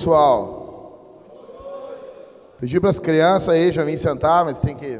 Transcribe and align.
pessoal. 0.00 0.56
Pedi 2.58 2.80
para 2.80 2.88
as 2.88 2.98
crianças 2.98 3.50
aí 3.50 3.70
já 3.70 3.84
vim 3.84 3.96
sentar, 3.96 4.46
mas 4.46 4.62
tem 4.62 4.74
que. 4.74 4.98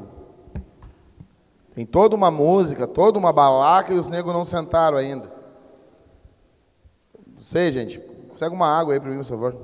Tem 1.75 1.87
toda 1.87 2.15
uma 2.15 2.31
música, 2.31 2.87
toda 2.87 3.19
uma 3.19 3.33
balaca 3.33 3.95
e 3.95 3.97
os 3.97 4.09
negros 4.09 4.35
não 4.35 4.45
sentaram 4.45 4.99
ainda. 4.99 5.31
Não 7.35 7.41
sei, 7.41 7.73
gente. 7.73 7.99
Consegue 8.29 8.55
uma 8.55 8.67
água 8.67 8.93
aí 8.93 9.01
para 9.01 9.11
mim, 9.11 9.17
por 9.17 9.25
favor? 9.25 9.57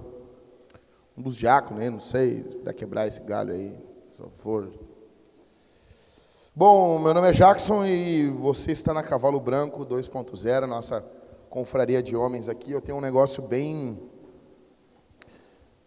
Um 1.17 1.23
dos 1.23 1.37
diáconos 1.37 1.83
aí, 1.83 1.91
não 1.91 2.01
sei, 2.01 2.43
para 2.63 2.73
quebrar 2.73 3.07
esse 3.07 3.21
galho 3.23 3.53
aí, 3.53 3.77
por 4.09 4.31
favor. 4.31 4.71
Bom, 6.55 6.99
meu 6.99 7.13
nome 7.13 7.29
é 7.29 7.33
Jackson 7.33 7.85
e 7.85 8.29
você 8.31 8.73
está 8.73 8.95
na 8.95 9.03
Cavalo 9.03 9.39
Branco 9.39 9.85
2.0, 9.85 10.67
nossa 10.67 11.05
confraria 11.51 12.03
de 12.03 12.17
homens 12.17 12.49
aqui. 12.49 12.73
Eu 12.73 12.81
tenho 12.81 12.99
um 12.99 13.01
negócio 13.01 13.43
bem, 13.43 13.99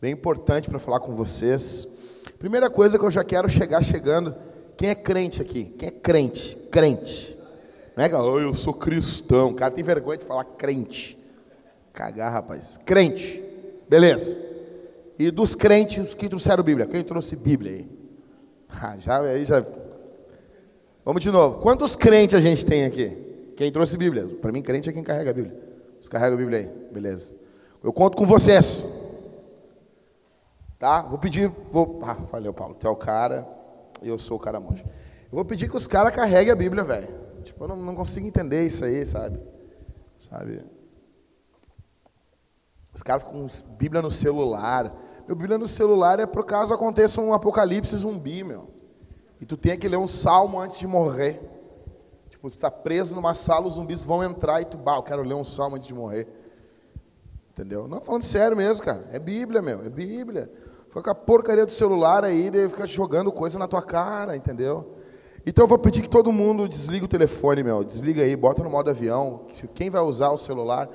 bem 0.02 0.14
importante 0.14 0.70
para 0.70 0.80
falar 0.80 1.00
com 1.00 1.14
vocês. 1.14 1.88
Primeira 2.38 2.70
coisa 2.70 2.98
que 2.98 3.06
eu 3.06 3.12
já 3.12 3.24
quero 3.24 3.50
chegar 3.50 3.84
chegando, 3.84 4.36
quem 4.78 4.90
é 4.90 4.96
crente 4.96 5.42
aqui? 5.42 5.66
Quem 5.78 5.90
é 5.90 5.92
crente? 5.92 6.56
Crente. 6.72 7.38
Não 7.96 8.04
é 8.04 8.08
que 8.08 8.16
eu 8.16 8.54
sou 8.54 8.74
cristão. 8.74 9.50
O 9.50 9.56
cara 9.56 9.72
tem 9.72 9.84
vergonha 9.84 10.18
de 10.18 10.24
falar 10.24 10.46
crente. 10.46 11.18
Cagar, 11.92 12.32
rapaz. 12.32 12.80
Crente. 12.86 13.44
Beleza. 13.90 14.40
E 15.18 15.30
dos 15.32 15.54
crentes 15.54 16.14
que 16.14 16.30
trouxeram 16.30 16.64
Bíblia? 16.64 16.86
Quem 16.86 17.04
trouxe 17.04 17.36
Bíblia 17.36 17.72
aí? 17.74 17.90
Ah, 18.82 18.96
já 19.00 19.20
aí 19.20 19.44
já 19.46 19.66
Vamos 21.04 21.24
de 21.24 21.32
novo. 21.32 21.60
Quantos 21.60 21.96
crentes 21.96 22.36
a 22.36 22.40
gente 22.40 22.64
tem 22.64 22.86
aqui? 22.86 23.18
Quem 23.58 23.72
trouxe 23.72 23.98
Bíblia? 23.98 24.28
Para 24.40 24.52
mim, 24.52 24.62
crente 24.62 24.90
é 24.90 24.94
quem 24.94 25.04
carrega 25.04 25.32
a 25.32 25.34
Bíblia. 25.34 25.60
Você 26.00 26.10
carrega 26.10 26.36
a 26.36 26.38
Bíblia 26.38 26.60
aí? 26.60 26.70
Beleza. 26.94 27.34
Eu 27.84 27.92
conto 27.92 28.16
com 28.16 28.26
vocês. 28.26 28.99
Tá? 30.80 31.04
Vou 31.04 31.20
pedir. 31.20 31.52
Vou... 31.72 32.00
Ah, 32.04 32.14
valeu, 32.32 32.54
Paulo. 32.54 32.74
Tu 32.74 32.88
é 32.88 32.90
o 32.90 32.96
cara 32.96 33.60
eu 34.02 34.18
sou 34.18 34.38
o 34.38 34.40
cara 34.40 34.60
monge. 34.60 34.84
Eu 34.84 35.36
vou 35.36 35.46
pedir 35.46 35.70
que 35.70 35.78
os 35.78 35.88
caras 35.88 36.16
carreguem 36.16 36.52
a 36.52 36.56
Bíblia, 36.56 36.84
velho. 36.84 37.08
Tipo, 37.44 37.64
eu 37.64 37.68
não, 37.70 37.76
não 37.76 37.96
consigo 37.96 38.26
entender 38.26 38.66
isso 38.66 38.84
aí, 38.86 39.06
sabe? 39.06 39.40
Sabe? 40.20 40.64
Os 42.94 43.04
caras 43.04 43.24
com 43.24 43.48
Bíblia 43.78 44.02
no 44.02 44.12
celular. 44.12 44.94
Meu 45.28 45.36
Bíblia 45.36 45.58
no 45.58 45.68
celular 45.68 46.20
é 46.20 46.26
por 46.26 46.46
caso 46.46 46.74
aconteça 46.74 47.22
um 47.22 47.34
apocalipse 47.34 47.96
zumbi, 47.96 48.44
meu. 48.44 48.70
E 49.40 49.46
tu 49.46 49.56
tem 49.56 49.78
que 49.78 49.88
ler 49.88 49.98
um 49.98 50.08
salmo 50.08 50.60
antes 50.60 50.80
de 50.80 50.88
morrer. 50.88 51.40
Tipo, 52.30 52.50
tu 52.50 52.54
está 52.54 52.72
preso 52.72 53.16
numa 53.16 53.34
sala, 53.34 53.68
os 53.68 53.76
zumbis 53.76 54.04
vão 54.04 54.24
entrar 54.24 54.62
e 54.62 54.66
tu, 54.66 54.78
bah, 54.78 54.96
eu 54.96 55.04
quero 55.04 55.24
ler 55.24 55.36
um 55.36 55.44
salmo 55.44 55.76
antes 55.76 55.88
de 55.88 55.94
morrer. 55.94 56.28
Entendeu? 57.52 57.88
Não, 57.88 58.02
falando 58.02 58.24
sério 58.24 58.56
mesmo, 58.56 58.84
cara. 58.84 59.06
É 59.12 59.20
Bíblia, 59.20 59.62
meu. 59.62 59.86
É 59.86 59.90
Bíblia. 59.90 60.52
Fica 60.90 61.04
com 61.04 61.10
a 61.12 61.16
porcaria 61.16 61.68
do 61.68 61.72
celular 61.72 62.26
aí, 62.26 62.50
e 62.52 62.70
fica 62.70 62.88
jogando 62.88 63.32
coisa 63.32 63.60
na 63.60 63.68
tua 63.68 63.82
cara, 63.82 64.36
entendeu? 64.36 64.96
Então 65.46 65.64
eu 65.64 65.68
vou 65.68 65.78
pedir 65.78 66.02
que 66.02 66.10
todo 66.10 66.32
mundo 66.32 66.68
desliga 66.68 67.06
o 67.06 67.08
telefone, 67.08 67.62
meu. 67.62 67.84
Desliga 67.84 68.24
aí, 68.24 68.36
bota 68.36 68.64
no 68.64 68.72
modo 68.72 68.90
avião. 68.90 69.42
Quem 69.76 69.90
vai 69.92 70.02
usar 70.02 70.30
o 70.32 70.38
celular 70.38 70.90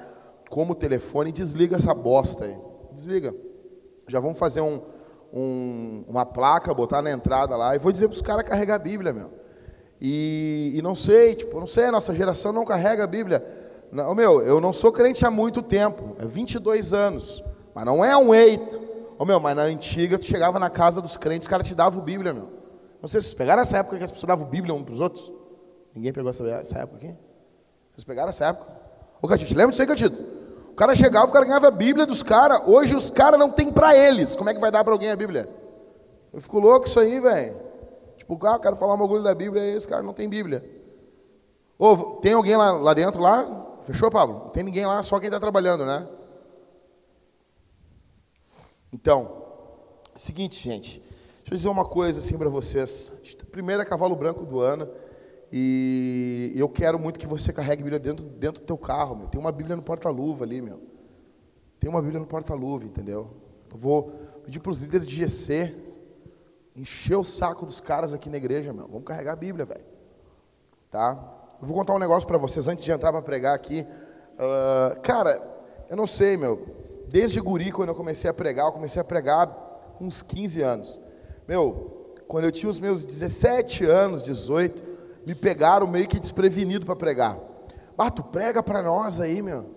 como 0.50 0.74
telefone, 0.74 1.30
desliga 1.30 1.76
essa 1.76 1.94
bosta 1.94 2.44
aí. 2.44 2.56
Desliga. 2.92 3.32
Já 4.08 4.18
vamos 4.18 4.36
fazer 4.36 4.60
um, 4.60 4.80
um, 5.32 6.04
uma 6.08 6.26
placa, 6.26 6.74
botar 6.74 7.00
na 7.00 7.12
entrada 7.12 7.56
lá, 7.56 7.76
e 7.76 7.78
vou 7.78 7.92
dizer 7.92 8.08
para 8.08 8.14
os 8.14 8.20
caras 8.20 8.48
carregar 8.48 8.74
a 8.74 8.78
Bíblia, 8.78 9.12
meu. 9.12 9.30
E, 10.00 10.72
e, 10.74 10.82
não 10.82 10.96
sei, 10.96 11.36
tipo, 11.36 11.58
não 11.60 11.68
sei, 11.68 11.84
a 11.84 11.92
nossa 11.92 12.12
geração 12.12 12.52
não 12.52 12.64
carrega 12.64 13.04
a 13.04 13.06
Bíblia. 13.06 13.42
Não, 13.92 14.12
meu, 14.12 14.42
eu 14.42 14.60
não 14.60 14.72
sou 14.72 14.90
crente 14.90 15.24
há 15.24 15.30
muito 15.30 15.62
tempo, 15.62 16.16
é 16.18 16.26
22 16.26 16.92
anos, 16.92 17.42
mas 17.72 17.86
não 17.86 18.04
é 18.04 18.16
um 18.16 18.34
eito. 18.34 18.83
Ô 19.18 19.24
meu, 19.24 19.38
mas 19.38 19.56
na 19.56 19.62
antiga 19.62 20.18
tu 20.18 20.24
chegava 20.24 20.58
na 20.58 20.68
casa 20.68 21.00
dos 21.00 21.16
crentes, 21.16 21.46
os 21.46 21.50
caras 21.50 21.66
te 21.66 21.74
davam 21.74 22.02
Bíblia, 22.02 22.32
meu. 22.32 22.48
Não 23.00 23.08
sei 23.08 23.20
se 23.20 23.28
vocês 23.28 23.38
pegaram 23.38 23.62
essa 23.62 23.78
época 23.78 23.98
que 23.98 24.04
as 24.04 24.10
pessoas 24.10 24.28
davam 24.28 24.46
Bíblia 24.46 24.74
uns 24.74 24.82
para 24.82 24.94
os 24.94 25.00
outros. 25.00 25.30
Ninguém 25.94 26.12
pegou 26.12 26.30
essa, 26.30 26.48
essa 26.48 26.78
época 26.78 26.96
aqui? 26.96 27.16
Vocês 27.92 28.04
pegaram 28.04 28.30
essa 28.30 28.46
época? 28.46 28.66
Ô 29.22 29.28
Catito, 29.28 29.54
lembra 29.54 29.70
disso 29.70 29.82
aí, 29.82 29.88
Catito? 29.88 30.22
O 30.70 30.74
cara 30.74 30.94
chegava, 30.94 31.26
o 31.26 31.30
cara 31.30 31.44
ganhava 31.44 31.68
a 31.68 31.70
Bíblia 31.70 32.04
dos 32.04 32.22
caras. 32.22 32.62
Hoje 32.66 32.96
os 32.96 33.08
caras 33.08 33.38
não 33.38 33.50
tem 33.50 33.70
para 33.70 33.96
eles. 33.96 34.34
Como 34.34 34.50
é 34.50 34.54
que 34.54 34.60
vai 34.60 34.72
dar 34.72 34.82
para 34.82 34.92
alguém 34.92 35.10
a 35.10 35.16
Bíblia? 35.16 35.48
Eu 36.32 36.40
fico 36.40 36.58
louco 36.58 36.86
isso 36.86 36.98
aí, 36.98 37.20
velho. 37.20 37.54
Tipo, 38.16 38.44
ah, 38.46 38.58
quero 38.58 38.74
falar 38.74 38.94
um 38.94 38.98
bagulho 38.98 39.22
da 39.22 39.34
Bíblia 39.34 39.62
e 39.62 39.76
esse 39.76 39.86
cara 39.86 40.02
não 40.02 40.12
tem 40.12 40.28
Bíblia. 40.28 40.64
Ô, 41.78 41.96
tem 42.20 42.32
alguém 42.32 42.56
lá, 42.56 42.72
lá 42.72 42.92
dentro 42.94 43.20
lá? 43.20 43.78
Fechou, 43.82 44.10
Pablo? 44.10 44.50
Tem 44.50 44.64
ninguém 44.64 44.86
lá, 44.86 45.02
só 45.02 45.20
quem 45.20 45.28
está 45.28 45.38
trabalhando, 45.38 45.84
né? 45.84 46.06
Então, 48.94 49.28
seguinte, 50.14 50.62
gente. 50.62 51.00
Deixa 51.00 51.50
eu 51.50 51.56
dizer 51.56 51.68
uma 51.68 51.84
coisa 51.84 52.20
assim 52.20 52.38
para 52.38 52.48
vocês. 52.48 53.12
Primeiro 53.50 53.82
é 53.82 53.84
cavalo 53.84 54.14
branco 54.14 54.46
do 54.46 54.60
ano. 54.60 54.88
E 55.52 56.52
eu 56.54 56.68
quero 56.68 56.96
muito 56.96 57.18
que 57.18 57.26
você 57.26 57.52
carregue 57.52 57.82
a 57.82 57.84
Bíblia 57.84 57.98
dentro, 57.98 58.24
dentro 58.24 58.60
do 58.62 58.66
teu 58.66 58.78
carro, 58.78 59.16
meu. 59.16 59.26
Tem 59.26 59.40
uma 59.40 59.50
Bíblia 59.50 59.74
no 59.74 59.82
porta-luva 59.82 60.44
ali, 60.44 60.62
meu. 60.62 60.80
Tem 61.80 61.90
uma 61.90 62.00
Bíblia 62.00 62.20
no 62.20 62.26
porta-luva, 62.26 62.84
entendeu? 62.84 63.30
Eu 63.72 63.76
vou 63.76 64.12
pedir 64.44 64.60
para 64.60 64.70
os 64.70 64.80
líderes 64.80 65.08
de 65.08 65.16
GC 65.16 65.74
encher 66.76 67.16
o 67.16 67.24
saco 67.24 67.66
dos 67.66 67.80
caras 67.80 68.14
aqui 68.14 68.30
na 68.30 68.36
igreja, 68.36 68.72
meu. 68.72 68.86
Vamos 68.86 69.04
carregar 69.04 69.32
a 69.32 69.36
Bíblia, 69.36 69.64
velho. 69.64 69.84
Tá? 70.88 71.18
Eu 71.60 71.66
vou 71.66 71.76
contar 71.76 71.94
um 71.94 71.98
negócio 71.98 72.28
para 72.28 72.38
vocês 72.38 72.68
antes 72.68 72.84
de 72.84 72.92
entrar 72.92 73.10
para 73.10 73.22
pregar 73.22 73.56
aqui. 73.56 73.84
Uh, 74.34 75.00
cara, 75.00 75.42
eu 75.90 75.96
não 75.96 76.06
sei, 76.06 76.36
meu. 76.36 76.83
Desde 77.08 77.40
guri, 77.40 77.70
quando 77.70 77.90
eu 77.90 77.94
comecei 77.94 78.28
a 78.28 78.34
pregar, 78.34 78.66
eu 78.66 78.72
comecei 78.72 79.00
a 79.00 79.04
pregar 79.04 79.96
uns 80.00 80.22
15 80.22 80.62
anos. 80.62 80.98
Meu, 81.46 82.14
quando 82.26 82.44
eu 82.44 82.52
tinha 82.52 82.70
os 82.70 82.78
meus 82.78 83.04
17 83.04 83.84
anos, 83.84 84.22
18, 84.22 84.82
me 85.26 85.34
pegaram 85.34 85.86
meio 85.86 86.08
que 86.08 86.18
desprevenido 86.18 86.84
para 86.84 86.96
pregar. 86.96 87.38
Ah, 87.96 88.10
tu 88.10 88.22
prega 88.22 88.62
para 88.62 88.82
nós 88.82 89.20
aí, 89.20 89.40
meu. 89.40 89.70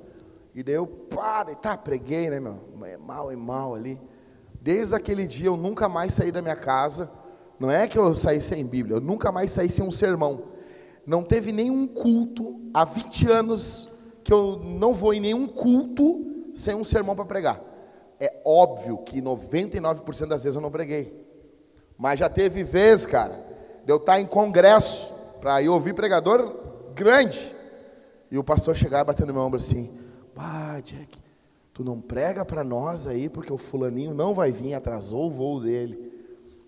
E 0.55 0.63
daí 0.63 0.75
eu, 0.75 0.87
pá, 0.87 1.43
daí, 1.43 1.55
tá, 1.55 1.77
preguei, 1.77 2.29
né, 2.29 2.39
meu? 2.39 2.59
É 2.83 2.97
mal, 2.97 3.31
é 3.31 3.35
mal 3.35 3.75
ali. 3.75 3.99
Desde 4.59 4.95
aquele 4.95 5.27
dia 5.27 5.47
eu 5.47 5.55
nunca 5.55 5.87
mais 5.87 6.13
saí 6.13 6.31
da 6.31 6.41
minha 6.41 6.55
casa. 6.55 7.11
Não 7.59 7.69
é 7.69 7.87
que 7.87 7.97
eu 7.97 8.13
saí 8.15 8.41
sem 8.41 8.65
Bíblia, 8.65 8.97
eu 8.97 9.01
nunca 9.01 9.31
mais 9.31 9.51
saí 9.51 9.69
sem 9.69 9.85
um 9.85 9.91
sermão. 9.91 10.41
Não 11.05 11.23
teve 11.23 11.51
nenhum 11.51 11.87
culto, 11.87 12.59
há 12.73 12.83
20 12.83 13.31
anos 13.31 13.89
que 14.23 14.33
eu 14.33 14.59
não 14.63 14.93
vou 14.93 15.13
em 15.13 15.19
nenhum 15.19 15.47
culto 15.47 16.36
sem 16.57 16.75
um 16.75 16.83
sermão 16.83 17.15
para 17.15 17.25
pregar. 17.25 17.61
É 18.19 18.41
óbvio 18.43 18.97
que 18.99 19.21
99% 19.21 20.27
das 20.27 20.43
vezes 20.43 20.55
eu 20.55 20.61
não 20.61 20.71
preguei. 20.71 21.25
Mas 21.97 22.19
já 22.19 22.29
teve 22.29 22.63
vezes, 22.63 23.05
cara, 23.05 23.33
de 23.85 23.91
eu 23.91 23.97
estar 23.97 24.19
em 24.19 24.25
congresso, 24.25 25.39
para 25.39 25.61
ir 25.61 25.69
ouvir 25.69 25.93
pregador 25.93 26.53
grande. 26.93 27.55
E 28.29 28.37
o 28.37 28.43
pastor 28.43 28.75
chegar 28.75 29.03
bater 29.03 29.25
no 29.25 29.33
meu 29.33 29.41
ombro 29.41 29.59
assim: 29.59 29.89
Pá, 30.35 30.79
Jack, 30.83 31.21
tu 31.73 31.83
não 31.83 32.01
prega 32.01 32.43
para 32.43 32.63
nós 32.63 33.07
aí, 33.07 33.29
porque 33.29 33.53
o 33.53 33.57
fulaninho 33.57 34.13
não 34.13 34.33
vai 34.33 34.51
vir, 34.51 34.73
atrasou 34.73 35.27
o 35.27 35.31
voo 35.31 35.61
dele. 35.61 36.13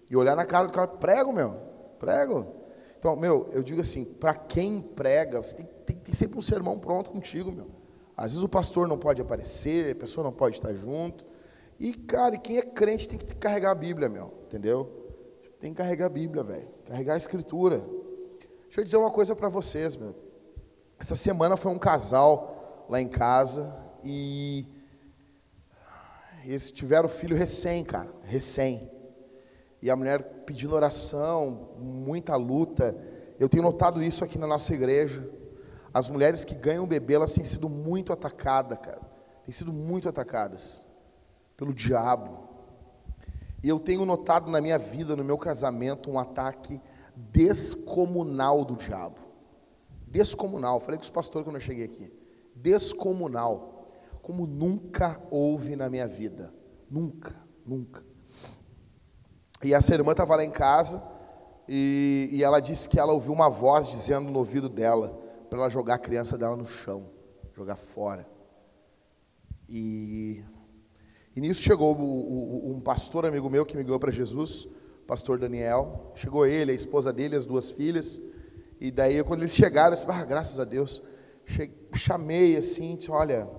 E 0.09 0.16
olhar 0.16 0.35
na 0.35 0.45
cara 0.45 0.67
do 0.67 0.73
cara: 0.73 0.88
prego, 0.88 1.33
meu, 1.33 1.56
prego. 2.00 2.47
Então, 2.97 3.16
meu, 3.16 3.50
eu 3.51 3.61
digo 3.61 3.81
assim: 3.81 4.06
para 4.06 4.33
quem 4.33 4.81
prega, 4.81 5.41
você 5.41 5.57
tem, 5.57 5.66
tem, 5.85 5.95
tem 5.97 6.13
sempre 6.13 6.38
um 6.38 6.41
sermão 6.41 6.79
pronto 6.79 7.09
contigo, 7.09 7.51
meu. 7.51 7.78
Às 8.19 8.31
vezes 8.31 8.44
o 8.44 8.50
pastor 8.50 8.85
não 8.85 8.97
pode 8.97 9.22
aparecer, 9.22 9.96
a 9.96 9.96
pessoa 9.96 10.25
não 10.25 10.34
pode 10.34 10.57
estar 10.57 10.74
junto. 10.74 11.25
E, 11.80 11.94
cara, 11.94 12.38
quem 12.38 12.57
é 12.57 12.62
crente 12.62 13.07
tem 13.07 13.18
que 13.18 13.34
carregar 13.35 13.72
a 13.72 13.75
Bíblia, 13.75 14.09
meu, 14.09 14.33
entendeu? 14.45 15.07
Tem 15.57 15.71
que 15.71 15.77
carregar 15.77 16.07
a 16.07 16.10
Bíblia, 16.10 16.44
velho. 16.44 16.68
Carregar 16.86 17.13
a 17.13 17.18
Escritura. 17.18 17.77
Deixa 18.66 18.81
eu 18.81 18.83
dizer 18.83 18.98
uma 18.98 19.10
coisa 19.10 19.33
para 19.38 19.48
vocês, 19.48 19.95
meu. 19.95 20.13
Essa 21.00 21.16
semana 21.16 21.56
foi 21.56 21.71
um 21.71 21.80
casal 21.80 22.86
lá 22.89 23.00
em 23.00 23.07
casa 23.07 23.74
e 24.04 24.66
eles 26.44 26.71
tiveram 26.71 27.07
filho 27.07 27.38
recém, 27.38 27.86
cara, 27.86 28.10
recém. 28.25 28.86
E 29.81 29.89
a 29.89 29.95
mulher 29.95 30.44
pedindo 30.45 30.75
oração, 30.75 31.69
muita 31.80 32.36
luta. 32.36 32.98
Eu 33.39 33.48
tenho 33.48 33.63
notado 33.63 34.04
isso 34.04 34.25
aqui 34.25 34.38
na 34.38 34.45
nossa 34.45 34.74
igreja. 34.74 35.38
As 35.94 36.07
mulheres 36.07 36.44
que 36.44 36.56
ganham 36.56 36.86
bebê, 36.86 37.15
elas 37.15 37.33
têm 37.33 37.44
sido 37.44 37.68
muito 37.68 38.13
atacadas, 38.13 38.77
cara. 38.80 39.01
Têm 39.44 39.51
sido 39.51 39.74
muito 39.74 40.07
atacadas 40.07 40.86
pelo 41.57 41.74
diabo. 41.74 42.47
E 43.63 43.68
eu 43.68 43.80
tenho 43.80 44.06
notado 44.06 44.50
na 44.50 44.62
minha 44.62 44.77
vida, 44.77 45.15
no 45.15 45.24
meu 45.24 45.38
casamento, 45.38 46.09
um 46.09 46.19
ataque 46.19 46.80
descomunal 47.15 48.63
do 48.63 48.75
diabo. 48.75 49.19
Descomunal. 50.07 50.80
Falei 50.80 50.97
com 50.97 51.03
os 51.03 51.09
pastores 51.09 51.45
quando 51.45 51.56
eu 51.56 51.62
cheguei 51.62 51.86
aqui. 51.86 52.13
Descomunal. 52.56 53.92
Como 54.21 54.45
nunca 54.45 55.19
houve 55.30 55.75
na 55.75 55.89
minha 55.89 56.07
vida. 56.07 56.53
Nunca, 56.89 57.35
nunca. 57.65 58.03
E 59.63 59.74
essa 59.74 59.94
irmã 59.94 60.12
estava 60.12 60.35
lá 60.35 60.45
em 60.45 60.51
casa 60.51 61.03
e, 61.68 62.30
e 62.31 62.44
ela 62.44 62.59
disse 62.59 62.88
que 62.88 63.00
ela 63.00 63.12
ouviu 63.12 63.33
uma 63.33 63.50
voz 63.50 63.89
dizendo 63.89 64.30
no 64.30 64.39
ouvido 64.39 64.69
dela 64.69 65.29
para 65.50 65.60
ela 65.60 65.69
jogar 65.69 65.96
a 65.96 66.00
criança 66.00 66.38
dela 66.38 66.56
no 66.56 66.66
chão, 66.66 67.10
jogar 67.56 67.75
fora. 67.75 68.28
E, 69.68 70.44
E 71.36 71.42
nisso 71.42 71.62
chegou 71.62 71.96
o, 71.96 72.69
o, 72.69 72.75
um 72.75 72.81
pastor 72.81 73.25
amigo 73.25 73.50
meu 73.50 73.66
que 73.66 73.78
me 73.78 73.84
ganhou 73.84 74.00
para 74.00 74.12
Jesus, 74.12 74.68
pastor 75.07 75.38
Daniel. 75.40 76.12
Chegou 76.16 76.46
ele, 76.46 76.72
a 76.72 76.75
esposa 76.75 77.13
dele, 77.13 77.36
as 77.36 77.46
duas 77.46 77.72
filhas. 77.72 78.22
E 78.80 78.92
daí, 78.92 79.24
quando 79.24 79.42
eles 79.42 79.56
chegaram, 79.56 79.92
eu 79.92 79.96
disse, 79.96 80.12
ah, 80.12 80.25
graças 80.25 80.60
a 80.60 80.66
Deus. 80.66 81.01
Chamei 81.95 82.57
assim, 82.57 82.95
disse, 82.95 83.10
olha, 83.10 83.50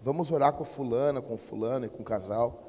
vamos 0.00 0.30
orar 0.30 0.52
com 0.52 0.62
a 0.62 0.66
fulana, 0.66 1.20
com 1.20 1.34
o 1.34 1.38
fulano 1.38 1.86
e 1.86 1.88
com 1.88 2.02
o 2.02 2.04
casal. 2.04 2.64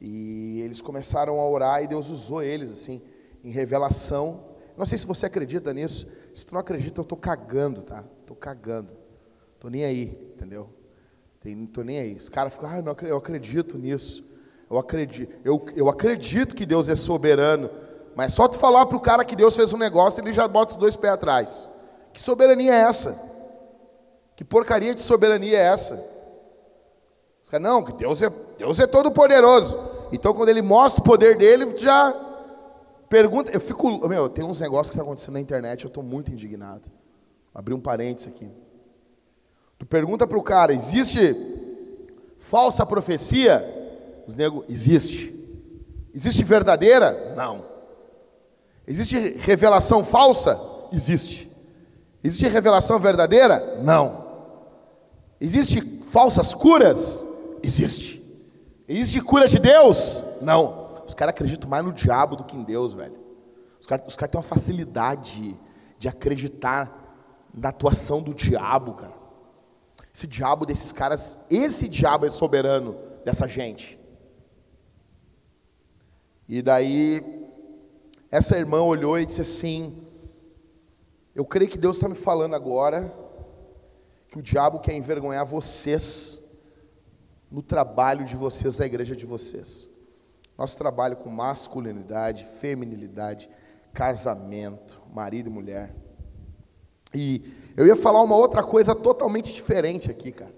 E 0.00 0.60
eles 0.60 0.80
começaram 0.80 1.40
a 1.40 1.48
orar 1.48 1.82
e 1.82 1.86
Deus 1.86 2.08
usou 2.08 2.42
eles 2.42 2.70
assim, 2.70 3.02
em 3.42 3.50
revelação. 3.50 4.40
Não 4.76 4.86
sei 4.86 4.98
se 4.98 5.06
você 5.06 5.26
acredita 5.26 5.72
nisso. 5.72 6.21
Se 6.34 6.46
tu 6.46 6.54
não 6.54 6.60
acredita, 6.60 7.00
eu 7.00 7.02
estou 7.02 7.18
cagando, 7.18 7.82
tá? 7.82 8.04
Estou 8.20 8.36
cagando. 8.36 8.90
Estou 9.54 9.70
nem 9.70 9.84
aí, 9.84 10.32
entendeu? 10.34 10.68
Estou 11.44 11.84
nem 11.84 11.98
aí. 11.98 12.14
Os 12.14 12.28
caras 12.28 12.54
ficam, 12.54 12.70
ah, 12.70 12.82
não, 12.82 12.96
eu 13.02 13.16
acredito 13.16 13.78
nisso. 13.78 14.32
Eu 14.70 14.78
acredito, 14.78 15.34
eu, 15.44 15.64
eu 15.76 15.88
acredito 15.88 16.54
que 16.54 16.64
Deus 16.64 16.88
é 16.88 16.96
soberano. 16.96 17.68
Mas 18.14 18.32
só 18.32 18.48
tu 18.48 18.58
falar 18.58 18.86
para 18.86 18.96
o 18.96 19.00
cara 19.00 19.24
que 19.24 19.36
Deus 19.36 19.54
fez 19.54 19.72
um 19.72 19.78
negócio, 19.78 20.22
ele 20.22 20.32
já 20.32 20.48
bota 20.48 20.72
os 20.72 20.78
dois 20.78 20.96
pés 20.96 21.12
atrás. 21.12 21.68
Que 22.12 22.20
soberania 22.20 22.72
é 22.72 22.80
essa? 22.82 23.30
Que 24.34 24.44
porcaria 24.44 24.94
de 24.94 25.00
soberania 25.00 25.58
é 25.58 25.62
essa? 25.62 25.94
Os 27.42 27.50
caras, 27.50 27.64
não, 27.64 27.82
que 27.82 27.92
Deus 27.92 28.22
é, 28.22 28.30
Deus 28.58 28.80
é 28.80 28.86
todo 28.86 29.10
poderoso. 29.10 29.78
Então, 30.12 30.32
quando 30.34 30.48
ele 30.48 30.62
mostra 30.62 31.00
o 31.00 31.04
poder 31.04 31.36
dele, 31.36 31.76
já 31.78 32.31
pergunta. 33.12 33.52
Eu 33.52 33.60
fico. 33.60 34.08
Meu, 34.08 34.30
tem 34.30 34.42
uns 34.42 34.62
negócios 34.62 34.90
que 34.90 34.96
tá 34.96 35.02
acontecendo 35.02 35.34
na 35.34 35.40
internet, 35.40 35.84
eu 35.84 35.88
estou 35.88 36.02
muito 36.02 36.32
indignado. 36.32 36.90
Abri 37.54 37.74
um 37.74 37.80
parênteses 37.80 38.34
aqui. 38.34 38.50
Tu 39.78 39.84
pergunta 39.84 40.26
para 40.26 40.38
o 40.38 40.42
cara: 40.42 40.72
existe 40.72 41.36
falsa 42.38 42.86
profecia? 42.86 43.62
Os 44.26 44.34
nego, 44.34 44.64
existe. 44.66 45.30
Existe 46.14 46.42
verdadeira? 46.42 47.34
Não. 47.36 47.62
Existe 48.86 49.18
revelação 49.38 50.02
falsa? 50.02 50.58
Existe. 50.90 51.50
Existe 52.24 52.48
revelação 52.48 52.98
verdadeira? 52.98 53.80
Não. 53.82 54.22
Existe 55.38 55.80
falsas 56.10 56.54
curas? 56.54 57.26
Existe. 57.62 58.22
Existe 58.88 59.20
cura 59.20 59.46
de 59.46 59.58
Deus? 59.58 60.40
Não. 60.40 60.81
Os 61.12 61.14
caras 61.14 61.34
acreditam 61.34 61.68
mais 61.68 61.84
no 61.84 61.92
diabo 61.92 62.36
do 62.36 62.42
que 62.42 62.56
em 62.56 62.62
Deus, 62.62 62.94
velho. 62.94 63.18
Os 63.78 63.86
caras 63.86 64.16
cara 64.16 64.32
têm 64.32 64.38
uma 64.38 64.42
facilidade 64.42 65.54
de 65.98 66.08
acreditar 66.08 66.90
na 67.52 67.68
atuação 67.68 68.22
do 68.22 68.32
diabo, 68.32 68.94
cara. 68.94 69.12
Esse 70.14 70.26
diabo 70.26 70.64
desses 70.64 70.90
caras, 70.90 71.44
esse 71.50 71.86
diabo 71.86 72.24
é 72.24 72.30
soberano 72.30 72.96
dessa 73.26 73.46
gente. 73.46 73.98
E 76.48 76.62
daí, 76.62 77.22
essa 78.30 78.56
irmã 78.56 78.80
olhou 78.80 79.18
e 79.18 79.26
disse 79.26 79.42
assim: 79.42 79.94
Eu 81.34 81.44
creio 81.44 81.70
que 81.70 81.76
Deus 81.76 81.98
está 81.98 82.08
me 82.08 82.14
falando 82.14 82.54
agora 82.54 83.14
que 84.30 84.38
o 84.38 84.42
diabo 84.42 84.80
quer 84.80 84.94
envergonhar 84.94 85.44
vocês 85.44 86.72
no 87.50 87.60
trabalho 87.60 88.24
de 88.24 88.34
vocês, 88.34 88.78
da 88.78 88.86
igreja 88.86 89.14
de 89.14 89.26
vocês. 89.26 89.91
Nosso 90.56 90.78
trabalho 90.78 91.16
com 91.16 91.30
masculinidade, 91.30 92.44
feminilidade, 92.60 93.48
casamento, 93.92 95.00
marido 95.12 95.48
e 95.48 95.52
mulher. 95.52 95.94
E 97.14 97.42
eu 97.76 97.86
ia 97.86 97.96
falar 97.96 98.22
uma 98.22 98.36
outra 98.36 98.62
coisa 98.62 98.94
totalmente 98.94 99.52
diferente 99.52 100.10
aqui, 100.10 100.32
cara. 100.32 100.54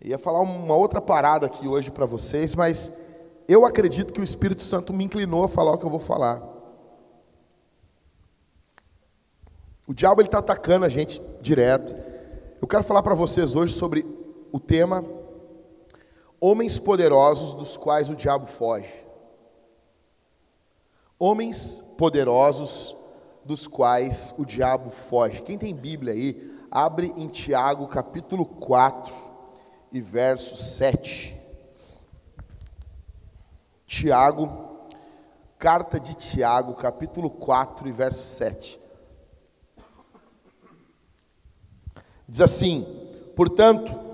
Eu 0.00 0.10
ia 0.10 0.18
falar 0.18 0.40
uma 0.40 0.74
outra 0.74 1.00
parada 1.00 1.46
aqui 1.46 1.66
hoje 1.66 1.90
para 1.90 2.06
vocês, 2.06 2.54
mas 2.54 3.08
eu 3.48 3.64
acredito 3.64 4.12
que 4.12 4.20
o 4.20 4.24
Espírito 4.24 4.62
Santo 4.62 4.92
me 4.92 5.04
inclinou 5.04 5.44
a 5.44 5.48
falar 5.48 5.72
o 5.72 5.78
que 5.78 5.84
eu 5.84 5.90
vou 5.90 6.00
falar. 6.00 6.40
O 9.86 9.94
diabo 9.94 10.20
ele 10.20 10.28
está 10.28 10.38
atacando 10.38 10.84
a 10.84 10.88
gente 10.88 11.20
direto. 11.40 11.94
Eu 12.60 12.68
quero 12.68 12.84
falar 12.84 13.02
para 13.02 13.14
vocês 13.14 13.56
hoje 13.56 13.72
sobre 13.72 14.04
o 14.52 14.60
tema 14.60 15.02
Homens 16.40 16.78
poderosos 16.78 17.54
dos 17.54 17.76
quais 17.76 18.08
o 18.08 18.14
diabo 18.14 18.46
foge. 18.46 18.92
Homens 21.18 21.94
poderosos 21.98 22.96
dos 23.44 23.66
quais 23.66 24.34
o 24.38 24.44
diabo 24.44 24.88
foge. 24.90 25.42
Quem 25.42 25.58
tem 25.58 25.74
Bíblia 25.74 26.12
aí, 26.12 26.56
abre 26.70 27.12
em 27.16 27.26
Tiago 27.26 27.88
capítulo 27.88 28.44
4 28.44 29.12
e 29.90 30.00
verso 30.00 30.56
7. 30.56 31.36
Tiago, 33.86 34.86
carta 35.58 35.98
de 35.98 36.14
Tiago, 36.14 36.74
capítulo 36.74 37.30
4 37.30 37.88
e 37.88 37.92
verso 37.92 38.36
7. 38.36 38.78
Diz 42.28 42.42
assim: 42.42 42.86
Portanto, 43.34 44.07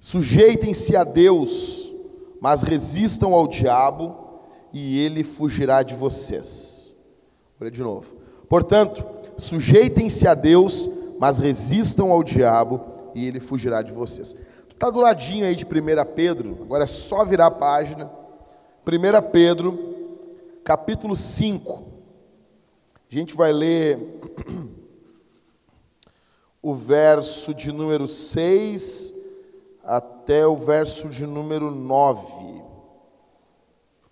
Sujeitem-se 0.00 0.96
a 0.96 1.04
Deus, 1.04 1.92
mas 2.40 2.62
resistam 2.62 3.34
ao 3.34 3.46
diabo, 3.46 4.16
e 4.72 4.98
ele 4.98 5.22
fugirá 5.22 5.82
de 5.82 5.94
vocês. 5.94 6.96
Olha 7.60 7.70
de 7.70 7.82
novo. 7.82 8.14
Portanto, 8.48 9.04
sujeitem-se 9.36 10.26
a 10.26 10.34
Deus, 10.34 10.88
mas 11.18 11.36
resistam 11.36 12.10
ao 12.10 12.24
diabo, 12.24 12.80
e 13.14 13.26
ele 13.26 13.40
fugirá 13.40 13.82
de 13.82 13.92
vocês. 13.92 14.32
Tu 14.70 14.72
está 14.72 14.88
do 14.88 15.00
ladinho 15.00 15.44
aí 15.44 15.54
de 15.54 15.66
1 15.66 15.68
Pedro, 16.14 16.58
agora 16.62 16.84
é 16.84 16.86
só 16.86 17.22
virar 17.22 17.46
a 17.46 17.50
página. 17.50 18.10
1 18.86 19.30
Pedro, 19.30 19.78
capítulo 20.64 21.14
5. 21.14 21.82
A 23.10 23.14
gente 23.14 23.36
vai 23.36 23.52
ler 23.52 23.98
o 26.62 26.74
verso 26.74 27.52
de 27.52 27.70
número 27.70 28.08
6 28.08 29.19
até 29.90 30.46
o 30.46 30.54
verso 30.54 31.08
de 31.08 31.26
número 31.26 31.68
9. 31.68 32.62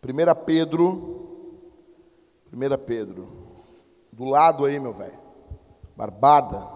1 0.03 0.45
Pedro, 0.45 1.29
1 2.53 2.85
Pedro, 2.85 3.29
do 4.13 4.25
lado 4.25 4.65
aí, 4.65 4.81
meu 4.81 4.93
velho, 4.93 5.19
barbada. 5.97 6.67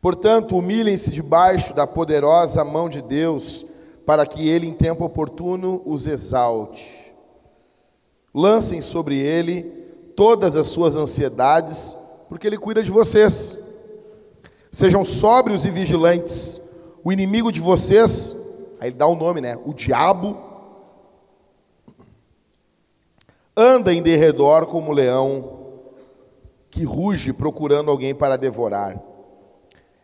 Portanto, 0.00 0.58
humilhem-se 0.58 1.12
debaixo 1.12 1.72
da 1.74 1.86
poderosa 1.86 2.64
mão 2.64 2.88
de 2.88 3.00
Deus, 3.00 3.66
para 4.04 4.26
que 4.26 4.48
ele, 4.48 4.66
em 4.66 4.74
tempo 4.74 5.04
oportuno, 5.04 5.80
os 5.86 6.08
exalte. 6.08 7.14
Lancem 8.34 8.80
sobre 8.80 9.16
ele 9.16 9.62
todas 10.16 10.56
as 10.56 10.66
suas 10.66 10.96
ansiedades, 10.96 11.96
porque 12.28 12.48
ele 12.48 12.58
cuida 12.58 12.82
de 12.82 12.90
vocês. 12.90 13.92
Sejam 14.72 15.04
sóbrios 15.04 15.64
e 15.64 15.70
vigilantes 15.70 16.63
o 17.04 17.12
inimigo 17.12 17.52
de 17.52 17.60
vocês, 17.60 18.76
aí 18.80 18.88
ele 18.88 18.96
dá 18.96 19.06
o 19.06 19.12
um 19.12 19.16
nome, 19.16 19.42
né? 19.42 19.58
O 19.66 19.74
diabo 19.74 20.42
anda 23.54 23.92
em 23.92 24.02
derredor 24.02 24.64
como 24.66 24.90
um 24.90 24.94
leão 24.94 25.60
que 26.70 26.82
ruge 26.82 27.34
procurando 27.34 27.90
alguém 27.90 28.14
para 28.14 28.38
devorar. 28.38 28.98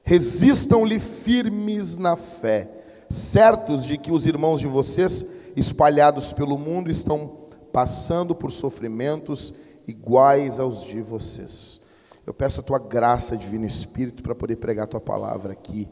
Resistam-lhe 0.05 1.01
firmes 1.01 1.97
na 1.97 2.17
fé, 2.17 2.71
certos 3.09 3.85
de 3.87 3.97
que 3.97 4.13
os 4.13 4.27
irmãos 4.27 4.61
de 4.61 4.67
vocês, 4.67 5.53
espalhados 5.57 6.35
pelo 6.35 6.59
mundo, 6.59 6.91
estão 6.91 7.31
passando 7.73 8.35
por 8.35 8.53
sofrimentos 8.53 9.55
iguais 9.89 10.61
aos 10.61 10.85
de 10.85 11.01
vocês. 11.01 11.81
Eu 12.27 12.35
peço 12.35 12.61
a 12.61 12.63
tua 12.63 12.79
graça, 12.79 13.37
Divino 13.37 13.67
Espírito, 13.67 14.23
para 14.23 14.35
poder 14.35 14.57
pregar 14.57 14.85
a 14.85 14.89
tua 14.89 15.01
palavra 15.01 15.53
aqui 15.53 15.89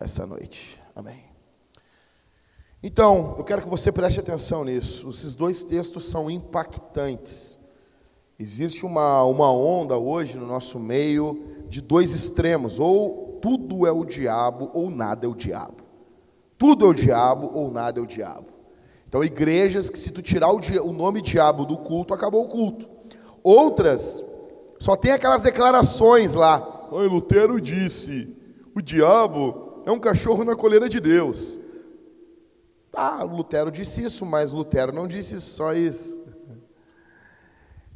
essa 0.00 0.26
noite. 0.26 0.78
Amém. 0.94 1.24
Então, 2.82 3.34
eu 3.36 3.44
quero 3.44 3.62
que 3.62 3.68
você 3.68 3.90
preste 3.90 4.20
atenção 4.20 4.64
nisso. 4.64 5.10
Esses 5.10 5.34
dois 5.34 5.64
textos 5.64 6.04
são 6.04 6.30
impactantes. 6.30 7.58
Existe 8.38 8.86
uma, 8.86 9.24
uma 9.24 9.52
onda 9.52 9.96
hoje 9.98 10.38
no 10.38 10.46
nosso 10.46 10.78
meio 10.78 11.42
de 11.68 11.80
dois 11.80 12.14
extremos: 12.14 12.78
ou 12.78 13.38
tudo 13.42 13.86
é 13.86 13.90
o 13.90 14.04
diabo, 14.04 14.70
ou 14.72 14.90
nada 14.90 15.26
é 15.26 15.28
o 15.28 15.34
diabo. 15.34 15.82
Tudo 16.56 16.86
é 16.86 16.88
o 16.88 16.94
diabo, 16.94 17.50
ou 17.52 17.70
nada 17.70 17.98
é 17.98 18.02
o 18.02 18.06
diabo. 18.06 18.46
Então, 19.08 19.24
igrejas 19.24 19.90
que, 19.90 19.98
se 19.98 20.12
tu 20.12 20.22
tirar 20.22 20.52
o, 20.52 20.60
o 20.84 20.92
nome 20.92 21.20
diabo 21.20 21.64
do 21.64 21.78
culto, 21.78 22.14
acabou 22.14 22.44
o 22.44 22.48
culto. 22.48 22.88
Outras, 23.42 24.22
só 24.78 24.96
tem 24.96 25.10
aquelas 25.10 25.42
declarações 25.42 26.34
lá. 26.34 26.88
Ai, 26.92 27.08
Lutero 27.08 27.60
disse: 27.60 28.36
o 28.74 28.80
diabo 28.80 29.67
é 29.88 29.92
um 29.92 29.98
cachorro 29.98 30.44
na 30.44 30.54
coleira 30.54 30.86
de 30.86 31.00
Deus. 31.00 31.58
Ah, 32.92 33.22
Lutero 33.22 33.70
disse 33.70 34.04
isso, 34.04 34.26
mas 34.26 34.52
Lutero 34.52 34.92
não 34.92 35.08
disse 35.08 35.40
só 35.40 35.72
isso. 35.72 36.26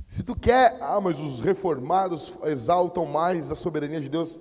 Se 0.08 0.22
tu 0.22 0.34
quer, 0.34 0.78
ah, 0.80 1.00
mas 1.02 1.20
os 1.20 1.40
reformados 1.40 2.34
exaltam 2.44 3.04
mais 3.04 3.50
a 3.50 3.54
soberania 3.54 4.00
de 4.00 4.08
Deus. 4.08 4.38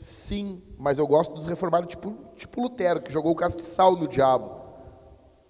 Sim, 0.00 0.60
mas 0.78 0.98
eu 0.98 1.06
gosto 1.06 1.34
dos 1.34 1.46
reformados 1.46 1.90
tipo, 1.90 2.12
tipo 2.36 2.60
Lutero, 2.60 3.00
que 3.00 3.12
jogou 3.12 3.32
o 3.32 3.36
castiçal 3.36 3.94
no 3.94 4.08
diabo. 4.08 4.48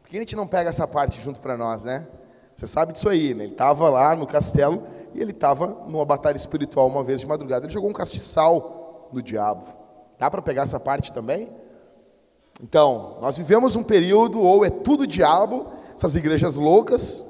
Por 0.02 0.10
que 0.10 0.16
a 0.18 0.20
gente 0.20 0.36
não 0.36 0.46
pega 0.46 0.68
essa 0.68 0.86
parte 0.86 1.22
junto 1.22 1.40
para 1.40 1.56
nós, 1.56 1.84
né? 1.84 2.06
Você 2.54 2.66
sabe 2.66 2.92
disso 2.92 3.08
aí, 3.08 3.32
né? 3.32 3.44
Ele 3.44 3.52
estava 3.52 3.88
lá 3.88 4.14
no 4.14 4.26
castelo 4.26 4.82
e 5.14 5.20
ele 5.22 5.30
estava 5.30 5.66
numa 5.66 6.04
batalha 6.04 6.36
espiritual 6.36 6.86
uma 6.86 7.02
vez 7.02 7.20
de 7.20 7.26
madrugada. 7.26 7.64
Ele 7.64 7.72
jogou 7.72 7.88
um 7.88 7.94
castiçal 7.94 9.08
no 9.10 9.22
diabo. 9.22 9.79
Dá 10.20 10.30
para 10.30 10.42
pegar 10.42 10.64
essa 10.64 10.78
parte 10.78 11.14
também? 11.14 11.48
Então, 12.62 13.16
nós 13.22 13.38
vivemos 13.38 13.74
um 13.74 13.82
período, 13.82 14.38
ou 14.38 14.62
é 14.62 14.68
tudo 14.68 15.06
diabo, 15.06 15.66
essas 15.96 16.14
igrejas 16.14 16.56
loucas, 16.56 17.24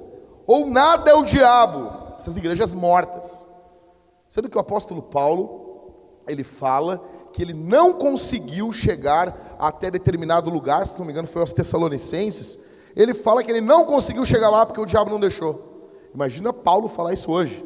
ou 0.44 0.66
nada 0.66 1.08
é 1.08 1.14
o 1.14 1.22
diabo, 1.22 1.88
essas 2.18 2.36
igrejas 2.36 2.74
mortas. 2.74 3.46
Sendo 4.28 4.48
que 4.48 4.56
o 4.56 4.60
apóstolo 4.60 5.02
Paulo, 5.02 6.18
ele 6.26 6.42
fala 6.42 7.00
que 7.32 7.40
ele 7.40 7.54
não 7.54 7.92
conseguiu 7.92 8.72
chegar 8.72 9.56
até 9.56 9.88
determinado 9.88 10.50
lugar, 10.50 10.84
se 10.84 10.98
não 10.98 11.06
me 11.06 11.12
engano 11.12 11.28
foi 11.28 11.42
aos 11.42 11.52
Tessalonicenses, 11.52 12.64
ele 12.96 13.14
fala 13.14 13.44
que 13.44 13.52
ele 13.52 13.60
não 13.60 13.86
conseguiu 13.86 14.26
chegar 14.26 14.50
lá 14.50 14.66
porque 14.66 14.80
o 14.80 14.86
diabo 14.86 15.12
não 15.12 15.20
deixou. 15.20 15.86
Imagina 16.12 16.52
Paulo 16.52 16.88
falar 16.88 17.12
isso 17.12 17.30
hoje. 17.30 17.64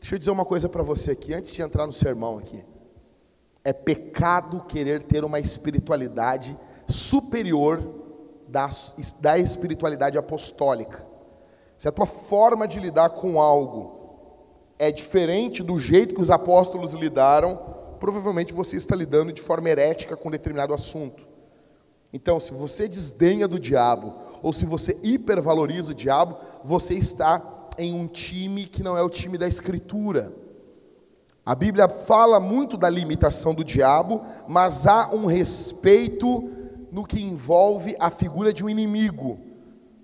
Deixa 0.00 0.14
eu 0.14 0.18
dizer 0.20 0.30
uma 0.30 0.44
coisa 0.44 0.68
para 0.68 0.84
você 0.84 1.10
aqui, 1.10 1.34
antes 1.34 1.52
de 1.52 1.60
entrar 1.60 1.88
no 1.88 1.92
sermão 1.92 2.38
aqui. 2.38 2.62
É 3.66 3.72
pecado 3.72 4.60
querer 4.68 5.02
ter 5.02 5.24
uma 5.24 5.40
espiritualidade 5.40 6.56
superior 6.86 7.82
da, 8.46 8.70
da 9.20 9.36
espiritualidade 9.36 10.16
apostólica. 10.16 11.04
Se 11.76 11.88
a 11.88 11.90
tua 11.90 12.06
forma 12.06 12.68
de 12.68 12.78
lidar 12.78 13.10
com 13.10 13.40
algo 13.40 13.96
é 14.78 14.92
diferente 14.92 15.64
do 15.64 15.80
jeito 15.80 16.14
que 16.14 16.20
os 16.20 16.30
apóstolos 16.30 16.92
lidaram, 16.92 17.58
provavelmente 17.98 18.54
você 18.54 18.76
está 18.76 18.94
lidando 18.94 19.32
de 19.32 19.42
forma 19.42 19.68
herética 19.68 20.16
com 20.16 20.30
determinado 20.30 20.72
assunto. 20.72 21.26
Então, 22.12 22.38
se 22.38 22.52
você 22.52 22.86
desdenha 22.86 23.48
do 23.48 23.58
diabo, 23.58 24.14
ou 24.44 24.52
se 24.52 24.64
você 24.64 24.96
hipervaloriza 25.02 25.90
o 25.90 25.94
diabo, 25.94 26.36
você 26.62 26.94
está 26.94 27.42
em 27.76 27.92
um 27.92 28.06
time 28.06 28.64
que 28.64 28.84
não 28.84 28.96
é 28.96 29.02
o 29.02 29.10
time 29.10 29.36
da 29.36 29.48
Escritura. 29.48 30.32
A 31.46 31.54
Bíblia 31.54 31.88
fala 31.88 32.40
muito 32.40 32.76
da 32.76 32.90
limitação 32.90 33.54
do 33.54 33.64
diabo, 33.64 34.20
mas 34.48 34.84
há 34.84 35.14
um 35.14 35.26
respeito 35.26 36.50
no 36.90 37.06
que 37.06 37.22
envolve 37.22 37.94
a 38.00 38.10
figura 38.10 38.52
de 38.52 38.64
um 38.64 38.68
inimigo. 38.68 39.38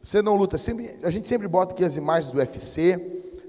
Você 0.01 0.23
não 0.23 0.37
luta. 0.37 0.57
Sempre, 0.57 0.97
a 1.03 1.11
gente 1.11 1.27
sempre 1.27 1.49
bota 1.49 1.75
aqui 1.75 1.85
as 1.85 1.97
imagens 1.97 2.31
do 2.31 2.39
UFC. 2.39 2.97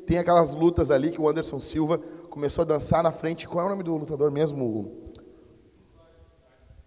Tem 0.07 0.17
aquelas 0.17 0.55
lutas 0.55 0.89
ali 0.89 1.11
que 1.11 1.21
o 1.21 1.29
Anderson 1.29 1.59
Silva 1.59 1.99
começou 2.31 2.63
a 2.63 2.65
dançar 2.65 3.03
na 3.03 3.11
frente. 3.11 3.47
Qual 3.47 3.63
é 3.63 3.67
o 3.67 3.69
nome 3.69 3.83
do 3.83 3.95
lutador 3.95 4.31
mesmo? 4.31 4.91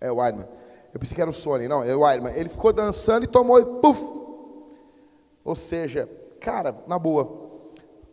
É 0.01 0.11
o 0.11 0.17
Weidman. 0.17 0.49
Eu 0.93 0.99
pensei 0.99 1.15
que 1.15 1.21
era 1.21 1.31
o 1.31 1.33
Sony. 1.33 1.69
Não, 1.69 1.85
é 1.85 1.95
o 1.95 2.01
Weidman. 2.01 2.35
Ele 2.35 2.49
ficou 2.49 2.73
dançando 2.73 3.25
e 3.25 3.29
tomou 3.29 3.61
e 3.61 3.65
puf! 3.81 4.03
Ou 5.45 5.55
seja, 5.55 6.09
cara, 6.41 6.75
na 6.89 6.99
boa. 6.99 7.47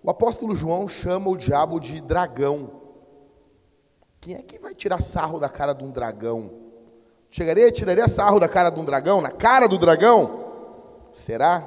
O 0.04 0.12
apóstolo 0.12 0.54
João 0.54 0.88
chama 0.88 1.32
o 1.32 1.36
diabo 1.36 1.80
de 1.80 2.00
dragão. 2.00 2.83
Quem 4.24 4.36
é 4.36 4.42
que 4.42 4.58
vai 4.58 4.74
tirar 4.74 5.02
sarro 5.02 5.38
da 5.38 5.50
cara 5.50 5.74
de 5.74 5.84
um 5.84 5.92
dragão? 5.92 6.50
Chegaria 7.30 7.68
e 7.68 7.72
tiraria 7.74 8.08
sarro 8.08 8.40
da 8.40 8.48
cara 8.48 8.70
de 8.70 8.80
um 8.80 8.86
dragão? 8.86 9.20
Na 9.20 9.32
cara 9.32 9.68
do 9.68 9.78
dragão? 9.78 10.46
Será? 11.12 11.62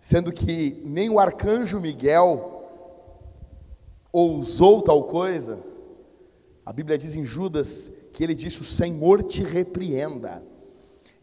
Sendo 0.00 0.30
que 0.30 0.80
nem 0.84 1.10
o 1.10 1.18
arcanjo 1.18 1.80
Miguel 1.80 2.62
ousou 4.12 4.80
tal 4.80 5.02
coisa, 5.02 5.58
a 6.64 6.72
Bíblia 6.72 6.96
diz 6.96 7.16
em 7.16 7.24
Judas 7.24 7.90
que 8.14 8.22
ele 8.22 8.34
disse: 8.36 8.60
O 8.60 8.64
Senhor 8.64 9.24
te 9.24 9.42
repreenda. 9.42 10.40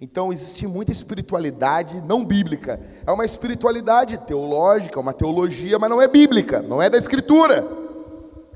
Então 0.01 0.33
existe 0.33 0.67
muita 0.67 0.91
espiritualidade 0.91 2.01
não 2.01 2.25
bíblica. 2.25 2.81
É 3.05 3.11
uma 3.13 3.23
espiritualidade 3.23 4.17
teológica, 4.17 4.99
uma 4.99 5.13
teologia, 5.13 5.79
mas 5.79 5.89
não 5.89 6.01
é 6.01 6.07
bíblica, 6.09 6.61
não 6.61 6.81
é 6.81 6.89
da 6.89 6.97
Escritura. 6.97 7.65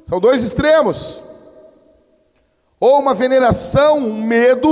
São 0.06 0.20
dois 0.20 0.44
extremos. 0.44 1.31
Ou 2.82 3.00
uma 3.00 3.14
veneração, 3.14 4.00
um 4.00 4.24
medo, 4.24 4.68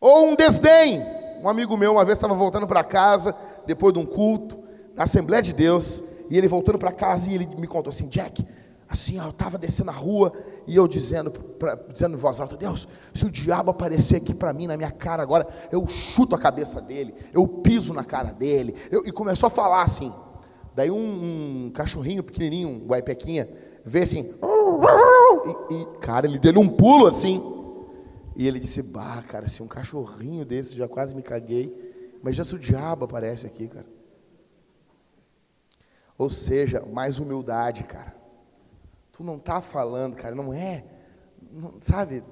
ou 0.00 0.26
um 0.26 0.34
desdém. 0.34 1.00
Um 1.40 1.48
amigo 1.48 1.76
meu 1.76 1.92
uma 1.92 2.04
vez 2.04 2.18
estava 2.18 2.34
voltando 2.34 2.66
para 2.66 2.82
casa, 2.82 3.32
depois 3.64 3.94
de 3.94 4.00
um 4.00 4.04
culto, 4.04 4.58
na 4.96 5.04
Assembleia 5.04 5.40
de 5.40 5.52
Deus, 5.52 6.26
e 6.28 6.36
ele 6.36 6.48
voltando 6.48 6.80
para 6.80 6.90
casa 6.90 7.30
e 7.30 7.34
ele 7.34 7.46
me 7.56 7.68
contou 7.68 7.90
assim, 7.90 8.08
Jack, 8.08 8.44
assim, 8.88 9.20
ó, 9.20 9.26
eu 9.26 9.30
estava 9.30 9.56
descendo 9.56 9.90
a 9.90 9.94
rua 9.94 10.32
e 10.66 10.74
eu 10.74 10.88
dizendo, 10.88 11.30
pra, 11.30 11.76
dizendo 11.76 12.16
em 12.16 12.20
voz 12.20 12.40
alta, 12.40 12.56
Deus, 12.56 12.88
se 13.14 13.24
o 13.24 13.30
diabo 13.30 13.70
aparecer 13.70 14.16
aqui 14.16 14.34
para 14.34 14.52
mim, 14.52 14.66
na 14.66 14.76
minha 14.76 14.90
cara 14.90 15.22
agora, 15.22 15.46
eu 15.70 15.86
chuto 15.86 16.34
a 16.34 16.38
cabeça 16.38 16.80
dele, 16.80 17.14
eu 17.32 17.46
piso 17.46 17.94
na 17.94 18.02
cara 18.02 18.32
dele, 18.32 18.74
eu, 18.90 19.04
e 19.06 19.12
começou 19.12 19.46
a 19.46 19.50
falar 19.50 19.82
assim. 19.82 20.12
Daí 20.74 20.90
um, 20.90 21.66
um 21.66 21.70
cachorrinho 21.72 22.24
pequenininho, 22.24 22.68
um 22.68 22.86
guaipequinha, 22.86 23.48
vê 23.84 24.00
assim, 24.02 24.22
e, 25.70 25.74
e, 25.74 25.98
cara, 25.98 26.26
ele 26.26 26.38
deu 26.38 26.58
um 26.60 26.68
pulo 26.68 27.06
assim, 27.06 27.40
e 28.36 28.46
ele 28.46 28.58
disse, 28.58 28.84
bah, 28.84 29.22
cara, 29.26 29.48
se 29.48 29.62
um 29.62 29.68
cachorrinho 29.68 30.44
desse, 30.44 30.76
já 30.76 30.88
quase 30.88 31.14
me 31.14 31.22
caguei, 31.22 32.18
mas 32.22 32.36
já 32.36 32.44
se 32.44 32.54
o 32.54 32.58
diabo 32.58 33.04
aparece 33.04 33.46
aqui, 33.46 33.68
cara. 33.68 33.86
Ou 36.16 36.28
seja, 36.28 36.84
mais 36.86 37.18
humildade, 37.18 37.84
cara. 37.84 38.14
Tu 39.12 39.24
não 39.24 39.36
está 39.36 39.60
falando, 39.60 40.16
cara, 40.16 40.34
não 40.34 40.52
é, 40.52 40.84
não, 41.50 41.74
sabe? 41.80 42.22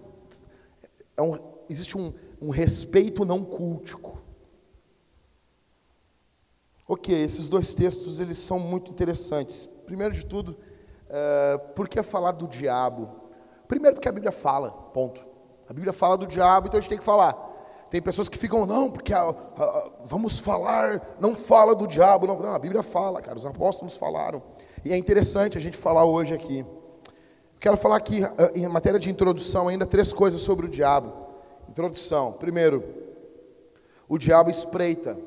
É 1.17 1.23
um, 1.23 1.37
existe 1.69 1.97
um, 1.97 2.13
um 2.41 2.51
respeito 2.51 3.25
não 3.25 3.45
cultico. 3.45 4.19
Ok, 6.87 7.15
esses 7.15 7.49
dois 7.49 7.75
textos 7.75 8.21
eles 8.21 8.39
são 8.39 8.59
muito 8.59 8.91
interessantes. 8.91 9.67
Primeiro 9.85 10.15
de 10.15 10.25
tudo, 10.25 10.57
uh, 11.09 11.69
por 11.75 11.89
que 11.89 12.03
falar 12.03 12.33
do 12.33 12.47
diabo? 12.47 13.11
Primeiro 13.67 13.97
porque 13.97 14.09
a 14.09 14.13
Bíblia 14.13 14.33
fala, 14.33 14.71
ponto. 14.71 15.27
A 15.69 15.73
Bíblia 15.73 15.93
fala 15.93 16.17
do 16.17 16.27
diabo, 16.27 16.67
então 16.67 16.79
a 16.79 16.81
gente 16.81 16.89
tem 16.89 16.99
que 16.99 17.05
falar. 17.05 17.37
Tem 17.91 18.03
pessoas 18.03 18.29
que 18.29 18.37
ficam, 18.37 18.67
não, 18.67 18.91
porque 18.91 19.15
a, 19.15 19.21
a, 19.21 19.91
vamos 20.05 20.41
falar, 20.41 21.17
não 21.19 21.35
fala 21.35 21.75
do 21.75 21.87
diabo. 21.87 22.27
Não. 22.27 22.39
não, 22.39 22.55
a 22.55 22.59
Bíblia 22.59 22.83
fala, 22.83 23.21
cara, 23.21 23.37
os 23.37 23.47
apóstolos 23.47 23.97
falaram. 23.97 24.43
E 24.85 24.93
é 24.93 24.97
interessante 24.97 25.57
a 25.57 25.61
gente 25.61 25.77
falar 25.77 26.05
hoje 26.05 26.35
aqui. 26.35 26.65
Quero 27.61 27.77
falar 27.77 27.97
aqui, 27.97 28.23
ah, 28.23 28.53
em 28.55 28.69
matéria 28.69 28.99
de 28.99 29.11
introdução, 29.11 29.69
ainda 29.69 29.87
três 29.87 30.13
coisas 30.13 30.41
sobre 30.41 30.67
o 30.67 30.69
diabo. 30.69 31.13
Introdução. 31.69 32.33
Primeiro, 32.33 32.85
o 34.09 34.19
diabo 34.19 34.51
espreita. 34.51 35.19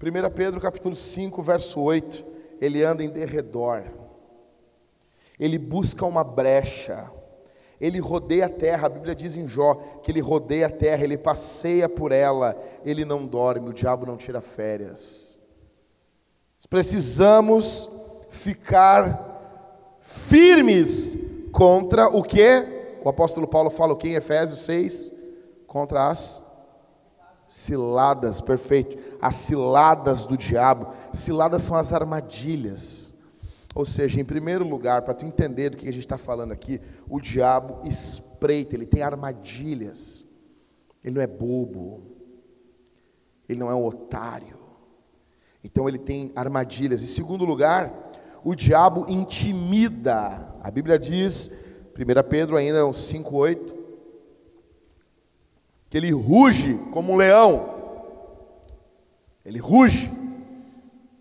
1 0.00 0.30
Pedro 0.34 0.60
capítulo 0.60 0.94
5, 0.94 1.42
verso 1.42 1.82
8. 1.82 2.24
Ele 2.60 2.84
anda 2.84 3.02
em 3.02 3.08
derredor. 3.08 3.84
Ele 5.38 5.58
busca 5.58 6.04
uma 6.04 6.24
brecha. 6.24 7.10
Ele 7.80 8.00
rodeia 8.00 8.46
a 8.46 8.48
terra, 8.48 8.86
a 8.86 8.90
Bíblia 8.90 9.14
diz 9.14 9.36
em 9.36 9.46
Jó 9.46 9.74
que 10.02 10.10
ele 10.10 10.20
rodeia 10.20 10.66
a 10.66 10.70
terra, 10.70 11.04
ele 11.04 11.16
passeia 11.16 11.88
por 11.88 12.10
ela, 12.10 12.60
ele 12.84 13.04
não 13.04 13.24
dorme, 13.24 13.68
o 13.68 13.72
diabo 13.72 14.04
não 14.04 14.16
tira 14.16 14.40
férias. 14.40 15.38
Precisamos 16.68 18.26
ficar 18.32 20.00
firmes 20.02 21.48
contra 21.52 22.08
o 22.08 22.22
que? 22.22 23.00
O 23.04 23.08
apóstolo 23.08 23.46
Paulo 23.46 23.70
fala 23.70 23.92
o 23.92 23.96
que 23.96 24.08
em 24.08 24.14
Efésios 24.14 24.60
6? 24.60 25.12
Contra 25.66 26.10
as 26.10 26.48
ciladas, 27.48 28.40
perfeito. 28.40 28.98
As 29.22 29.36
ciladas 29.36 30.24
do 30.24 30.36
diabo. 30.36 30.92
Ciladas 31.12 31.62
são 31.62 31.76
as 31.76 31.92
armadilhas 31.92 33.07
ou 33.78 33.84
seja, 33.84 34.20
em 34.20 34.24
primeiro 34.24 34.66
lugar, 34.66 35.02
para 35.02 35.14
tu 35.14 35.24
entender 35.24 35.70
do 35.70 35.76
que 35.76 35.88
a 35.88 35.92
gente 35.92 36.02
está 36.02 36.18
falando 36.18 36.50
aqui, 36.50 36.80
o 37.08 37.20
diabo 37.20 37.86
espreita, 37.86 38.74
ele 38.74 38.84
tem 38.84 39.02
armadilhas. 39.02 40.30
Ele 41.04 41.14
não 41.14 41.22
é 41.22 41.28
bobo. 41.28 42.02
Ele 43.48 43.56
não 43.56 43.70
é 43.70 43.74
um 43.76 43.86
otário. 43.86 44.58
Então 45.62 45.88
ele 45.88 45.96
tem 45.96 46.32
armadilhas. 46.34 47.04
Em 47.04 47.06
segundo 47.06 47.44
lugar, 47.44 48.10
o 48.42 48.52
diabo 48.52 49.06
intimida. 49.08 50.56
A 50.60 50.72
Bíblia 50.72 50.98
diz, 50.98 51.92
1 51.96 52.28
Pedro 52.28 52.56
ainda 52.56 52.80
5,8, 52.80 53.74
que 55.88 55.96
ele 55.96 56.10
ruge 56.10 56.74
como 56.90 57.12
um 57.12 57.16
leão. 57.16 57.76
Ele 59.44 59.60
ruge. 59.60 60.10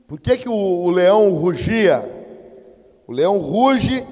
Por 0.07 0.19
que, 0.19 0.37
que 0.37 0.49
o, 0.49 0.55
o 0.55 0.89
leão 0.89 1.29
rugia? 1.33 2.16
O 3.07 3.13
leão 3.13 3.37
ruge, 3.39 4.05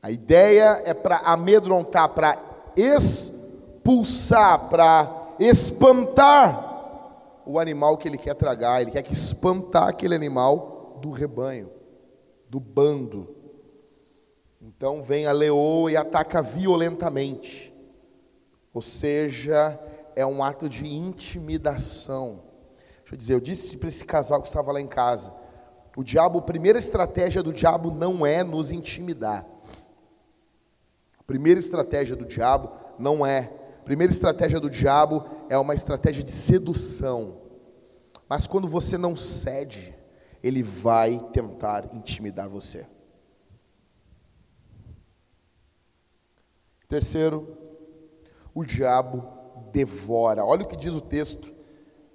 a 0.00 0.10
ideia 0.12 0.80
é 0.84 0.94
para 0.94 1.16
amedrontar, 1.18 2.08
para 2.10 2.38
expulsar, 2.76 4.68
para 4.68 5.34
espantar 5.40 6.66
o 7.44 7.58
animal 7.58 7.96
que 7.96 8.06
ele 8.06 8.16
quer 8.16 8.34
tragar, 8.34 8.80
ele 8.80 8.92
quer 8.92 9.02
que 9.02 9.12
espantar 9.12 9.88
aquele 9.88 10.14
animal 10.14 11.00
do 11.02 11.10
rebanho, 11.10 11.68
do 12.48 12.60
bando. 12.60 13.34
Então 14.60 15.02
vem 15.02 15.26
a 15.26 15.32
leoa 15.32 15.90
e 15.90 15.96
ataca 15.96 16.40
violentamente. 16.40 17.72
Ou 18.72 18.82
seja, 18.82 19.76
é 20.14 20.24
um 20.24 20.44
ato 20.44 20.68
de 20.68 20.86
intimidação. 20.86 22.40
Deixa 22.98 23.14
eu 23.14 23.16
dizer, 23.16 23.34
eu 23.34 23.40
disse 23.40 23.78
para 23.78 23.88
esse 23.88 24.04
casal 24.04 24.42
que 24.42 24.48
estava 24.48 24.70
lá 24.70 24.80
em 24.80 24.86
casa: 24.86 25.32
o 25.98 26.04
diabo, 26.04 26.38
a 26.38 26.42
primeira 26.42 26.78
estratégia 26.78 27.42
do 27.42 27.52
diabo 27.52 27.90
não 27.90 28.24
é 28.24 28.44
nos 28.44 28.70
intimidar. 28.70 29.44
A 31.18 31.24
primeira 31.24 31.58
estratégia 31.58 32.14
do 32.14 32.24
diabo 32.24 32.70
não 33.00 33.26
é. 33.26 33.52
A 33.80 33.82
primeira 33.82 34.12
estratégia 34.12 34.60
do 34.60 34.70
diabo 34.70 35.24
é 35.48 35.58
uma 35.58 35.74
estratégia 35.74 36.22
de 36.22 36.30
sedução. 36.30 37.36
Mas 38.28 38.46
quando 38.46 38.68
você 38.68 38.96
não 38.96 39.16
cede, 39.16 39.92
ele 40.40 40.62
vai 40.62 41.18
tentar 41.32 41.92
intimidar 41.92 42.48
você. 42.48 42.86
Terceiro, 46.88 47.44
o 48.54 48.64
diabo 48.64 49.26
devora. 49.72 50.44
Olha 50.44 50.62
o 50.62 50.68
que 50.68 50.76
diz 50.76 50.94
o 50.94 51.00
texto 51.00 51.52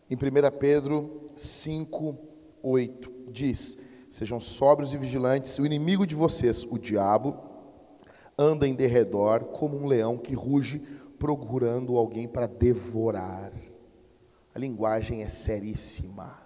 em 0.10 0.16
1 0.16 0.58
Pedro 0.58 1.34
5, 1.36 2.18
8 2.64 3.13
diz: 3.32 4.08
Sejam 4.10 4.40
sóbrios 4.40 4.94
e 4.94 4.98
vigilantes, 4.98 5.58
o 5.58 5.66
inimigo 5.66 6.06
de 6.06 6.14
vocês, 6.14 6.64
o 6.64 6.78
diabo, 6.78 7.36
anda 8.38 8.68
em 8.68 8.76
derredor 8.76 9.46
como 9.46 9.78
um 9.78 9.88
leão 9.88 10.18
que 10.18 10.34
ruge 10.34 10.80
procurando 11.18 11.98
alguém 11.98 12.28
para 12.28 12.48
devorar. 12.48 13.52
A 14.54 14.60
linguagem 14.60 15.24
é 15.24 15.28
seríssima. 15.28 16.38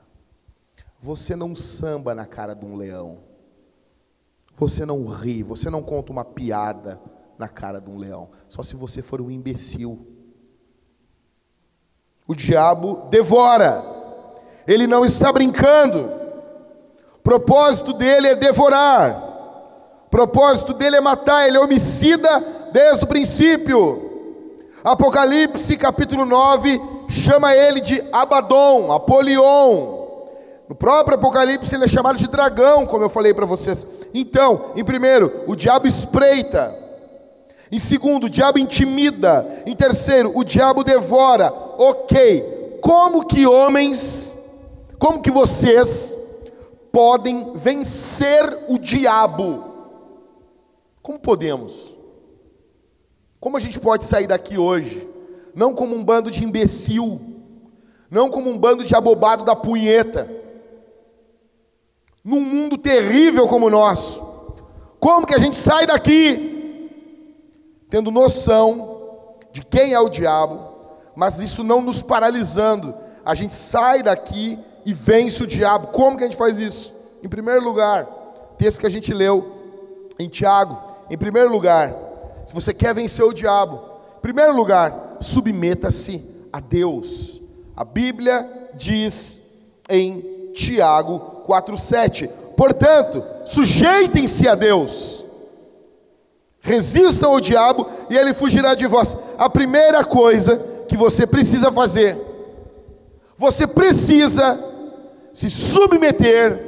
Você 0.99 1.35
não 1.35 1.55
samba 1.55 2.15
na 2.15 2.25
cara 2.25 2.53
de 2.53 2.65
um 2.65 2.75
leão. 2.75 3.19
Você 4.55 4.85
não 4.85 5.05
ri, 5.07 5.43
você 5.43 5.69
não 5.69 5.83
conta 5.83 6.11
uma 6.11 6.23
piada 6.23 7.01
na 7.37 7.47
cara 7.47 7.79
de 7.79 7.89
um 7.89 7.97
leão. 7.97 8.29
Só 8.47 8.63
se 8.63 8.75
você 8.75 9.01
for 9.01 9.19
um 9.19 9.29
imbecil. 9.29 9.99
O 12.25 12.33
diabo 12.33 13.07
devora. 13.09 13.83
Ele 14.65 14.87
não 14.87 15.05
está 15.05 15.31
brincando 15.31 16.26
propósito 17.27 17.91
dele 17.91 18.27
é 18.27 18.35
devorar, 18.35 19.21
propósito 20.09 20.73
dele 20.73 20.95
é 20.95 21.01
matar, 21.01 21.45
ele 21.45 21.57
é 21.57 21.59
homicida 21.59 22.41
desde 22.71 23.03
o 23.03 23.07
princípio. 23.07 24.39
Apocalipse 24.81 25.75
capítulo 25.75 26.23
9 26.23 26.81
chama 27.09 27.53
ele 27.53 27.81
de 27.81 28.01
Abaddon, 28.13 28.93
Apolion. 28.93 29.97
No 30.69 30.75
próprio 30.75 31.17
Apocalipse 31.17 31.75
ele 31.75 31.83
é 31.83 31.87
chamado 31.89 32.17
de 32.17 32.29
dragão, 32.29 32.85
como 32.85 33.03
eu 33.03 33.09
falei 33.09 33.33
para 33.33 33.45
vocês. 33.45 33.85
Então, 34.13 34.71
em 34.77 34.85
primeiro, 34.85 35.43
o 35.47 35.53
diabo 35.53 35.85
espreita. 35.85 36.73
Em 37.69 37.77
segundo, 37.77 38.27
o 38.27 38.29
diabo 38.29 38.57
intimida. 38.57 39.45
Em 39.65 39.75
terceiro, 39.75 40.31
o 40.33 40.45
diabo 40.45 40.81
devora. 40.81 41.51
Ok, 41.77 42.79
como 42.79 43.25
que 43.25 43.45
homens, 43.45 44.33
como 44.97 45.21
que 45.21 45.29
vocês 45.29 46.26
podem 46.97 47.53
vencer 47.53 48.65
o 48.67 48.79
diabo. 48.79 49.63
Como 50.99 51.19
podemos? 51.19 51.93
Como 53.39 53.55
a 53.55 53.59
gente 53.59 53.79
pode 53.79 54.03
sair 54.03 54.25
daqui 54.25 54.57
hoje? 54.57 55.07
Não 55.53 55.75
como 55.75 55.95
um 55.95 56.03
bando 56.03 56.31
de 56.31 56.43
imbecil, 56.43 57.21
não 58.09 58.31
como 58.31 58.49
um 58.49 58.57
bando 58.57 58.83
de 58.83 58.95
abobado 58.95 59.45
da 59.45 59.55
punheta, 59.55 60.27
num 62.23 62.41
mundo 62.41 62.79
terrível 62.79 63.47
como 63.47 63.67
o 63.67 63.69
nosso. 63.69 64.55
Como 64.99 65.27
que 65.27 65.35
a 65.35 65.39
gente 65.39 65.55
sai 65.55 65.85
daqui 65.85 66.89
tendo 67.91 68.09
noção 68.09 69.37
de 69.51 69.63
quem 69.63 69.93
é 69.93 69.99
o 69.99 70.09
diabo, 70.09 70.59
mas 71.15 71.37
isso 71.37 71.63
não 71.63 71.79
nos 71.79 72.01
paralisando. 72.01 72.91
A 73.23 73.35
gente 73.35 73.53
sai 73.53 74.01
daqui 74.01 74.57
e 74.83 74.91
vence 74.93 75.43
o 75.43 75.47
diabo. 75.47 75.89
Como 75.89 76.17
que 76.17 76.23
a 76.23 76.27
gente 76.27 76.35
faz 76.35 76.57
isso? 76.57 76.96
Em 77.23 77.27
primeiro 77.27 77.63
lugar, 77.63 78.05
texto 78.57 78.79
que 78.79 78.87
a 78.87 78.91
gente 78.91 79.13
leu 79.13 79.45
em 80.19 80.27
Tiago. 80.27 80.77
Em 81.09 81.17
primeiro 81.17 81.51
lugar, 81.51 81.93
se 82.45 82.53
você 82.53 82.73
quer 82.73 82.93
vencer 82.93 83.23
o 83.25 83.33
diabo, 83.33 83.79
em 84.17 84.21
primeiro 84.21 84.55
lugar, 84.55 85.17
submeta-se 85.19 86.47
a 86.51 86.59
Deus. 86.59 87.41
A 87.75 87.83
Bíblia 87.83 88.69
diz 88.73 89.81
em 89.89 90.51
Tiago 90.53 91.43
4:7. 91.47 92.27
Portanto, 92.55 93.23
sujeitem-se 93.45 94.47
a 94.47 94.55
Deus. 94.55 95.23
Resistam 96.59 97.29
ao 97.29 97.39
diabo 97.39 97.87
e 98.09 98.17
ele 98.17 98.33
fugirá 98.33 98.73
de 98.73 98.87
vós. 98.87 99.15
A 99.37 99.49
primeira 99.49 100.03
coisa 100.03 100.57
que 100.89 100.97
você 100.97 101.25
precisa 101.25 101.71
fazer, 101.71 102.17
você 103.37 103.67
precisa 103.67 104.59
se 105.33 105.49
submeter 105.49 106.66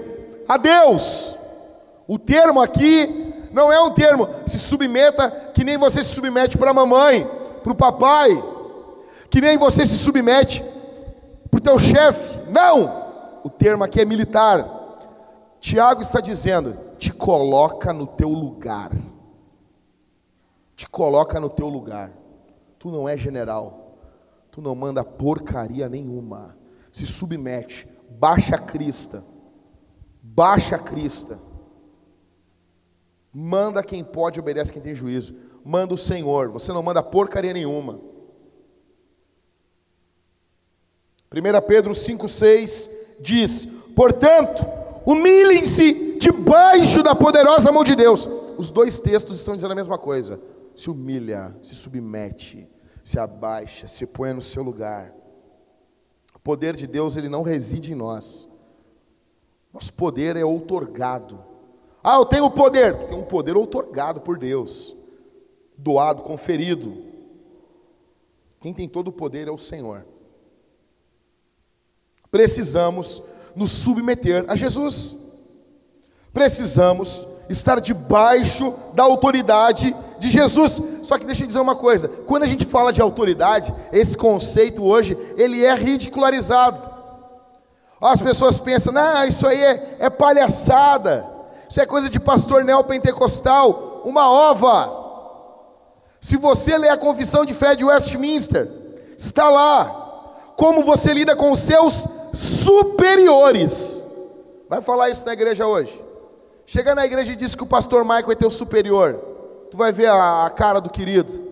a 0.50 0.58
Deus. 0.58 1.38
O 2.08 2.18
termo 2.18 2.60
aqui 2.60 3.48
não 3.52 3.72
é 3.72 3.80
um 3.80 3.94
termo 3.94 4.28
se 4.48 4.58
submeta 4.58 5.30
que 5.54 5.64
nem 5.64 5.78
você 5.78 6.02
se 6.02 6.16
submete 6.16 6.58
para 6.58 6.72
a 6.72 6.74
mamãe, 6.74 7.24
para 7.62 7.72
o 7.72 7.76
papai, 7.76 8.30
que 9.30 9.40
nem 9.40 9.60
você 9.60 9.86
se 9.86 9.96
submete 9.96 10.64
para 11.52 11.60
o 11.60 11.62
teu 11.62 11.78
chefe. 11.78 12.50
Não! 12.50 13.08
O 13.44 13.50
termo 13.50 13.84
aqui 13.84 14.02
é 14.02 14.06
militar. 14.06 14.66
Tiago 15.60 16.02
está 16.02 16.20
dizendo: 16.20 16.76
te 16.98 17.14
coloca 17.14 17.94
no 17.94 18.08
teu 18.08 18.30
lugar. 18.30 18.92
Te 20.76 20.90
coloca 20.90 21.40
no 21.40 21.50
teu 21.50 21.70
lugar. 21.70 22.12
Tu 22.80 22.90
não 22.90 23.08
é 23.08 23.16
general. 23.16 23.98
Tu 24.52 24.62
não 24.62 24.74
manda 24.74 25.04
porcaria 25.04 25.88
nenhuma. 25.88 26.58
Se 26.92 27.06
submete 27.06 27.88
baixa 28.20 28.56
a 28.56 28.60
crista, 28.60 29.24
baixa 30.34 30.76
a 30.76 30.80
crista. 30.80 31.40
Manda 33.34 33.84
quem 33.84 34.04
pode, 34.04 34.40
obedece 34.40 34.74
quem 34.74 34.82
tem 34.82 34.96
juízo. 34.96 35.40
Manda 35.64 35.94
o 35.94 35.98
Senhor, 35.98 36.50
você 36.50 36.72
não 36.72 36.82
manda 36.82 37.04
porcaria 37.04 37.54
nenhuma. 37.54 38.00
1 41.32 41.68
Pedro 41.68 41.92
5,6 41.92 43.22
diz: 43.22 43.66
Portanto, 43.96 44.66
humilhem-se 45.06 46.18
debaixo 46.20 47.04
da 47.04 47.14
poderosa 47.14 47.72
mão 47.72 47.84
de 47.84 47.96
Deus. 47.96 48.28
Os 48.58 48.72
dois 48.72 49.00
textos 49.00 49.40
estão 49.40 49.56
dizendo 49.56 49.72
a 49.72 49.76
mesma 49.76 49.98
coisa. 49.98 50.40
Se 50.76 50.90
humilha, 50.90 51.56
se 51.62 51.76
submete, 51.76 52.68
se 53.04 53.20
abaixa, 53.20 53.88
se 53.88 54.08
põe 54.08 54.34
no 54.34 54.42
seu 54.42 54.64
lugar. 54.64 55.14
O 56.34 56.40
poder 56.40 56.76
de 56.76 56.88
Deus 56.88 57.16
ele 57.16 57.30
não 57.30 57.44
reside 57.44 57.92
em 57.92 57.96
nós. 57.96 58.49
Nosso 59.74 59.94
poder 59.94 60.36
é 60.36 60.44
outorgado. 60.44 61.44
Ah, 62.04 62.16
eu 62.16 62.26
tenho 62.26 62.50
poder. 62.50 63.08
Tem 63.08 63.18
um 63.18 63.24
poder 63.24 63.56
outorgado 63.56 64.22
por 64.22 64.38
Deus, 64.38 64.96
doado, 65.78 66.24
conferido. 66.24 66.98
Quem 68.60 68.74
tem 68.74 68.88
todo 68.88 69.10
o 69.10 69.14
poder 69.14 69.48
é 69.48 69.52
o 69.52 69.58
Senhor. 69.58 70.06
Precisamos 72.32 73.24
nos 73.56 73.72
submeter 73.72 74.46
a 74.48 74.56
Jesus. 74.56 75.18
Precisamos 76.34 77.28
estar 77.50 77.80
debaixo 77.80 78.74
da 78.94 79.04
autoridade 79.04 79.96
de 80.20 80.30
Jesus. 80.30 81.00
Só 81.04 81.18
que 81.18 81.26
deixa 81.26 81.44
eu 81.44 81.48
dizer 81.48 81.60
uma 81.60 81.76
coisa: 81.76 82.08
quando 82.28 82.44
a 82.44 82.48
gente 82.48 82.66
fala 82.66 82.94
de 82.94 83.02
autoridade, 83.02 83.74
esse 83.92 84.16
conceito 84.16 84.84
hoje 84.84 85.18
ele 85.38 85.64
é 85.64 85.74
ridicularizado. 85.74 86.99
As 88.02 88.22
pessoas 88.22 88.60
pensam, 88.60 88.94
não, 88.94 89.26
isso 89.26 89.46
aí 89.48 89.62
é, 89.62 89.98
é 90.00 90.10
palhaçada, 90.10 91.26
isso 91.70 91.82
é 91.82 91.86
coisa 91.86 92.10
de 92.10 92.20
pastor 92.20 92.64
neopentecostal, 92.64 94.02
uma 94.06 94.30
ova. 94.30 94.98
Se 96.22 96.38
você 96.38 96.78
ler 96.78 96.90
a 96.90 96.98
confissão 96.98 97.46
de 97.46 97.54
fé 97.54 97.76
de 97.76 97.84
Westminster, 97.84 98.68
está 99.18 99.50
lá 99.50 100.54
como 100.56 100.84
você 100.84 101.14
lida 101.14 101.36
com 101.36 101.52
os 101.52 101.60
seus 101.60 102.08
superiores. 102.34 104.04
Vai 104.70 104.82
falar 104.82 105.10
isso 105.10 105.26
na 105.26 105.34
igreja 105.34 105.68
hoje. 105.68 106.00
Chega 106.66 106.96
na 106.96 107.06
igreja 107.06 107.34
e 107.34 107.36
diz 107.36 107.56
que 107.56 107.64
o 107.64 107.68
pastor 107.68 108.04
Michael 108.04 108.32
é 108.32 108.36
teu 108.36 108.52
superior 108.52 109.30
tu 109.70 109.78
vai 109.78 109.92
ver 109.92 110.08
a, 110.08 110.46
a 110.46 110.50
cara 110.50 110.80
do 110.80 110.90
querido. 110.90 111.48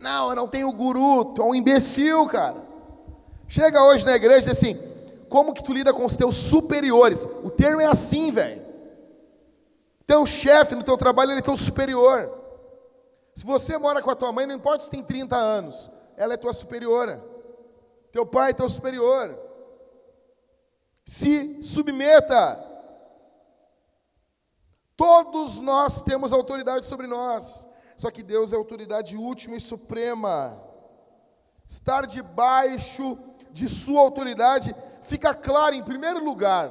Não, 0.00 0.30
eu 0.30 0.36
não 0.36 0.48
tenho 0.48 0.72
guru, 0.72 1.26
tu 1.26 1.42
é 1.42 1.44
um 1.44 1.54
imbecil, 1.54 2.26
cara. 2.26 2.56
Chega 3.46 3.84
hoje 3.84 4.04
na 4.04 4.16
igreja 4.16 4.50
e 4.50 4.54
diz 4.54 4.58
assim: 4.58 4.78
como 5.32 5.54
que 5.54 5.64
tu 5.64 5.72
lida 5.72 5.94
com 5.94 6.04
os 6.04 6.14
teus 6.14 6.36
superiores? 6.36 7.24
O 7.42 7.50
termo 7.50 7.80
é 7.80 7.86
assim, 7.86 8.30
velho. 8.30 8.60
Teu 10.06 10.26
chefe 10.26 10.74
no 10.74 10.84
teu 10.84 10.98
trabalho, 10.98 11.30
ele 11.30 11.40
é 11.40 11.42
teu 11.42 11.56
superior. 11.56 12.30
Se 13.34 13.46
você 13.46 13.78
mora 13.78 14.02
com 14.02 14.10
a 14.10 14.14
tua 14.14 14.30
mãe, 14.30 14.46
não 14.46 14.54
importa 14.54 14.84
se 14.84 14.90
tem 14.90 15.02
30 15.02 15.34
anos, 15.34 15.90
ela 16.18 16.34
é 16.34 16.36
tua 16.36 16.52
superiora. 16.52 17.24
Teu 18.12 18.26
pai 18.26 18.50
é 18.50 18.54
teu 18.54 18.68
superior. 18.68 19.34
Se 21.06 21.64
submeta 21.64 22.72
Todos 24.96 25.58
nós 25.58 26.02
temos 26.02 26.32
autoridade 26.32 26.86
sobre 26.86 27.08
nós, 27.08 27.66
só 27.96 28.08
que 28.08 28.22
Deus 28.22 28.52
é 28.52 28.56
autoridade 28.56 29.16
última 29.16 29.56
e 29.56 29.60
suprema. 29.60 30.62
estar 31.66 32.06
debaixo 32.06 33.18
de 33.50 33.68
sua 33.68 34.00
autoridade, 34.00 34.72
fica 35.02 35.34
claro, 35.34 35.74
em 35.74 35.82
primeiro 35.82 36.24
lugar, 36.24 36.70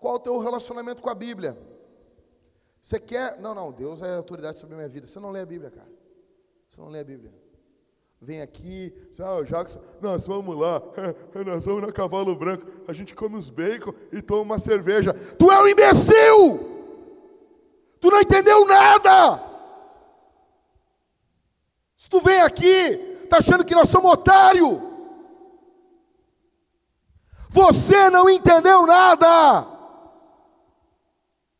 qual 0.00 0.16
o 0.16 0.20
teu 0.20 0.38
relacionamento 0.38 1.00
com 1.00 1.10
a 1.10 1.14
Bíblia. 1.14 1.56
Você 2.80 2.98
quer. 2.98 3.40
Não, 3.40 3.54
não, 3.54 3.70
Deus 3.70 4.02
é 4.02 4.14
autoridade 4.16 4.58
sobre 4.58 4.74
a 4.74 4.78
minha 4.78 4.88
vida. 4.88 5.06
Você 5.06 5.20
não 5.20 5.30
lê 5.30 5.40
a 5.40 5.46
Bíblia, 5.46 5.70
cara. 5.70 5.90
Você 6.68 6.80
não 6.80 6.88
lê 6.88 7.00
a 7.00 7.04
Bíblia. 7.04 7.32
Vem 8.24 8.40
aqui, 8.40 8.94
ah, 9.18 9.42
Jackson, 9.42 9.80
nós 10.00 10.28
vamos 10.28 10.56
lá, 10.56 10.80
nós 11.44 11.64
vamos 11.64 11.82
na 11.82 11.90
Cavalo 11.90 12.36
Branco, 12.36 12.64
a 12.86 12.92
gente 12.92 13.16
come 13.16 13.34
uns 13.34 13.50
bacon 13.50 13.92
e 14.12 14.22
toma 14.22 14.42
uma 14.42 14.58
cerveja. 14.60 15.12
Tu 15.12 15.50
é 15.50 15.60
um 15.60 15.66
imbecil! 15.66 16.70
Tu 18.00 18.08
não 18.08 18.20
entendeu 18.20 18.64
nada! 18.64 19.42
Se 21.96 22.08
tu 22.08 22.20
vem 22.20 22.40
aqui, 22.42 23.26
tá 23.28 23.38
achando 23.38 23.64
que 23.64 23.74
nós 23.74 23.88
somos 23.88 24.12
otário. 24.12 24.91
Você 27.52 28.08
não 28.08 28.30
entendeu 28.30 28.86
nada. 28.86 29.60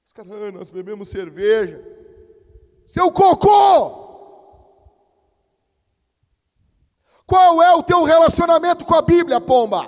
Os 0.06 0.12
caras, 0.14 0.32
ah, 0.32 0.50
nós 0.50 0.70
bebemos 0.70 1.10
cerveja. 1.10 1.84
Seu 2.88 3.12
cocô! 3.12 4.00
Qual 7.26 7.62
é 7.62 7.72
o 7.74 7.82
teu 7.82 8.04
relacionamento 8.04 8.86
com 8.86 8.94
a 8.94 9.02
Bíblia, 9.02 9.38
pomba? 9.38 9.86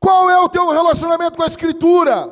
Qual 0.00 0.28
é 0.28 0.38
o 0.40 0.48
teu 0.48 0.70
relacionamento 0.70 1.36
com 1.36 1.44
a 1.44 1.46
Escritura? 1.46 2.28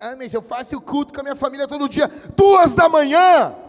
Ah, 0.00 0.14
mas 0.16 0.32
eu 0.32 0.42
faço 0.42 0.76
o 0.76 0.80
culto 0.80 1.12
com 1.12 1.20
a 1.20 1.24
minha 1.24 1.36
família 1.36 1.66
todo 1.66 1.88
dia, 1.88 2.08
duas 2.36 2.76
da 2.76 2.88
manhã. 2.88 3.67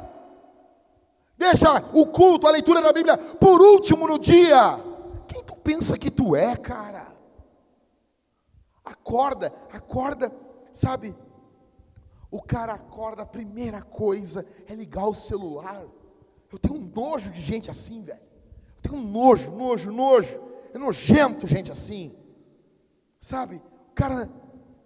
Deixa 1.40 1.82
o 1.94 2.06
culto, 2.08 2.46
a 2.46 2.52
leitura 2.52 2.82
da 2.82 2.92
Bíblia 2.92 3.18
por 3.18 3.62
último 3.62 4.06
no 4.06 4.20
dia. 4.20 4.78
Quem 5.26 5.42
tu 5.42 5.56
pensa 5.56 5.98
que 5.98 6.12
tu 6.12 6.36
é, 6.36 6.58
cara? 6.58 7.08
Acorda, 8.84 9.54
acorda, 9.72 10.30
sabe? 10.74 11.16
O 12.30 12.42
cara 12.42 12.74
acorda, 12.74 13.22
a 13.22 13.26
primeira 13.26 13.82
coisa 13.82 14.46
é 14.68 14.76
ligar 14.76 15.08
o 15.08 15.16
celular. 15.16 15.82
Eu 16.52 16.60
tenho 16.60 16.76
um 16.76 16.92
nojo 16.94 17.32
de 17.32 17.42
gente 17.42 17.72
assim, 17.72 18.04
velho. 18.04 18.20
Eu 18.76 18.82
tenho 18.82 18.96
um 18.96 19.08
nojo, 19.08 19.50
nojo, 19.52 19.94
nojo. 19.94 20.44
É 20.74 20.78
nojento 20.78 21.48
gente 21.48 21.72
assim. 21.72 22.14
Sabe? 23.18 23.56
O 23.92 23.94
cara, 23.96 24.30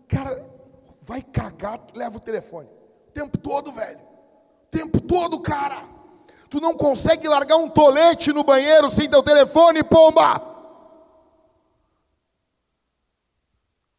cara 0.08 0.54
vai 1.02 1.24
cagar, 1.24 1.80
leva 1.96 2.18
o 2.18 2.22
telefone. 2.22 2.70
O 3.08 3.12
tempo 3.12 3.40
todo, 3.40 3.72
velho. 3.72 3.98
O 3.98 4.68
tempo 4.70 5.02
todo, 5.02 5.40
cara. 5.40 6.03
Tu 6.54 6.62
não 6.62 6.78
consegue 6.78 7.28
largar 7.28 7.58
um 7.58 7.68
tolete 7.68 8.32
no 8.32 8.44
banheiro 8.44 8.92
sem 8.92 9.10
teu 9.10 9.24
telefone, 9.24 9.84
pomba. 9.84 10.40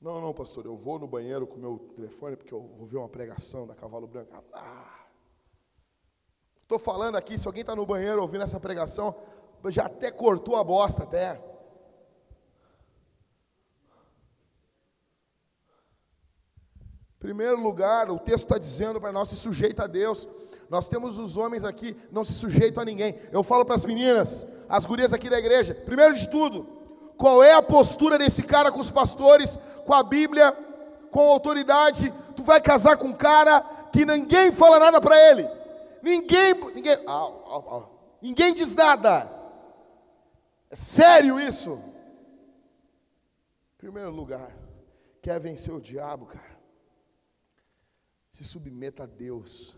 Não, 0.00 0.20
não, 0.20 0.32
pastor, 0.32 0.64
eu 0.64 0.76
vou 0.76 0.96
no 0.96 1.08
banheiro 1.08 1.48
com 1.48 1.56
meu 1.56 1.90
telefone 1.96 2.36
porque 2.36 2.54
eu 2.54 2.62
vou 2.78 2.86
ver 2.86 2.98
uma 2.98 3.08
pregação 3.08 3.66
da 3.66 3.74
Cavalo 3.74 4.06
Branco. 4.06 4.32
Ah, 4.52 5.04
Estou 6.62 6.78
falando 6.78 7.16
aqui, 7.16 7.36
se 7.36 7.48
alguém 7.48 7.62
está 7.62 7.74
no 7.74 7.84
banheiro 7.84 8.22
ouvindo 8.22 8.44
essa 8.44 8.60
pregação, 8.60 9.12
já 9.66 9.86
até 9.86 10.12
cortou 10.12 10.54
a 10.54 10.62
bosta 10.62 11.02
até. 11.02 11.40
Primeiro 17.18 17.60
lugar, 17.60 18.08
o 18.12 18.18
texto 18.20 18.44
está 18.44 18.58
dizendo 18.58 19.00
para 19.00 19.10
nós 19.10 19.28
se 19.28 19.34
sujeita 19.34 19.84
a 19.84 19.86
Deus. 19.88 20.43
Nós 20.68 20.88
temos 20.88 21.18
os 21.18 21.36
homens 21.36 21.64
aqui, 21.64 21.96
não 22.10 22.24
se 22.24 22.32
sujeitam 22.32 22.82
a 22.82 22.86
ninguém. 22.86 23.18
Eu 23.30 23.42
falo 23.42 23.64
para 23.64 23.74
as 23.74 23.84
meninas, 23.84 24.46
as 24.68 24.84
gurias 24.84 25.12
aqui 25.12 25.28
da 25.28 25.38
igreja, 25.38 25.74
primeiro 25.74 26.14
de 26.14 26.28
tudo, 26.28 26.66
qual 27.16 27.42
é 27.42 27.54
a 27.54 27.62
postura 27.62 28.18
desse 28.18 28.42
cara 28.42 28.72
com 28.72 28.80
os 28.80 28.90
pastores? 28.90 29.58
com 29.84 29.92
a 29.92 30.02
Bíblia, 30.02 30.52
com 31.10 31.20
autoridade, 31.30 32.12
tu 32.34 32.42
vai 32.42 32.60
casar 32.60 32.96
com 32.96 33.08
um 33.08 33.16
cara 33.16 33.60
que 33.92 34.04
ninguém 34.04 34.50
fala 34.50 34.78
nada 34.78 35.00
para 35.00 35.16
ele. 35.30 35.48
Ninguém, 36.02 36.54
ninguém, 36.74 36.96
ninguém 38.20 38.54
diz 38.54 38.74
nada. 38.74 39.30
É 40.70 40.74
sério 40.76 41.38
isso? 41.38 41.80
Primeiro 43.78 44.10
lugar, 44.10 44.50
quer 45.22 45.38
vencer 45.38 45.72
o 45.72 45.80
diabo, 45.80 46.26
cara? 46.26 46.58
Se 48.30 48.42
submeta 48.42 49.04
a 49.04 49.06
Deus. 49.06 49.76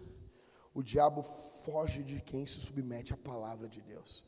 O 0.77 0.83
diabo 0.83 1.23
foge 1.23 2.03
de 2.03 2.21
quem 2.21 2.45
se 2.45 2.61
submete 2.61 3.15
à 3.15 3.17
palavra 3.17 3.67
de 3.67 3.81
Deus. 3.81 4.23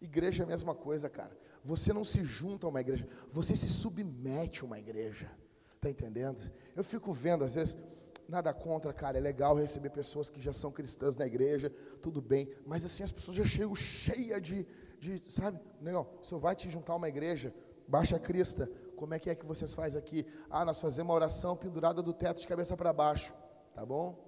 Igreja 0.00 0.42
é 0.42 0.44
a 0.44 0.48
mesma 0.48 0.74
coisa, 0.74 1.08
cara. 1.08 1.30
Você 1.62 1.92
não 1.92 2.04
se 2.04 2.24
junta 2.24 2.66
a 2.66 2.68
uma 2.68 2.80
igreja, 2.80 3.06
você 3.30 3.54
se 3.54 3.68
submete 3.68 4.62
a 4.62 4.64
uma 4.64 4.76
igreja. 4.76 5.30
Está 5.76 5.88
entendendo? 5.88 6.50
Eu 6.74 6.82
fico 6.82 7.12
vendo, 7.12 7.44
às 7.44 7.54
vezes, 7.54 7.76
nada 8.28 8.52
contra, 8.52 8.92
cara, 8.92 9.18
é 9.18 9.20
legal 9.20 9.54
receber 9.54 9.90
pessoas 9.90 10.28
que 10.28 10.40
já 10.42 10.52
são 10.52 10.72
cristãs 10.72 11.14
na 11.14 11.28
igreja, 11.28 11.72
tudo 12.02 12.20
bem, 12.20 12.52
mas 12.66 12.84
assim 12.84 13.04
as 13.04 13.12
pessoas 13.12 13.36
já 13.36 13.44
chegam 13.44 13.76
cheias 13.76 14.42
de, 14.42 14.66
de, 14.98 15.22
sabe, 15.28 15.60
o 15.80 16.24
senhor 16.24 16.40
vai 16.40 16.56
te 16.56 16.68
juntar 16.68 16.94
a 16.94 16.96
uma 16.96 17.08
igreja, 17.08 17.54
baixa 17.86 18.16
a 18.16 18.18
crista, 18.18 18.68
como 18.96 19.14
é 19.14 19.20
que 19.20 19.30
é 19.30 19.34
que 19.36 19.46
vocês 19.46 19.72
fazem 19.74 19.96
aqui? 19.96 20.26
Ah, 20.50 20.64
nós 20.64 20.80
fazemos 20.80 21.08
uma 21.08 21.14
oração 21.14 21.56
pendurada 21.56 22.02
do 22.02 22.12
teto 22.12 22.40
de 22.40 22.48
cabeça 22.48 22.76
para 22.76 22.92
baixo, 22.92 23.32
tá 23.72 23.86
bom? 23.86 24.27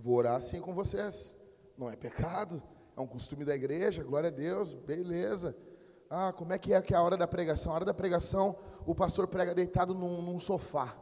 Vou 0.00 0.14
orar 0.14 0.36
assim 0.36 0.60
com 0.60 0.72
vocês, 0.72 1.34
não 1.76 1.90
é 1.90 1.96
pecado, 1.96 2.62
é 2.96 3.00
um 3.00 3.06
costume 3.06 3.44
da 3.44 3.54
igreja, 3.54 4.04
glória 4.04 4.28
a 4.28 4.32
Deus, 4.32 4.72
beleza. 4.72 5.56
Ah, 6.08 6.32
como 6.32 6.52
é 6.52 6.58
que 6.58 6.72
é 6.72 6.80
que 6.80 6.94
é 6.94 6.96
a 6.96 7.02
hora 7.02 7.16
da 7.16 7.26
pregação? 7.26 7.72
A 7.72 7.74
hora 7.74 7.84
da 7.84 7.92
pregação, 7.92 8.56
o 8.86 8.94
pastor 8.94 9.26
prega 9.26 9.54
deitado 9.54 9.94
num, 9.94 10.22
num 10.22 10.38
sofá. 10.38 10.96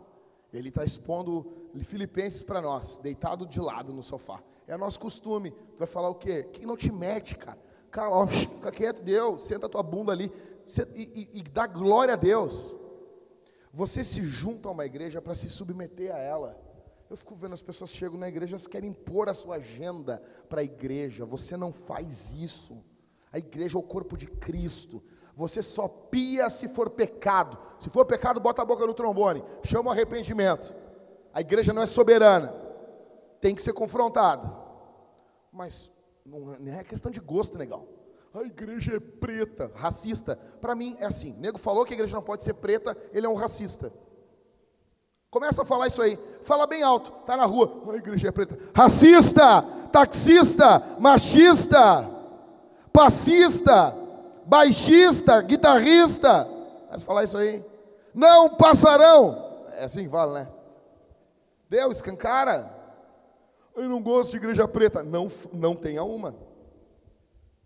Ele 0.53 0.71
está 0.71 0.83
expondo 0.83 1.71
Filipenses 1.85 2.43
para 2.43 2.63
nós, 2.63 3.01
deitado 3.03 3.47
de 3.47 3.61
lado 3.61 3.93
no 3.93 4.03
sofá. 4.03 4.43
É 4.67 4.77
nosso 4.79 4.99
costume. 4.99 5.51
Tu 5.51 5.79
vai 5.79 5.87
falar 5.87 6.09
o 6.09 6.15
quê? 6.15 6.45
Quem 6.45 6.65
não 6.65 6.77
te 6.77 6.91
mete, 6.91 7.37
cara? 7.37 7.59
Cara, 7.91 8.11
ó, 8.11 8.27
fica 8.27 8.73
quieto, 8.73 9.03
Deus, 9.03 9.43
senta 9.43 9.69
tua 9.69 9.83
bunda 9.83 10.11
ali 10.11 10.33
e, 10.95 11.03
e, 11.35 11.39
e 11.39 11.43
dá 11.43 11.67
glória 11.67 12.15
a 12.15 12.17
Deus. 12.17 12.75
Você 13.73 14.03
se 14.03 14.23
junta 14.23 14.69
a 14.69 14.73
uma 14.73 14.87
igreja 14.87 15.21
para 15.21 15.35
se 15.35 15.51
submeter 15.51 16.15
a 16.15 16.19
ela. 16.19 16.66
Eu 17.09 17.16
fico 17.16 17.35
vendo 17.37 17.55
as 17.55 17.62
pessoas 17.62 17.90
chegam 17.90 18.19
na 18.19 18.29
igreja, 18.29 18.53
elas 18.53 18.66
querem 18.66 18.90
impor 18.90 19.29
a 19.29 19.35
sua 19.35 19.57
agenda 19.57 20.21
para 20.49 20.61
a 20.61 20.64
igreja. 20.64 21.25
Você 21.25 21.57
não 21.57 21.73
faz 21.73 22.33
isso. 22.33 22.83
A 23.33 23.38
igreja 23.38 23.77
é 23.77 23.81
o 23.81 23.83
corpo 23.83 24.16
de 24.16 24.27
Cristo. 24.27 25.03
Você 25.37 25.62
só 25.62 25.87
pia 25.87 26.49
se 26.51 26.69
for 26.69 26.90
pecado. 26.90 27.59
Se 27.79 27.90
for 27.90 28.07
pecado, 28.07 28.40
bota 28.40 28.62
a 28.62 28.64
boca 28.64 28.87
no 28.87 28.95
trombone. 28.95 29.45
Chama 29.62 29.90
o 29.90 29.92
arrependimento. 29.92 30.75
A 31.33 31.40
igreja 31.40 31.73
não 31.73 31.83
é 31.83 31.87
soberana. 31.87 32.53
Tem 33.40 33.55
que 33.55 33.62
ser 33.62 33.73
confrontada. 33.73 34.51
Mas 35.53 35.92
não 36.25 36.57
é 36.73 36.83
questão 36.83 37.12
de 37.12 37.21
gosto, 37.21 37.59
negão. 37.59 37.87
A 38.35 38.42
igreja 38.42 38.97
é 38.97 39.01
preta, 39.01 39.71
racista. 39.75 40.37
Para 40.61 40.75
mim 40.75 40.97
é 40.99 41.07
assim. 41.07 41.37
O 41.37 41.40
nego 41.40 41.59
falou 41.59 41.85
que 41.85 41.95
a 41.95 41.97
igreja 41.97 42.16
não 42.16 42.23
pode 42.23 42.42
ser 42.42 42.55
preta, 42.55 42.97
ele 43.12 43.27
é 43.27 43.29
um 43.29 43.35
racista. 43.35 43.92
Começa 45.31 45.62
a 45.62 45.65
falar 45.65 45.87
isso 45.87 46.03
aí. 46.03 46.19
Fala 46.43 46.67
bem 46.67 46.83
alto. 46.83 47.11
Tá 47.27 47.37
na 47.37 47.45
rua. 47.45 47.83
A 47.93 47.97
igreja 47.97 48.29
é 48.29 48.33
preta. 48.33 48.59
Racista, 48.75 49.62
taxista, 49.93 50.83
machista 50.99 52.17
passista, 52.97 53.95
baixista, 54.47 55.43
guitarrista. 55.43 56.49
Mas 56.91 57.03
falar 57.03 57.25
isso 57.25 57.37
aí. 57.37 57.62
Não 58.15 58.49
passarão. 58.49 59.37
É 59.73 59.85
assim 59.85 60.05
que 60.05 60.09
fala, 60.09 60.41
né? 60.41 60.49
Deus, 61.69 61.99
escancara. 61.99 62.75
Eu 63.75 63.87
não 63.91 64.03
gosto 64.03 64.31
de 64.31 64.39
igreja 64.39 64.67
preta. 64.67 65.03
Não, 65.03 65.31
não 65.53 65.77
tenha 65.77 66.03
uma. 66.03 66.35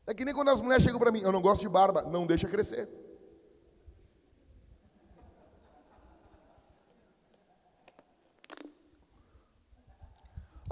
É 0.05 0.13
que 0.13 0.25
nem 0.25 0.35
quando 0.35 0.49
as 0.49 0.61
mulheres 0.61 0.83
chegam 0.83 0.99
para 0.99 1.13
mim, 1.13 1.21
eu 1.23 1.31
não 1.31 1.41
gosto 1.41 1.61
de 1.61 1.69
barba. 1.69 2.03
Não 2.03 2.27
deixa 2.27 2.49
crescer. 2.49 2.89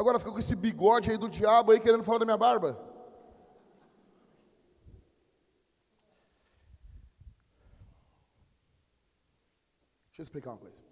Agora 0.09 0.21
fica 0.21 0.33
com 0.33 0.39
esse 0.39 0.57
bigode 0.57 1.11
aí 1.11 1.19
do 1.19 1.29
diabo 1.29 1.71
aí 1.71 1.79
querendo 1.79 2.03
falar 2.03 2.17
da 2.17 2.25
minha 2.25 2.39
barba. 2.39 2.73
Deixa 10.07 10.21
eu 10.21 10.23
explicar 10.23 10.53
uma 10.53 10.59
coisa. 10.61 10.83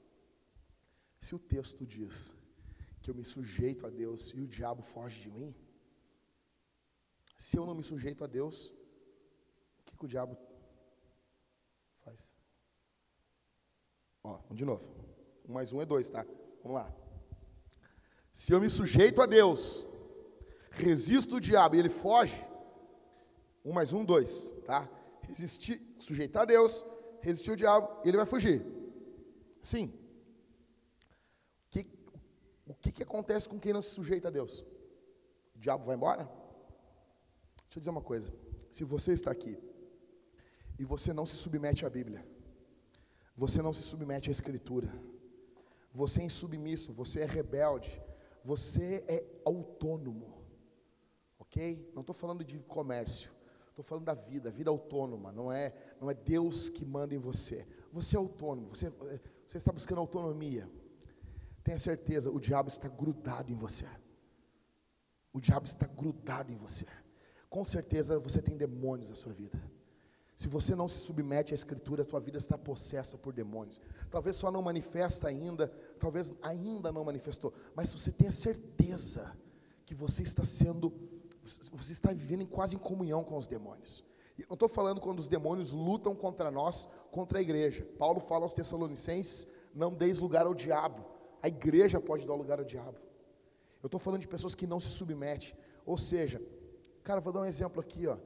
Se 1.19 1.35
o 1.35 1.39
texto 1.39 1.87
diz 1.87 2.35
que 3.01 3.11
eu 3.11 3.15
me 3.15 3.25
sujeito 3.25 3.87
a 3.87 3.89
Deus 3.89 4.35
e 4.35 4.43
o 4.43 4.47
diabo 4.47 4.83
foge 4.83 5.23
de 5.23 5.31
mim, 5.31 5.57
se 7.39 7.57
eu 7.57 7.65
não 7.65 7.75
me 7.75 7.83
sujeito 7.83 8.23
a 8.23 8.27
Deus, 8.27 8.67
o 9.79 9.83
que, 9.87 9.97
que 9.97 10.05
o 10.05 10.09
diabo 10.09 10.37
faz? 12.05 12.37
Ó, 14.23 14.39
de 14.51 14.67
novo. 14.67 14.95
Um 15.49 15.55
mais 15.55 15.73
um 15.73 15.81
é 15.81 15.87
dois, 15.87 16.11
tá? 16.11 16.23
Vamos 16.63 16.75
lá. 16.75 17.06
Se 18.37 18.53
eu 18.53 18.61
me 18.61 18.69
sujeito 18.69 19.23
a 19.23 19.25
Deus, 19.25 19.87
resista 20.73 21.37
o 21.37 21.41
diabo 21.41 21.75
e 21.75 21.79
ele 21.79 21.89
foge, 21.89 22.39
um 23.65 23.73
mais 23.73 23.95
um, 23.95 24.05
dois, 24.05 24.53
tá? 24.67 24.87
Resistir, 25.23 25.81
sujeitar 25.99 26.43
a 26.43 26.45
Deus, 26.45 26.85
resistir 27.23 27.51
o 27.51 27.57
diabo 27.57 27.89
ele 28.05 28.19
vai 28.19 28.27
fugir. 28.27 28.63
Sim. 29.63 29.87
O 31.65 31.71
que, 31.71 31.87
o 32.67 32.75
que, 32.75 32.93
que 32.93 33.03
acontece 33.03 33.49
com 33.49 33.59
quem 33.59 33.73
não 33.73 33.81
se 33.81 33.95
sujeita 33.95 34.29
a 34.29 34.31
Deus? 34.31 34.61
O 35.55 35.59
diabo 35.59 35.87
vai 35.87 35.97
embora? 35.97 36.25
Deixa 36.25 37.77
eu 37.77 37.81
dizer 37.81 37.91
uma 37.91 38.03
coisa. 38.03 38.31
Se 38.71 38.85
você 38.85 39.15
está 39.15 39.31
aqui 39.31 39.57
e 40.79 40.85
você 40.85 41.15
não 41.15 41.25
se 41.25 41.37
submete 41.37 41.87
à 41.87 41.89
Bíblia, 41.89 42.23
você 43.35 43.63
não 43.63 43.73
se 43.73 43.83
submete 43.83 44.29
à 44.29 44.33
Escritura, 44.33 44.93
você 45.91 46.21
é 46.21 46.25
insubmisso, 46.25 46.93
você 46.93 47.21
é 47.21 47.25
rebelde, 47.25 47.99
você 48.47 49.05
é 49.09 49.25
autônomo, 49.45 50.33
ok? 51.37 51.91
Não 51.93 52.03
estou 52.03 52.15
falando 52.15 52.45
de 52.45 52.61
comércio, 52.61 53.29
estou 53.71 53.85
falando 53.85 54.05
da 54.05 54.15
vida, 54.15 54.53
vida 54.53 54.71
autônoma, 54.71 55.33
não 55.33 55.51
é, 55.51 55.75
não 56.01 56.09
é 56.09 56.15
Deus 56.15 56.69
que 56.69 56.85
manda 56.85 57.13
em 57.13 57.19
você. 57.19 57.67
Você 57.91 58.15
é 58.15 58.21
autônomo, 58.21 58.69
você, 58.69 58.89
você 59.45 59.57
está 59.57 59.73
buscando 59.73 59.99
autonomia. 59.99 60.71
Tenha 61.65 61.77
certeza, 61.77 62.31
o 62.31 62.39
diabo 62.39 62.69
está 62.69 62.89
grudado 62.89 63.51
em 63.51 63.57
você. 63.57 63.85
O 65.33 65.41
diabo 65.41 65.67
está 65.67 65.89
grudado 65.89 66.53
em 66.53 66.57
você. 66.57 66.87
Com 67.51 67.65
certeza 67.65 68.17
você 68.17 68.41
tem 68.41 68.57
demônios 68.57 69.11
na 69.11 69.17
sua 69.17 69.33
vida. 69.33 69.61
Se 70.37 70.49
você 70.49 70.75
não 70.75 70.87
se 70.87 70.99
submete 70.99 71.55
à 71.55 71.57
Escritura, 71.57 72.03
a 72.03 72.05
tua 72.05 72.21
vida 72.21 72.37
está 72.37 72.59
possessa 72.59 73.17
por 73.17 73.33
demônios. 73.33 73.81
Talvez 74.11 74.37
só 74.37 74.51
não 74.51 74.61
manifesta 74.61 75.29
ainda, 75.29 75.73
talvez 75.99 76.35
ainda 76.43 76.93
não 76.93 77.07
manifestou, 77.07 77.55
mas 77.75 77.91
você 77.95 78.13
tenha 78.13 78.31
certeza 78.31 79.35
que 79.87 79.95
você 79.95 80.23
está 80.23 80.45
sendo, 80.45 80.93
você 81.73 81.93
está 81.93 82.13
vivendo 82.13 82.47
quase 82.47 82.77
em 82.77 82.79
comunhão 82.79 83.25
com 83.25 83.39
os 83.39 83.47
demônios. 83.47 84.05
Eu 84.39 84.53
estou 84.53 84.69
falando 84.69 85.01
quando 85.01 85.21
os 85.21 85.29
demônios 85.29 85.73
lutam 85.73 86.15
contra 86.15 86.51
nós, 86.51 86.91
contra 87.11 87.39
a 87.39 87.43
igreja. 87.43 87.89
Paulo 87.99 88.21
fala 88.21 88.45
aos 88.45 88.53
Tessalonicenses: 88.53 89.55
não 89.75 89.95
deis 89.95 90.19
lugar 90.19 90.45
ao 90.45 90.55
diabo. 90.55 91.03
A 91.43 91.49
igreja 91.49 91.99
pode 91.99 92.27
dar 92.27 92.35
lugar 92.35 92.59
ao 92.59 92.65
diabo. 92.67 92.99
Eu 93.83 93.87
estou 93.87 93.99
falando 93.99 94.21
de 94.21 94.29
pessoas 94.29 94.55
que 94.55 94.67
não 94.67 94.81
se 94.81 94.89
submetem. 94.89 95.55
Ou 95.87 95.97
seja, 95.97 96.43
cara, 97.03 97.23
vou 97.23 97.33
dar 97.33 97.41
um 97.41 97.47
exemplo 97.47 97.81
aqui, 97.81 98.07
ó 98.07 98.19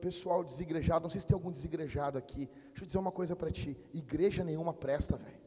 pessoal 0.00 0.42
desigrejado, 0.42 1.02
não 1.02 1.10
sei 1.10 1.20
se 1.20 1.26
tem 1.26 1.34
algum 1.34 1.50
desigrejado 1.50 2.16
aqui. 2.16 2.46
Deixa 2.68 2.82
eu 2.82 2.86
dizer 2.86 2.98
uma 2.98 3.12
coisa 3.12 3.36
para 3.36 3.50
ti: 3.50 3.76
igreja 3.92 4.42
nenhuma 4.42 4.72
presta, 4.72 5.16
velho. 5.16 5.40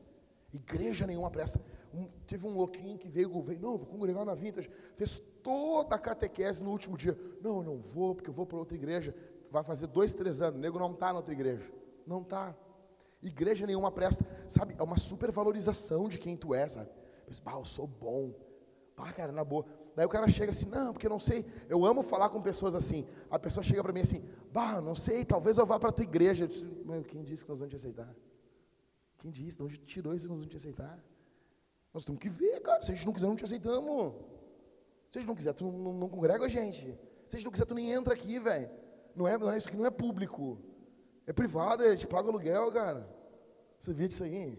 Igreja 0.53 1.07
nenhuma 1.07 1.31
presta. 1.31 1.59
Um, 1.91 2.07
teve 2.27 2.45
um 2.45 2.55
louquinho 2.55 2.97
que 2.97 3.07
veio, 3.07 3.41
veio, 3.41 3.59
não, 3.59 3.77
vou 3.77 3.87
congregar 3.87 4.23
na 4.23 4.35
Vintage, 4.35 4.69
fez 4.95 5.17
toda 5.43 5.95
a 5.95 5.99
catequese 5.99 6.63
no 6.63 6.69
último 6.69 6.95
dia. 6.95 7.17
Não, 7.41 7.63
não 7.63 7.77
vou, 7.79 8.13
porque 8.13 8.29
eu 8.29 8.33
vou 8.33 8.45
para 8.45 8.57
outra 8.57 8.77
igreja. 8.77 9.15
Vai 9.49 9.63
fazer 9.63 9.87
dois, 9.87 10.13
três 10.13 10.41
anos. 10.41 10.57
O 10.57 10.61
nego 10.61 10.77
não 10.77 10.91
está 10.91 11.07
na 11.07 11.17
outra 11.17 11.33
igreja. 11.33 11.71
Não 12.05 12.21
está. 12.21 12.55
Igreja 13.21 13.65
nenhuma 13.65 13.91
presta. 13.91 14.25
Sabe, 14.47 14.75
é 14.77 14.83
uma 14.83 14.97
supervalorização 14.97 16.07
de 16.07 16.19
quem 16.19 16.37
tu 16.37 16.53
é, 16.53 16.67
sabe? 16.67 16.89
Mas, 17.27 17.39
bah, 17.39 17.53
eu 17.53 17.65
sou 17.65 17.87
bom. 17.87 18.33
Pá, 18.95 19.11
cara, 19.11 19.31
na 19.31 19.43
boa. 19.43 19.65
Daí 19.95 20.05
o 20.05 20.09
cara 20.09 20.27
chega 20.27 20.51
assim, 20.51 20.69
não, 20.69 20.91
porque 20.91 21.05
eu 21.05 21.09
não 21.11 21.19
sei. 21.19 21.45
Eu 21.69 21.85
amo 21.85 22.01
falar 22.01 22.29
com 22.29 22.41
pessoas 22.41 22.73
assim. 22.73 23.07
A 23.29 23.37
pessoa 23.37 23.63
chega 23.63 23.83
para 23.83 23.93
mim 23.93 24.01
assim, 24.01 24.27
bah, 24.51 24.81
não 24.81 24.95
sei, 24.95 25.23
talvez 25.23 25.57
eu 25.57 25.65
vá 25.65 25.79
para 25.79 25.89
a 25.89 25.91
tua 25.91 26.03
igreja. 26.03 26.45
Eu 26.45 26.47
disse, 26.47 26.65
quem 27.07 27.23
disse 27.23 27.43
que 27.43 27.49
nós 27.49 27.59
vamos 27.59 27.71
te 27.71 27.75
aceitar? 27.75 28.13
Quem 29.19 29.31
disse? 29.31 29.57
De 29.57 29.63
onde 29.63 29.77
tirou 29.77 30.13
isso 30.13 30.25
que 30.25 30.29
nós 30.29 30.39
vamos 30.39 30.51
te 30.51 30.57
aceitar? 30.57 31.03
Nós 31.93 32.03
temos 32.03 32.19
que 32.19 32.29
ver, 32.29 32.59
cara. 32.61 32.81
Se 32.81 32.91
a 32.91 32.95
gente 32.95 33.05
não 33.05 33.13
quiser, 33.13 33.27
não 33.27 33.35
te 33.35 33.45
aceitamos. 33.45 34.13
Se 35.11 35.19
a 35.19 35.21
gente 35.21 35.27
não 35.27 35.35
quiser, 35.35 35.53
tu 35.53 35.63
não, 35.63 35.71
não, 35.71 35.93
não 35.93 36.09
congrega 36.09 36.45
a 36.45 36.49
gente. 36.49 36.81
Se 37.29 37.35
a 37.35 37.37
gente 37.37 37.45
não 37.45 37.51
quiser, 37.51 37.65
tu 37.65 37.75
nem 37.75 37.91
entra 37.91 38.13
aqui, 38.13 38.39
velho. 38.39 38.69
Não 39.15 39.27
é, 39.27 39.37
não 39.37 39.51
é, 39.51 39.57
isso 39.57 39.67
aqui 39.67 39.77
não 39.77 39.85
é 39.85 39.91
público. 39.91 40.57
É 41.27 41.31
privado, 41.31 41.83
a 41.83 41.91
gente 41.95 42.07
paga 42.07 42.27
aluguel, 42.27 42.71
cara. 42.71 43.07
Você 43.79 43.93
viu 43.93 44.07
disso 44.07 44.23
aí? 44.23 44.57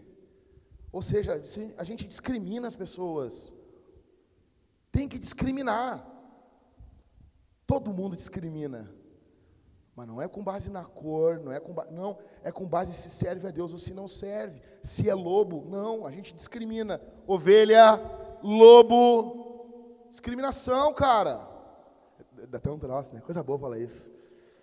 Ou 0.91 1.01
seja, 1.01 1.43
a 1.77 1.83
gente 1.83 2.07
discrimina 2.07 2.67
as 2.67 2.75
pessoas. 2.75 3.53
Tem 4.95 5.09
que 5.09 5.19
discriminar. 5.19 6.09
Todo 7.67 7.91
mundo 7.91 8.15
discrimina. 8.15 8.89
Mas 9.93 10.07
não 10.07 10.21
é 10.21 10.27
com 10.29 10.41
base 10.41 10.69
na 10.69 10.85
cor, 10.85 11.37
não 11.37 11.51
é 11.51 11.59
com 11.59 11.73
não, 11.91 12.17
é 12.41 12.49
com 12.49 12.65
base 12.65 12.93
se 12.93 13.09
serve 13.09 13.45
a 13.45 13.51
Deus 13.51 13.73
ou 13.73 13.77
se 13.77 13.93
não 13.93 14.07
serve. 14.07 14.61
Se 14.81 15.09
é 15.09 15.13
lobo, 15.13 15.65
não, 15.69 16.05
a 16.05 16.11
gente 16.11 16.33
discrimina. 16.33 17.01
Ovelha, 17.27 17.99
lobo, 18.41 20.05
discriminação, 20.09 20.93
cara. 20.93 21.45
Dá 22.47 22.57
até 22.57 22.71
um 22.71 22.79
troço, 22.79 23.13
né? 23.13 23.19
Coisa 23.19 23.43
boa 23.43 23.59
falar 23.59 23.79
isso. 23.79 24.13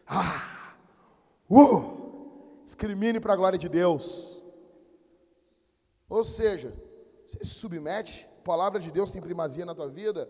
Ah! 0.07 0.77
Uh! 1.51 2.63
Discrimine 2.65 3.21
para 3.21 3.35
a 3.35 3.37
glória 3.37 3.59
de 3.59 3.69
Deus. 3.69 4.41
Ou 6.09 6.25
seja, 6.25 6.73
você 7.27 7.45
se 7.45 7.55
submete 7.55 8.32
palavra 8.43 8.81
de 8.81 8.91
Deus 8.91 9.11
tem 9.11 9.21
primazia 9.21 9.65
na 9.65 9.75
tua 9.75 9.89
vida, 9.89 10.29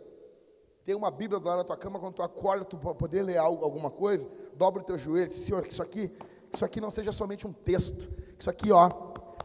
tem 0.85 0.95
uma 0.95 1.11
Bíblia 1.11 1.41
lá 1.43 1.57
na 1.57 1.65
tua 1.65 1.77
cama, 1.77 1.99
quando 1.99 2.15
tu 2.15 2.23
acorda, 2.23 2.65
tu 2.65 2.77
poder 2.77 3.23
ler 3.23 3.37
algo, 3.37 3.65
alguma 3.65 3.91
coisa, 3.91 4.29
dobra 4.55 4.83
o 4.83 4.85
teu 4.85 4.99
joelho, 4.99 5.29
diz, 5.29 5.39
Senhor, 5.39 5.63
que 5.63 5.73
isso 5.73 5.83
aqui, 5.83 6.17
isso 6.53 6.65
aqui 6.65 6.81
não 6.81 6.91
seja 6.91 7.13
somente 7.13 7.47
um 7.47 7.53
texto, 7.53 8.07
que 8.35 8.41
isso 8.41 8.51
aqui, 8.51 8.73
ó, 8.73 8.91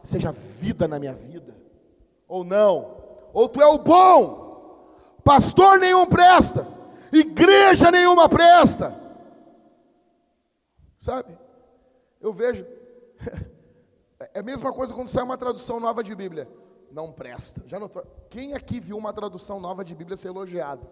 seja 0.03 0.31
vida 0.31 0.87
na 0.87 0.99
minha 0.99 1.13
vida. 1.13 1.55
Ou 2.27 2.43
não, 2.43 2.97
ou 3.33 3.47
tu 3.47 3.61
é 3.61 3.67
o 3.67 3.77
bom, 3.77 4.93
pastor 5.23 5.79
nenhum 5.79 6.05
presta, 6.07 6.67
igreja 7.11 7.91
nenhuma 7.91 8.27
presta. 8.27 8.93
Sabe? 10.97 11.37
Eu 12.19 12.33
vejo, 12.33 12.65
é 14.33 14.39
a 14.39 14.43
mesma 14.43 14.73
coisa 14.73 14.93
quando 14.93 15.07
sai 15.07 15.23
uma 15.23 15.37
tradução 15.37 15.79
nova 15.79 16.03
de 16.03 16.13
Bíblia 16.15 16.47
não 16.91 17.11
presta. 17.11 17.61
Já 17.67 17.79
notou? 17.79 18.05
Quem 18.29 18.53
aqui 18.53 18.79
viu 18.79 18.97
uma 18.97 19.13
tradução 19.13 19.59
nova 19.59 19.83
de 19.83 19.93
Bíblia 19.95 20.17
ser 20.17 20.29
elogiado? 20.29 20.87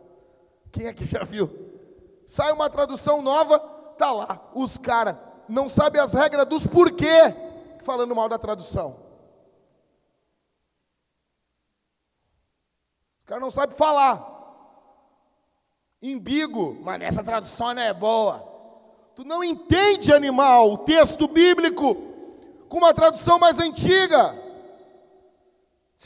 Quem 0.71 0.88
aqui 0.88 1.05
já 1.05 1.23
viu? 1.23 1.49
Sai 2.27 2.51
uma 2.51 2.69
tradução 2.69 3.21
nova, 3.21 3.60
tá 3.97 4.12
lá. 4.12 4.51
Os 4.53 4.77
caras 4.77 5.15
não 5.47 5.69
sabem 5.69 6.01
as 6.01 6.13
regras 6.13 6.47
dos 6.47 6.67
porquê 6.67 7.34
falando 7.81 8.15
mal 8.15 8.27
da 8.27 8.38
tradução. 8.38 8.95
Os 13.19 13.25
caras 13.25 13.43
não 13.43 13.51
sabem 13.51 13.75
falar. 13.75 14.34
Embigo, 16.01 16.77
mas 16.81 17.01
essa 17.01 17.23
tradução 17.23 17.73
não 17.73 17.81
é 17.81 17.93
boa. 17.93 18.39
Tu 19.15 19.23
não 19.23 19.43
entende, 19.43 20.13
animal, 20.13 20.73
o 20.73 20.77
texto 20.79 21.27
bíblico 21.27 21.95
com 22.67 22.77
uma 22.77 22.93
tradução 22.93 23.39
mais 23.39 23.60
antiga. 23.60 24.44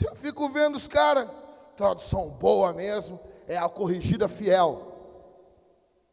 Se 0.00 0.06
eu 0.06 0.16
fico 0.16 0.48
vendo 0.48 0.76
os 0.76 0.86
caras, 0.86 1.28
tradução 1.76 2.30
boa 2.30 2.72
mesmo, 2.72 3.20
é 3.46 3.58
a 3.58 3.68
corrigida 3.68 4.28
fiel. 4.28 4.80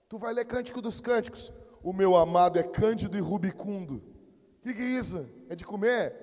Tu 0.10 0.17
vai 0.17 0.34
ler 0.34 0.43
Cântico 0.43 0.82
dos 0.82 1.00
Cânticos. 1.00 1.54
O 1.82 1.93
meu 1.93 2.17
amado 2.17 2.60
é 2.60 2.63
cândido 2.63 3.17
e 3.17 3.21
rubicundo. 3.21 4.04
O 4.60 4.62
que, 4.63 4.73
que 4.73 4.82
é 4.82 4.89
isso? 5.00 5.26
É 5.50 5.56
de 5.56 5.63
comer? 5.63 6.13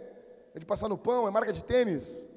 É 0.54 0.58
de 0.58 0.66
passar 0.66 0.90
no 0.90 0.98
pão? 0.98 1.26
É 1.26 1.30
marca 1.30 1.54
de 1.54 1.64
tênis? 1.64 2.28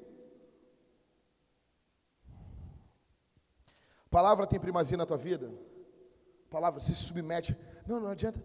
Palavra 4.10 4.46
tem 4.46 4.58
primazia 4.58 4.96
na 4.96 5.04
tua 5.04 5.18
vida? 5.18 5.52
Palavra 6.48 6.80
se 6.80 6.94
submete. 6.94 7.54
Não, 7.86 8.00
não 8.00 8.08
adianta. 8.08 8.42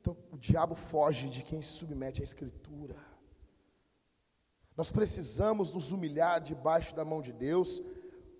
Então, 0.00 0.16
o 0.30 0.38
diabo 0.38 0.76
foge 0.76 1.28
de 1.28 1.42
quem 1.42 1.60
se 1.60 1.72
submete 1.72 2.20
à 2.20 2.24
Escritura. 2.24 3.09
Nós 4.80 4.90
precisamos 4.90 5.70
nos 5.72 5.92
humilhar 5.92 6.40
debaixo 6.40 6.96
da 6.96 7.04
mão 7.04 7.20
de 7.20 7.34
Deus, 7.34 7.82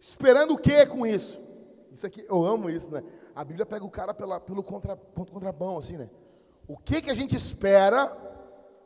esperando 0.01 0.55
o 0.55 0.57
que 0.59 0.87
com 0.87 1.07
isso? 1.07 1.39
Isso 1.95 2.07
aqui, 2.07 2.25
eu 2.27 2.43
amo 2.47 2.71
isso, 2.71 2.91
né? 2.91 3.05
A 3.37 3.45
Bíblia 3.45 3.67
pega 3.67 3.85
o 3.85 3.91
cara 3.91 4.15
pela, 4.15 4.41
pelo 4.41 4.63
contra, 4.63 4.97
contrabão, 4.97 5.77
assim, 5.77 5.99
né? 5.99 6.09
O 6.67 6.79
que 6.79 7.03
que 7.03 7.11
a 7.11 7.15
gente 7.15 7.37
espera 7.37 8.07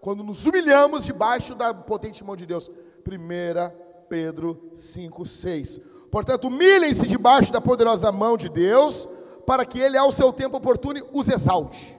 quando 0.01 0.25
nos 0.25 0.45
humilhamos 0.45 1.05
debaixo 1.05 1.55
da 1.55 1.73
potente 1.73 2.25
mão 2.25 2.35
de 2.35 2.45
Deus? 2.45 2.69
1 2.69 4.09
Pedro 4.09 4.73
5, 4.75 5.25
6. 5.25 5.79
Portanto, 6.11 6.49
humilhem-se 6.49 7.07
debaixo 7.07 7.53
da 7.53 7.61
poderosa 7.61 8.11
mão 8.11 8.37
de 8.37 8.49
Deus, 8.49 9.07
para 9.47 9.65
que 9.65 9.79
Ele, 9.79 9.97
ao 9.97 10.11
seu 10.11 10.33
tempo 10.33 10.57
oportuno, 10.57 11.07
os 11.13 11.29
exalte. 11.29 11.97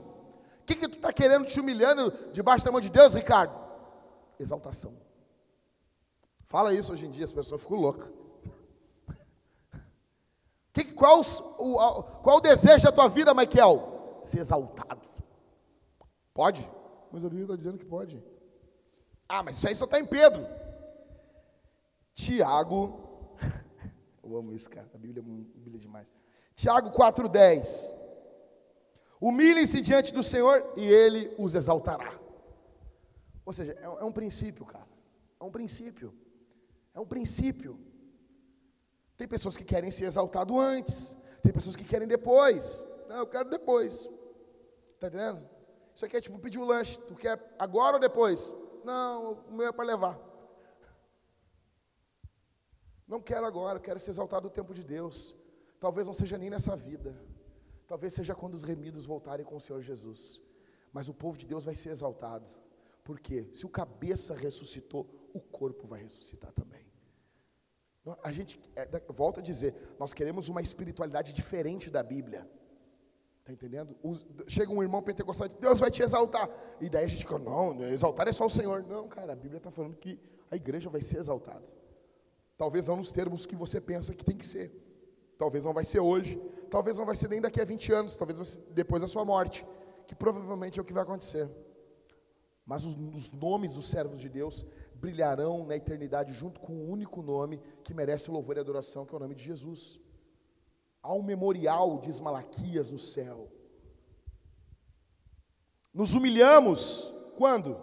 O 0.63 0.65
que, 0.65 0.75
que 0.75 0.89
tu 0.89 0.95
está 0.95 1.13
querendo 1.13 1.45
te 1.45 1.61
humilhando 1.61 2.13
debaixo 2.33 2.65
da 2.65 2.73
mão 2.73 2.81
de 2.81 2.89
Deus, 2.89 3.13
Ricardo? 3.13 3.57
Exaltação. 4.37 5.05
Fala 6.45 6.73
isso 6.73 6.93
hoje 6.93 7.05
em 7.05 7.09
dia, 7.09 7.25
as 7.25 7.33
pessoas 7.33 7.61
ficam 7.61 7.77
loucas. 7.77 8.09
Que, 10.73 10.83
qual, 10.83 11.21
o, 11.21 12.03
qual 12.21 12.37
o 12.37 12.41
desejo 12.41 12.83
da 12.83 12.91
tua 12.91 13.07
vida, 13.07 13.33
Michael? 13.33 14.21
Ser 14.25 14.39
exaltado. 14.39 15.07
Pode? 16.33 16.69
Mas 17.11 17.23
a 17.23 17.29
Bíblia 17.29 17.45
está 17.45 17.55
dizendo 17.55 17.77
que 17.77 17.85
pode. 17.85 18.21
Ah, 19.27 19.41
mas 19.41 19.55
isso 19.55 19.69
aí 19.69 19.75
só 19.75 19.85
está 19.85 19.99
em 19.99 20.05
Pedro. 20.05 20.45
Tiago, 22.13 23.37
eu 24.21 24.35
amo 24.35 24.53
isso, 24.53 24.69
cara. 24.69 24.89
A 24.93 24.97
Bíblia, 24.97 25.21
é, 25.21 25.23
a 25.23 25.59
Bíblia 25.59 25.77
é 25.77 25.79
demais. 25.79 26.11
Tiago 26.53 26.91
4,10. 26.91 27.95
Humilhem-se 29.19 29.81
diante 29.81 30.13
do 30.13 30.21
Senhor 30.21 30.61
e 30.75 30.83
Ele 30.83 31.33
os 31.37 31.55
exaltará. 31.55 32.19
Ou 33.45 33.53
seja, 33.53 33.71
é, 33.73 33.85
é 33.85 34.03
um 34.03 34.11
princípio, 34.11 34.65
cara. 34.65 34.87
É 35.39 35.43
um 35.43 35.51
princípio. 35.51 36.13
É 36.95 36.99
um 36.99 37.05
princípio. 37.05 37.77
Tem 39.17 39.27
pessoas 39.27 39.57
que 39.57 39.65
querem 39.65 39.91
ser 39.91 40.05
exaltado 40.05 40.57
antes, 40.59 41.23
tem 41.43 41.51
pessoas 41.51 41.75
que 41.75 41.83
querem 41.83 42.07
depois. 42.07 42.83
Não, 43.07 43.17
eu 43.17 43.27
quero 43.27 43.49
depois. 43.49 44.09
Tá 44.99 45.07
entendendo? 45.07 45.47
Isso 45.93 46.05
aqui 46.05 46.17
é 46.17 46.21
tipo 46.21 46.39
pedir 46.39 46.57
um 46.57 46.65
lanche. 46.65 46.97
Tu 46.97 47.15
quer 47.15 47.55
agora 47.59 47.97
ou 47.97 48.01
depois? 48.01 48.53
Não, 48.83 49.33
o 49.49 49.53
meu 49.53 49.67
é 49.67 49.71
para 49.71 49.85
levar. 49.85 50.19
Não 53.07 53.21
quero 53.21 53.45
agora, 53.45 53.79
quero 53.79 53.99
ser 53.99 54.11
exaltado 54.11 54.47
no 54.47 54.53
tempo 54.53 54.73
de 54.73 54.83
Deus. 54.83 55.35
Talvez 55.79 56.07
não 56.07 56.13
seja 56.13 56.37
nem 56.37 56.49
nessa 56.49 56.75
vida. 56.75 57.15
Talvez 57.87 58.13
seja 58.13 58.33
quando 58.33 58.55
os 58.55 58.63
remidos 58.63 59.05
voltarem 59.05 59.45
com 59.45 59.57
o 59.57 59.61
Senhor 59.61 59.81
Jesus. 59.81 60.41
Mas 60.91 61.07
o 61.07 61.13
povo 61.13 61.37
de 61.37 61.45
Deus 61.45 61.63
vai 61.63 61.75
ser 61.75 61.89
exaltado. 61.89 62.49
Por 63.03 63.19
quê? 63.19 63.47
Se 63.53 63.65
o 63.65 63.69
cabeça 63.69 64.33
ressuscitou, 64.33 65.07
o 65.33 65.39
corpo 65.39 65.85
vai 65.85 66.01
ressuscitar 66.01 66.51
também. 66.53 66.74
A 68.23 68.31
gente, 68.31 68.59
é, 68.75 68.87
volta 69.09 69.39
a 69.39 69.43
dizer, 69.43 69.73
nós 69.99 70.13
queremos 70.13 70.47
uma 70.47 70.61
espiritualidade 70.61 71.33
diferente 71.33 71.89
da 71.89 72.03
Bíblia. 72.03 72.47
Está 73.39 73.53
entendendo? 73.53 73.95
chega 74.47 74.71
um 74.71 74.81
irmão 74.81 75.03
pentecostal 75.03 75.45
e 75.45 75.49
diz, 75.49 75.59
Deus 75.59 75.79
vai 75.79 75.91
te 75.91 76.01
exaltar. 76.01 76.49
E 76.81 76.89
daí 76.89 77.05
a 77.05 77.07
gente 77.07 77.23
fica, 77.23 77.37
não, 77.37 77.83
exaltar 77.85 78.27
é 78.27 78.31
só 78.31 78.45
o 78.45 78.49
Senhor. 78.49 78.83
Não, 78.87 79.07
cara, 79.07 79.33
a 79.33 79.35
Bíblia 79.35 79.57
está 79.57 79.69
falando 79.69 79.95
que 79.95 80.19
a 80.49 80.55
igreja 80.55 80.89
vai 80.89 81.01
ser 81.01 81.17
exaltada. 81.17 81.65
Talvez 82.57 82.87
não 82.87 82.97
nos 82.97 83.11
termos 83.11 83.45
que 83.45 83.55
você 83.55 83.81
pensa 83.81 84.13
que 84.13 84.23
tem 84.23 84.37
que 84.37 84.45
ser. 84.45 84.71
Talvez 85.37 85.65
não 85.65 85.73
vai 85.73 85.83
ser 85.83 85.99
hoje, 85.99 86.41
talvez 86.71 86.97
não 86.97 87.05
vai 87.05 87.15
ser 87.15 87.27
nem 87.27 87.41
daqui 87.41 87.59
a 87.59 87.65
20 87.65 87.91
anos, 87.91 88.15
talvez 88.15 88.67
depois 88.71 89.01
da 89.01 89.07
sua 89.07 89.25
morte, 89.25 89.65
que 90.07 90.15
provavelmente 90.15 90.79
é 90.79 90.81
o 90.81 90.85
que 90.85 90.93
vai 90.93 91.03
acontecer. 91.03 91.47
Mas 92.65 92.85
os, 92.85 92.95
os 93.13 93.31
nomes 93.31 93.73
dos 93.73 93.87
servos 93.87 94.19
de 94.19 94.29
Deus 94.29 94.65
brilharão 95.05 95.65
na 95.67 95.75
eternidade 95.75 96.33
junto 96.33 96.59
com 96.59 96.73
o 96.73 96.89
único 96.89 97.21
nome 97.21 97.61
que 97.83 97.93
merece 97.93 98.31
louvor 98.31 98.57
e 98.57 98.59
adoração, 98.59 99.05
que 99.05 99.13
é 99.13 99.17
o 99.17 99.19
nome 99.19 99.35
de 99.35 99.43
Jesus. 99.43 99.99
Há 101.03 101.13
um 101.13 101.21
memorial, 101.21 101.99
diz 102.03 102.19
Malaquias, 102.19 102.89
no 102.89 102.97
céu. 102.97 103.47
Nos 105.93 106.15
humilhamos 106.15 107.13
quando? 107.37 107.77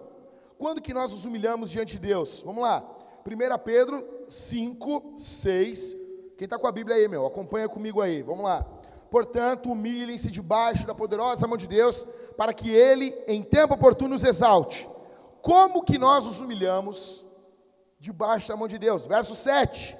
Quando 0.58 0.82
que 0.82 0.92
nós 0.92 1.12
nos 1.12 1.24
humilhamos 1.24 1.70
diante 1.70 1.96
de 1.96 2.06
Deus? 2.08 2.42
Vamos 2.44 2.62
lá. 2.62 2.82
1 3.24 3.58
Pedro 3.64 4.04
5, 4.26 5.14
6. 5.16 5.92
Quem 6.36 6.44
está 6.44 6.58
com 6.58 6.66
a 6.66 6.72
Bíblia 6.72 6.96
aí, 6.96 7.06
meu? 7.06 7.24
Acompanha 7.24 7.68
comigo 7.68 8.00
aí. 8.00 8.20
Vamos 8.20 8.44
lá. 8.44 8.66
Portanto, 9.12 9.70
humilhem-se 9.70 10.28
debaixo 10.28 10.86
da 10.86 10.94
poderosa 10.94 11.46
mão 11.46 11.56
de 11.56 11.68
Deus, 11.68 12.02
para 12.36 12.52
que 12.52 12.68
Ele, 12.70 13.14
em 13.28 13.44
tempo 13.44 13.74
oportuno, 13.74 14.16
os 14.16 14.24
exalte. 14.24 14.88
Como 15.42 15.84
que 15.84 15.98
nós 15.98 16.24
nos 16.24 16.40
humilhamos 16.40 17.22
debaixo 18.00 18.48
da 18.48 18.56
mão 18.56 18.66
de 18.66 18.78
Deus? 18.78 19.04
Verso 19.04 19.34
7. 19.34 19.94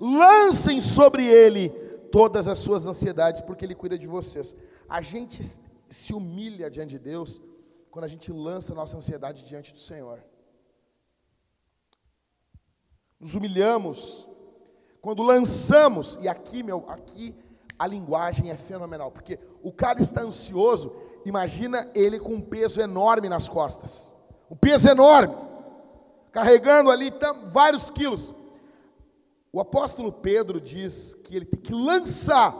Lancem 0.00 0.80
sobre 0.80 1.26
Ele 1.26 1.68
todas 2.10 2.48
as 2.48 2.58
suas 2.58 2.86
ansiedades, 2.86 3.42
porque 3.42 3.66
Ele 3.66 3.74
cuida 3.74 3.98
de 3.98 4.06
vocês. 4.06 4.56
A 4.88 5.02
gente 5.02 5.42
se 5.42 6.14
humilha 6.14 6.70
diante 6.70 6.90
de 6.90 6.98
Deus 6.98 7.40
quando 7.90 8.06
a 8.06 8.08
gente 8.08 8.32
lança 8.32 8.74
nossa 8.74 8.96
ansiedade 8.96 9.44
diante 9.44 9.74
do 9.74 9.80
Senhor 9.80 10.20
nos 13.24 13.34
humilhamos, 13.34 14.26
quando 15.00 15.22
lançamos, 15.22 16.18
e 16.20 16.28
aqui, 16.28 16.62
meu, 16.62 16.84
aqui 16.88 17.34
a 17.78 17.86
linguagem 17.86 18.50
é 18.50 18.56
fenomenal, 18.56 19.10
porque 19.10 19.38
o 19.62 19.72
cara 19.72 19.98
está 19.98 20.20
ansioso, 20.20 20.94
imagina 21.24 21.90
ele 21.94 22.20
com 22.20 22.34
um 22.34 22.40
peso 22.42 22.82
enorme 22.82 23.30
nas 23.30 23.48
costas, 23.48 24.13
um 24.50 24.56
peso 24.56 24.88
enorme, 24.88 25.34
carregando 26.32 26.90
ali 26.90 27.12
vários 27.50 27.90
quilos. 27.90 28.34
O 29.52 29.60
apóstolo 29.60 30.12
Pedro 30.12 30.60
diz 30.60 31.22
que 31.24 31.36
ele 31.36 31.44
tem 31.44 31.60
que 31.60 31.72
lançar, 31.72 32.54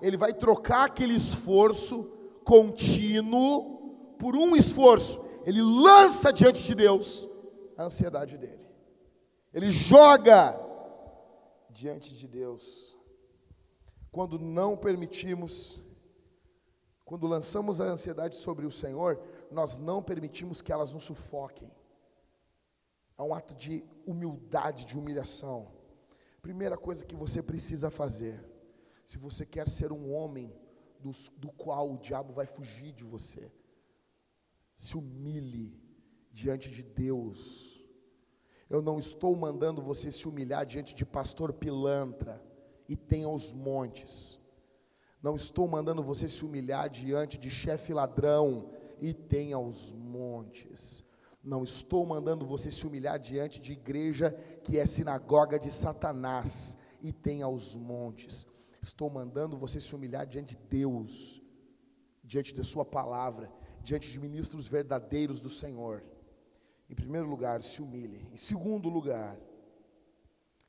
ele 0.00 0.16
vai 0.16 0.32
trocar 0.32 0.84
aquele 0.84 1.14
esforço 1.14 2.04
contínuo 2.44 4.14
por 4.18 4.36
um 4.36 4.54
esforço, 4.54 5.24
ele 5.44 5.60
lança 5.60 6.32
diante 6.32 6.62
de 6.62 6.74
Deus 6.74 7.26
a 7.76 7.84
ansiedade 7.84 8.38
dele. 8.38 8.66
Ele 9.52 9.70
joga 9.70 10.54
diante 11.70 12.14
de 12.14 12.26
Deus. 12.26 12.96
Quando 14.10 14.38
não 14.38 14.76
permitimos, 14.76 15.80
quando 17.04 17.26
lançamos 17.26 17.80
a 17.80 17.84
ansiedade 17.84 18.36
sobre 18.36 18.64
o 18.64 18.70
Senhor, 18.70 19.20
nós 19.50 19.78
não 19.78 20.02
permitimos 20.02 20.60
que 20.60 20.72
elas 20.72 20.92
nos 20.92 21.04
sufoquem. 21.04 21.70
É 23.18 23.22
um 23.22 23.34
ato 23.34 23.54
de 23.54 23.82
humildade, 24.06 24.84
de 24.84 24.98
humilhação. 24.98 25.70
Primeira 26.42 26.76
coisa 26.76 27.04
que 27.04 27.16
você 27.16 27.42
precisa 27.42 27.90
fazer, 27.90 28.44
se 29.04 29.18
você 29.18 29.44
quer 29.44 29.68
ser 29.68 29.90
um 29.92 30.12
homem 30.12 30.54
do, 31.00 31.10
do 31.38 31.52
qual 31.52 31.92
o 31.92 31.98
diabo 31.98 32.32
vai 32.32 32.46
fugir 32.46 32.92
de 32.92 33.04
você, 33.04 33.50
se 34.74 34.96
humilhe 34.96 35.82
diante 36.32 36.70
de 36.70 36.82
Deus 36.82 37.76
eu 38.68 38.82
não 38.82 38.98
estou 38.98 39.34
mandando 39.36 39.80
você 39.80 40.10
se 40.10 40.26
humilhar 40.26 40.66
diante 40.66 40.94
de 40.94 41.04
pastor 41.04 41.52
pilantra 41.52 42.42
e 42.88 42.96
tenha 42.96 43.28
os 43.28 43.52
montes. 43.52 44.40
Não 45.22 45.36
estou 45.36 45.68
mandando 45.68 46.02
você 46.02 46.28
se 46.28 46.44
humilhar 46.44 46.90
diante 46.90 47.38
de 47.38 47.48
chefe 47.48 47.92
ladrão 47.92 48.70
e 49.00 49.12
tenha 49.12 49.58
os 49.58 49.92
montes. 49.92 51.04
Não 51.42 51.62
estou 51.62 52.04
mandando 52.04 52.44
você 52.44 52.70
se 52.70 52.86
humilhar 52.86 53.18
diante 53.18 53.60
de 53.60 53.72
igreja 53.72 54.32
que 54.64 54.78
é 54.78 54.86
sinagoga 54.86 55.58
de 55.58 55.70
Satanás 55.70 56.98
e 57.02 57.12
tenha 57.12 57.46
os 57.46 57.76
montes. 57.76 58.54
Estou 58.82 59.08
mandando 59.08 59.56
você 59.56 59.80
se 59.80 59.94
humilhar 59.94 60.26
diante 60.26 60.56
de 60.56 60.64
Deus, 60.64 61.40
diante 62.24 62.54
da 62.54 62.64
Sua 62.64 62.84
palavra, 62.84 63.52
diante 63.82 64.10
de 64.10 64.18
ministros 64.18 64.66
verdadeiros 64.66 65.40
do 65.40 65.48
Senhor. 65.48 66.02
Em 66.90 66.94
primeiro 66.94 67.28
lugar, 67.28 67.62
se 67.62 67.80
humilhe. 67.80 68.28
Em 68.32 68.36
segundo 68.36 68.88
lugar, 68.88 69.38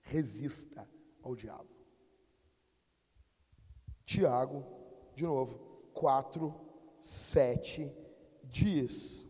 resista 0.01 0.87
ao 1.23 1.35
diabo. 1.35 1.69
Tiago, 4.05 4.63
de 5.15 5.25
novo, 5.25 5.57
4, 5.93 6.53
7 7.01 8.06
diz: 8.57 9.27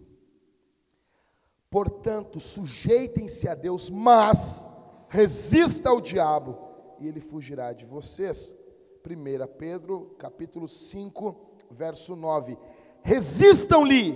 Portanto, 1.69 2.39
sujeitem-se 2.39 3.47
a 3.47 3.55
Deus, 3.55 3.89
mas 3.89 5.05
resista 5.09 5.89
ao 5.89 5.99
diabo 5.99 6.57
e 6.99 7.07
ele 7.07 7.19
fugirá 7.19 7.73
de 7.73 7.85
vocês. 7.85 8.65
1 9.05 9.57
Pedro, 9.57 10.15
capítulo 10.17 10.67
5, 10.67 11.67
verso 11.71 12.15
9. 12.15 12.57
Resistam-lhe 13.03 14.13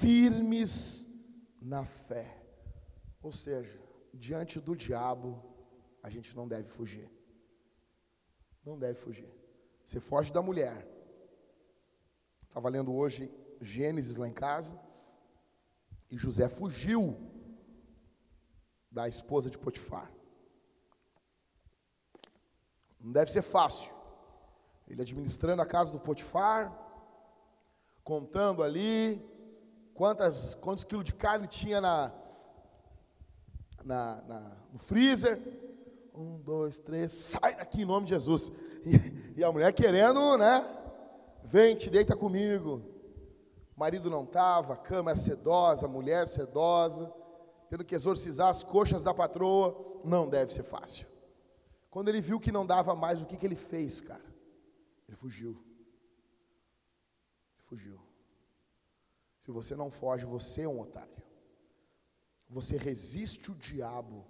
firmes 0.00 1.52
na 1.60 1.84
fé. 1.84 2.36
Ou 3.22 3.32
seja, 3.32 3.78
diante 4.12 4.60
do 4.60 4.74
diabo, 4.74 5.42
a 6.02 6.10
gente 6.10 6.34
não 6.34 6.48
deve 6.48 6.68
fugir. 6.68 7.08
Não 8.64 8.78
deve 8.78 8.98
fugir. 8.98 9.32
Você 9.84 10.00
foge 10.00 10.32
da 10.32 10.42
mulher. 10.42 10.86
Estava 12.42 12.68
lendo 12.68 12.92
hoje 12.92 13.30
Gênesis 13.60 14.16
lá 14.16 14.28
em 14.28 14.32
casa. 14.32 14.78
E 16.10 16.16
José 16.16 16.48
fugiu 16.48 17.16
da 18.90 19.06
esposa 19.06 19.50
de 19.50 19.58
Potifar. 19.58 20.10
Não 23.00 23.12
deve 23.12 23.30
ser 23.30 23.42
fácil. 23.42 23.92
Ele 24.86 25.02
administrando 25.02 25.60
a 25.60 25.66
casa 25.66 25.92
do 25.92 26.00
Potifar, 26.00 26.76
contando 28.02 28.62
ali, 28.62 29.22
quantas, 29.94 30.54
quantos 30.54 30.84
quilos 30.84 31.04
de 31.04 31.12
carne 31.12 31.46
tinha 31.46 31.80
na, 31.80 32.12
na, 33.84 34.22
na, 34.22 34.56
no 34.72 34.78
freezer. 34.78 35.38
Um, 36.14 36.40
dois, 36.40 36.80
três, 36.80 37.12
sai 37.12 37.54
daqui 37.56 37.82
em 37.82 37.84
nome 37.84 38.06
de 38.06 38.10
Jesus. 38.10 38.52
E, 38.84 39.40
e 39.40 39.44
a 39.44 39.50
mulher 39.50 39.72
querendo, 39.72 40.38
né? 40.38 40.64
Vem, 41.42 41.74
te 41.74 41.90
deita 41.90 42.16
comigo. 42.16 42.97
Marido 43.78 44.10
não 44.10 44.24
estava, 44.24 44.76
cama 44.76 45.12
é 45.12 45.14
sedosa, 45.14 45.86
mulher 45.86 46.26
sedosa, 46.26 47.14
tendo 47.70 47.84
que 47.84 47.94
exorcizar 47.94 48.48
as 48.48 48.64
coxas 48.64 49.04
da 49.04 49.14
patroa. 49.14 50.00
Não 50.04 50.28
deve 50.28 50.52
ser 50.52 50.64
fácil. 50.64 51.06
Quando 51.88 52.08
ele 52.08 52.20
viu 52.20 52.40
que 52.40 52.50
não 52.50 52.66
dava 52.66 52.96
mais, 52.96 53.22
o 53.22 53.26
que, 53.26 53.36
que 53.36 53.46
ele 53.46 53.54
fez, 53.54 54.00
cara? 54.00 54.24
Ele 55.06 55.16
fugiu. 55.16 55.50
Ele 57.54 57.62
fugiu. 57.62 58.00
Se 59.38 59.52
você 59.52 59.76
não 59.76 59.92
foge, 59.92 60.26
você 60.26 60.62
é 60.62 60.68
um 60.68 60.80
otário. 60.80 61.22
Você 62.48 62.76
resiste 62.76 63.52
o 63.52 63.54
diabo. 63.54 64.26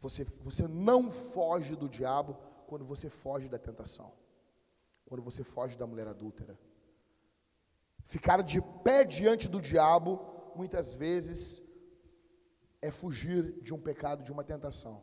Você, 0.00 0.24
você 0.42 0.66
não 0.66 1.08
foge 1.08 1.76
do 1.76 1.88
diabo 1.88 2.36
quando 2.66 2.84
você 2.84 3.08
foge 3.08 3.48
da 3.48 3.60
tentação. 3.60 4.12
quando 5.06 5.22
você 5.22 5.44
foge 5.44 5.76
da 5.76 5.86
mulher 5.86 6.08
adúltera. 6.08 6.58
Ficar 8.06 8.42
de 8.42 8.60
pé 8.82 9.04
diante 9.04 9.48
do 9.48 9.60
diabo, 9.60 10.52
muitas 10.54 10.94
vezes, 10.94 11.62
é 12.80 12.90
fugir 12.90 13.62
de 13.62 13.72
um 13.72 13.80
pecado, 13.80 14.22
de 14.22 14.30
uma 14.30 14.44
tentação. 14.44 15.02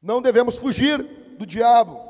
Não 0.00 0.22
devemos 0.22 0.56
fugir 0.58 1.02
do 1.36 1.44
diabo. 1.44 2.00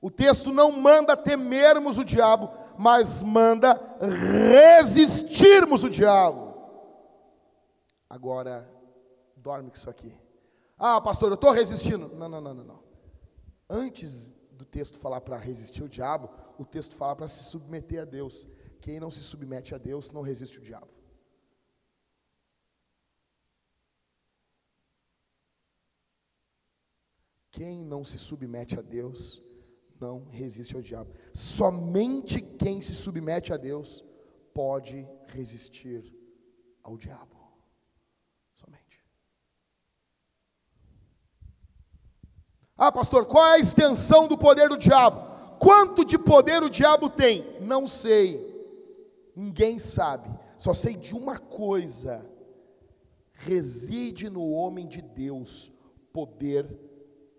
O 0.00 0.10
texto 0.10 0.52
não 0.52 0.72
manda 0.72 1.16
temermos 1.16 1.96
o 1.96 2.04
diabo, 2.04 2.50
mas 2.76 3.22
manda 3.22 3.80
resistirmos 4.00 5.84
o 5.84 5.90
diabo. 5.90 6.52
Agora, 8.10 8.68
dorme 9.36 9.70
com 9.70 9.76
isso 9.76 9.88
aqui. 9.88 10.14
Ah, 10.76 11.00
pastor, 11.00 11.30
eu 11.30 11.36
estou 11.36 11.52
resistindo. 11.52 12.08
Não, 12.16 12.28
não, 12.28 12.40
não, 12.40 12.54
não, 12.54 12.64
não. 12.64 12.82
Antes 13.70 14.34
do 14.52 14.64
texto 14.64 14.98
falar 14.98 15.20
para 15.20 15.38
resistir 15.38 15.82
o 15.82 15.88
diabo, 15.88 16.28
o 16.58 16.64
texto 16.64 16.94
fala 16.94 17.16
para 17.16 17.28
se 17.28 17.44
submeter 17.44 18.02
a 18.02 18.04
Deus. 18.04 18.46
Quem 18.80 18.98
não 18.98 19.10
se 19.10 19.22
submete 19.22 19.74
a 19.74 19.78
Deus 19.78 20.10
não 20.10 20.22
resiste 20.22 20.58
o 20.58 20.62
diabo. 20.62 20.88
Quem 27.50 27.84
não 27.84 28.04
se 28.04 28.18
submete 28.18 28.78
a 28.78 28.82
Deus 28.82 29.42
não 30.00 30.24
resiste 30.30 30.74
ao 30.74 30.82
diabo. 30.82 31.14
Somente 31.32 32.40
quem 32.40 32.80
se 32.80 32.94
submete 32.94 33.52
a 33.52 33.56
Deus 33.56 34.02
pode 34.52 35.06
resistir 35.28 36.02
ao 36.82 36.96
diabo. 36.96 37.36
Somente. 38.54 39.04
Ah, 42.76 42.90
pastor, 42.90 43.26
qual 43.26 43.46
é 43.46 43.54
a 43.54 43.58
extensão 43.60 44.26
do 44.26 44.36
poder 44.36 44.68
do 44.68 44.76
diabo? 44.76 45.31
Quanto 45.62 46.04
de 46.04 46.18
poder 46.18 46.60
o 46.64 46.68
diabo 46.68 47.08
tem? 47.08 47.44
Não 47.60 47.86
sei. 47.86 48.36
Ninguém 49.36 49.78
sabe. 49.78 50.28
Só 50.58 50.74
sei 50.74 50.94
de 50.96 51.14
uma 51.14 51.38
coisa: 51.38 52.28
reside 53.32 54.28
no 54.28 54.50
homem 54.50 54.88
de 54.88 55.00
Deus 55.00 55.70
poder 56.12 56.66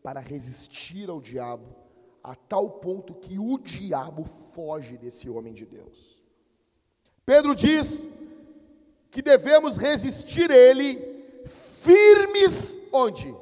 para 0.02 0.22
resistir 0.22 1.10
ao 1.10 1.20
diabo, 1.20 1.76
a 2.24 2.34
tal 2.34 2.80
ponto 2.80 3.14
que 3.14 3.38
o 3.38 3.58
diabo 3.58 4.24
foge 4.24 4.98
desse 4.98 5.30
homem 5.30 5.54
de 5.54 5.66
Deus. 5.66 6.24
Pedro 7.26 7.54
diz 7.54 8.22
que 9.12 9.22
devemos 9.22 9.76
resistir 9.76 10.50
ele 10.50 10.96
firmes 11.46 12.88
onde? 12.94 13.36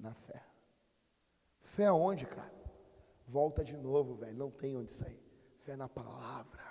Na 0.00 0.12
fé. 0.12 0.42
Fé 1.60 1.86
aonde, 1.86 2.26
cara? 2.26 2.45
Volta 3.36 3.62
de 3.62 3.76
novo, 3.76 4.14
velho, 4.14 4.34
não 4.34 4.50
tem 4.50 4.78
onde 4.78 4.90
sair. 4.90 5.22
Fé 5.58 5.76
na 5.76 5.86
palavra. 5.86 6.64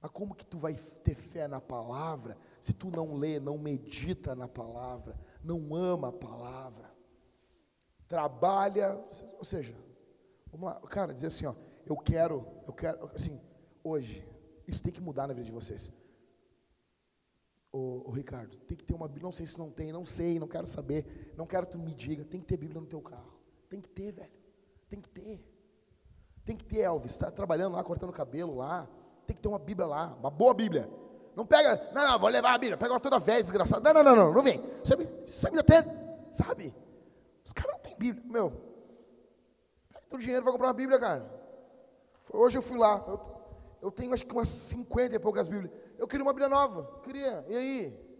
Mas 0.00 0.08
como 0.12 0.36
que 0.36 0.46
tu 0.46 0.56
vai 0.56 0.72
ter 0.72 1.16
fé 1.16 1.48
na 1.48 1.60
palavra 1.60 2.38
se 2.60 2.72
tu 2.72 2.92
não 2.92 3.16
lê, 3.16 3.40
não 3.40 3.58
medita 3.58 4.36
na 4.36 4.46
palavra, 4.46 5.18
não 5.42 5.74
ama 5.74 6.10
a 6.10 6.12
palavra? 6.12 6.94
Trabalha, 8.06 8.94
ou 9.36 9.44
seja, 9.44 9.74
vamos 10.48 10.66
lá, 10.66 10.80
cara, 10.82 11.12
dizer 11.12 11.26
assim, 11.26 11.46
ó, 11.46 11.54
eu 11.86 11.96
quero, 11.96 12.46
eu 12.64 12.72
quero, 12.72 13.10
assim, 13.12 13.42
hoje, 13.82 14.24
isso 14.64 14.80
tem 14.80 14.92
que 14.92 15.00
mudar 15.00 15.26
na 15.26 15.34
vida 15.34 15.46
de 15.46 15.50
vocês. 15.50 15.92
Ô, 17.72 18.04
ô, 18.06 18.12
Ricardo, 18.12 18.56
tem 18.58 18.78
que 18.78 18.84
ter 18.84 18.94
uma 18.94 19.08
Bíblia, 19.08 19.24
não 19.24 19.32
sei 19.32 19.48
se 19.48 19.58
não 19.58 19.72
tem, 19.72 19.90
não 19.90 20.06
sei, 20.06 20.38
não 20.38 20.46
quero 20.46 20.68
saber, 20.68 21.34
não 21.36 21.48
quero 21.48 21.66
que 21.66 21.72
tu 21.72 21.80
me 21.80 21.92
diga, 21.92 22.24
tem 22.24 22.40
que 22.40 22.46
ter 22.46 22.56
Bíblia 22.56 22.80
no 22.80 22.86
teu 22.86 23.00
carro. 23.00 23.32
Tem 23.68 23.80
que 23.80 23.88
ter, 23.88 24.12
velho. 24.12 24.41
Tem 24.92 25.00
que 25.00 25.08
ter. 25.08 25.40
Tem 26.44 26.54
que 26.54 26.66
ter, 26.66 26.80
Elvis, 26.80 27.12
está 27.12 27.30
trabalhando 27.30 27.72
lá, 27.72 27.82
cortando 27.82 28.12
cabelo 28.12 28.54
lá, 28.54 28.86
tem 29.26 29.34
que 29.34 29.40
ter 29.40 29.48
uma 29.48 29.58
Bíblia 29.58 29.86
lá, 29.86 30.14
uma 30.20 30.30
boa 30.30 30.52
Bíblia. 30.52 30.86
Não 31.34 31.46
pega, 31.46 31.92
não, 31.94 32.10
não, 32.10 32.18
vou 32.18 32.28
levar 32.28 32.52
a 32.52 32.58
Bíblia, 32.58 32.76
pega 32.76 32.92
uma 32.92 33.00
toda 33.00 33.18
velha, 33.18 33.40
desgraçada. 33.40 33.80
Não, 33.80 34.02
não, 34.02 34.14
não, 34.14 34.26
não, 34.26 34.34
não 34.34 34.42
vem. 34.42 34.62
Sabe, 34.84 35.08
sabe 35.26 35.58
até, 35.58 35.82
sabe? 36.34 36.74
Os 37.42 37.54
caras 37.54 37.72
não 37.72 37.78
têm 37.78 37.96
Bíblia, 37.96 38.30
meu. 38.30 38.50
Pega 39.88 40.04
teu 40.10 40.18
dinheiro, 40.18 40.44
vai 40.44 40.52
comprar 40.52 40.68
uma 40.68 40.74
Bíblia, 40.74 40.98
cara. 40.98 41.24
Hoje 42.30 42.58
eu 42.58 42.62
fui 42.62 42.76
lá, 42.76 43.02
eu, 43.08 43.18
eu 43.80 43.90
tenho 43.90 44.12
acho 44.12 44.26
que 44.26 44.32
umas 44.32 44.48
50 44.48 45.16
e 45.16 45.18
poucas 45.18 45.48
Bíblias. 45.48 45.72
Eu 45.96 46.06
queria 46.06 46.22
uma 46.22 46.34
Bíblia 46.34 46.50
nova, 46.50 47.00
queria, 47.02 47.46
e 47.48 47.56
aí? 47.56 48.12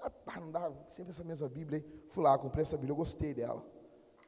Ah, 0.00 0.40
não 0.40 0.52
dá, 0.52 0.70
sempre 0.86 1.10
essa 1.10 1.24
mesma 1.24 1.48
Bíblia 1.48 1.80
aí. 1.80 2.04
Fui 2.06 2.22
lá, 2.22 2.38
comprei 2.38 2.62
essa 2.62 2.76
Bíblia, 2.76 2.92
eu 2.92 2.96
gostei 2.96 3.34
dela. 3.34 3.66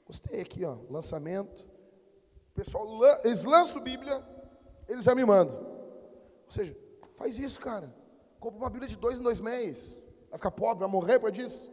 Gostei 0.04 0.40
aqui, 0.40 0.64
ó, 0.64 0.78
lançamento. 0.90 1.75
Pessoal, 2.56 2.88
eles 3.22 3.44
lançam 3.44 3.82
Bíblia, 3.82 4.26
eles 4.88 5.04
já 5.04 5.14
me 5.14 5.26
mandam. 5.26 5.54
Ou 5.54 6.50
seja, 6.50 6.74
faz 7.14 7.38
isso, 7.38 7.60
cara. 7.60 7.94
Compra 8.40 8.58
uma 8.58 8.70
Bíblia 8.70 8.88
de 8.88 8.96
dois 8.96 9.20
em 9.20 9.22
dois 9.22 9.40
meses. 9.40 9.98
Vai 10.30 10.38
ficar 10.38 10.50
pobre, 10.50 10.80
vai 10.80 10.88
morrer 10.88 11.18
por 11.18 11.30
disso. 11.30 11.70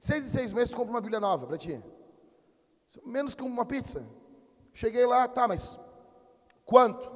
Seis 0.00 0.24
em 0.24 0.28
seis 0.28 0.52
meses 0.54 0.70
tu 0.70 0.76
compra 0.78 0.92
uma 0.92 1.00
Bíblia 1.00 1.20
nova 1.20 1.46
para 1.46 1.58
ti. 1.58 1.78
Menos 3.04 3.34
que 3.34 3.42
uma 3.42 3.66
pizza. 3.66 4.02
Cheguei 4.72 5.04
lá, 5.04 5.28
tá, 5.28 5.46
mas 5.46 5.78
quanto? 6.64 7.12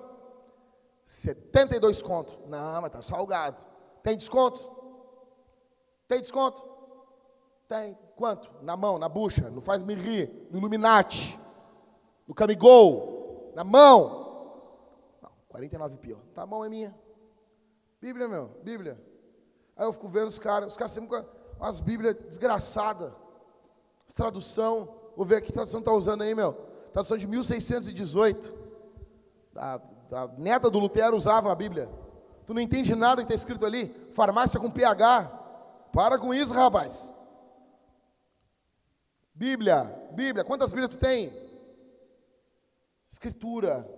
72 1.06 2.02
conto. 2.02 2.46
Não, 2.46 2.82
mas 2.82 2.90
tá 2.90 3.00
salgado. 3.00 3.64
Tem 4.02 4.16
desconto? 4.16 4.58
Tem 6.06 6.20
desconto? 6.20 6.62
Tem. 7.66 7.96
Quanto? 8.16 8.50
Na 8.62 8.76
mão, 8.76 8.98
na 8.98 9.08
bucha, 9.08 9.48
não 9.48 9.62
faz 9.62 9.82
me 9.82 9.94
rir, 9.94 10.48
no 10.50 10.58
Illuminati, 10.58 11.38
no 12.26 12.34
Camigol, 12.34 13.52
na 13.54 13.64
mão. 13.64 14.24
49 15.48 15.96
pila. 15.98 16.20
Tá 16.34 16.44
bom, 16.44 16.64
é 16.64 16.68
minha. 16.68 16.94
Bíblia, 18.00 18.28
meu, 18.28 18.48
Bíblia. 18.62 19.00
Aí 19.76 19.86
eu 19.86 19.92
fico 19.92 20.08
vendo 20.08 20.28
os 20.28 20.38
caras, 20.38 20.68
os 20.68 20.76
caras 20.76 20.92
sempre 20.92 21.08
com 21.08 21.24
as 21.60 21.80
Bíblias 21.80 22.14
desgraçadas. 22.14 23.12
As 24.06 24.14
tradução, 24.14 24.94
vou 25.16 25.24
ver 25.24 25.40
que 25.40 25.52
tradução 25.52 25.80
está 25.80 25.92
usando 25.92 26.22
aí, 26.22 26.34
meu. 26.34 26.52
Tradução 26.92 27.16
de 27.16 27.26
1618. 27.26 28.52
A, 29.56 29.80
a 30.12 30.28
neta 30.38 30.70
do 30.70 30.78
Lutero 30.78 31.16
usava 31.16 31.50
a 31.50 31.54
Bíblia. 31.54 31.88
Tu 32.46 32.54
não 32.54 32.60
entende 32.60 32.94
nada 32.94 33.22
que 33.22 33.32
está 33.32 33.34
escrito 33.34 33.66
ali? 33.66 33.88
Farmácia 34.12 34.60
com 34.60 34.70
PH. 34.70 35.24
Para 35.92 36.18
com 36.18 36.32
isso, 36.32 36.54
rapaz. 36.54 37.12
Bíblia, 39.34 39.84
Bíblia. 40.12 40.44
Quantas 40.44 40.70
Bíblias 40.70 40.94
tu 40.94 40.98
tem? 40.98 41.45
Escritura 43.16 43.88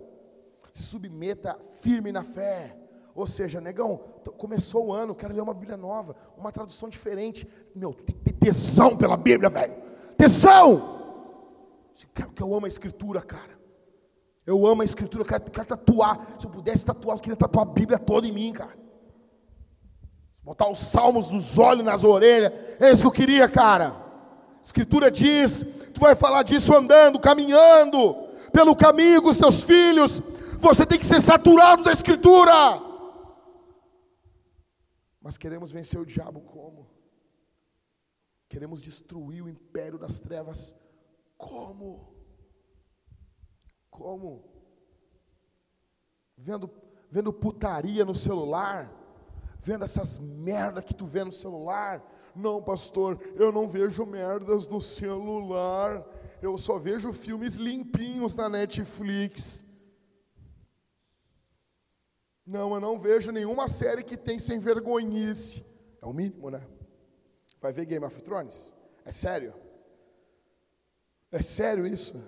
se 0.71 0.81
submeta 0.81 1.59
firme 1.81 2.09
na 2.09 2.23
fé. 2.23 2.73
Ou 3.13 3.27
seja, 3.27 3.59
negão, 3.59 3.97
começou 4.37 4.87
o 4.87 4.93
ano, 4.93 5.13
quero 5.13 5.33
ler 5.33 5.41
uma 5.41 5.53
Bíblia 5.53 5.75
nova, 5.75 6.15
uma 6.37 6.53
tradução 6.53 6.87
diferente. 6.87 7.45
Meu, 7.75 7.93
tu 7.93 8.05
tem 8.05 8.15
que 8.15 8.21
ter 8.21 8.31
tesão 8.31 8.95
pela 8.95 9.17
Bíblia, 9.17 9.49
velho. 9.49 9.75
Tesão! 10.15 10.97
Que 12.33 12.41
eu 12.41 12.55
amo 12.55 12.65
a 12.65 12.69
Escritura, 12.69 13.21
cara. 13.21 13.59
Eu 14.45 14.65
amo 14.65 14.83
a 14.83 14.85
Escritura, 14.85 15.25
quero, 15.25 15.51
quero 15.51 15.67
tatuar. 15.67 16.35
Se 16.39 16.45
eu 16.45 16.51
pudesse 16.51 16.85
tatuar, 16.85 17.17
eu 17.17 17.21
queria 17.21 17.35
tatuar 17.35 17.67
a 17.67 17.69
Bíblia 17.69 17.99
toda 17.99 18.25
em 18.25 18.31
mim, 18.31 18.53
cara. 18.53 18.79
Botar 20.41 20.69
os 20.69 20.79
salmos 20.79 21.29
nos 21.29 21.59
olhos, 21.59 21.83
nas 21.83 22.05
orelhas. 22.05 22.53
É 22.79 22.89
isso 22.89 23.01
que 23.01 23.07
eu 23.07 23.11
queria, 23.11 23.49
cara. 23.49 23.93
Escritura 24.63 25.11
diz: 25.11 25.91
tu 25.93 25.99
vai 25.99 26.15
falar 26.15 26.43
disso 26.43 26.73
andando, 26.73 27.19
caminhando 27.19 28.28
pelo 28.51 28.75
caminho 28.75 29.21
com 29.21 29.29
os 29.29 29.37
teus 29.37 29.63
filhos 29.63 30.39
você 30.59 30.85
tem 30.85 30.99
que 30.99 31.05
ser 31.05 31.21
saturado 31.21 31.83
da 31.83 31.93
Escritura. 31.93 32.51
Mas 35.21 35.37
queremos 35.37 35.71
vencer 35.71 35.99
o 35.99 36.05
diabo 36.05 36.41
como? 36.41 36.89
Queremos 38.49 38.81
destruir 38.81 39.41
o 39.41 39.49
império 39.49 39.97
das 39.97 40.19
trevas 40.19 40.81
como? 41.37 42.13
Como? 43.89 44.43
Vendo, 46.37 46.69
vendo 47.09 47.31
putaria 47.31 48.03
no 48.03 48.15
celular, 48.15 48.91
vendo 49.61 49.85
essas 49.85 50.19
merdas 50.19 50.83
que 50.83 50.93
tu 50.93 51.05
vê 51.05 51.23
no 51.23 51.31
celular. 51.31 52.03
Não, 52.35 52.61
pastor, 52.61 53.19
eu 53.35 53.51
não 53.51 53.67
vejo 53.67 54.05
merdas 54.05 54.67
no 54.67 54.81
celular. 54.81 56.05
Eu 56.41 56.57
só 56.57 56.77
vejo 56.77 57.11
filmes 57.11 57.55
limpinhos 57.55 58.35
na 58.35 58.47
Netflix. 58.47 59.69
Não, 62.45 62.73
eu 62.73 62.79
não 62.79 62.97
vejo 62.97 63.31
nenhuma 63.31 63.67
série 63.67 64.03
que 64.03 64.15
tem 64.15 64.39
sem 64.39 64.57
vergonhice. 64.57 65.65
É 66.01 66.05
o 66.05 66.13
mínimo, 66.13 66.49
né? 66.49 66.65
Vai 67.61 67.73
ver 67.73 67.85
Game 67.85 68.05
of 68.05 68.21
Thrones? 68.21 68.73
É 69.05 69.11
sério? 69.11 69.53
É 71.31 71.41
sério 71.41 71.85
isso? 71.85 72.21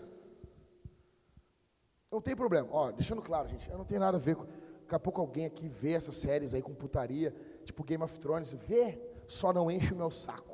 Não 2.12 2.22
tem 2.22 2.36
problema. 2.36 2.68
Ó, 2.72 2.92
deixando 2.92 3.22
claro, 3.22 3.48
gente, 3.48 3.70
eu 3.70 3.78
não 3.78 3.86
tenho 3.86 4.02
nada 4.02 4.18
a 4.18 4.20
ver 4.20 4.36
com. 4.36 4.44
Daqui 4.44 4.96
a 4.96 5.00
pouco 5.00 5.22
alguém 5.22 5.46
aqui 5.46 5.70
vê 5.70 5.94
essas 5.94 6.18
séries 6.18 6.54
aí 6.54 6.62
com 6.62 6.76
putaria, 6.76 7.34
tipo 7.64 7.82
Game 7.82 8.04
of 8.04 8.20
Thrones, 8.20 8.52
vê, 8.52 9.00
só 9.26 9.54
não 9.54 9.72
enche 9.72 9.94
o 9.94 9.96
meu 9.96 10.12
saco. 10.12 10.51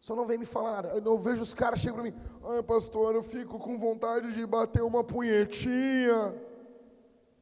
Só 0.00 0.14
não 0.14 0.26
vem 0.26 0.38
me 0.38 0.46
falar 0.46 0.82
nada. 0.82 1.02
Eu 1.04 1.18
vejo 1.18 1.42
os 1.42 1.52
caras 1.52 1.80
chegam 1.80 1.96
para 1.96 2.04
mim, 2.04 2.14
ai 2.44 2.62
pastor, 2.62 3.14
eu 3.14 3.22
fico 3.22 3.58
com 3.58 3.78
vontade 3.78 4.32
de 4.32 4.46
bater 4.46 4.82
uma 4.82 5.02
punhetinha. 5.02 6.34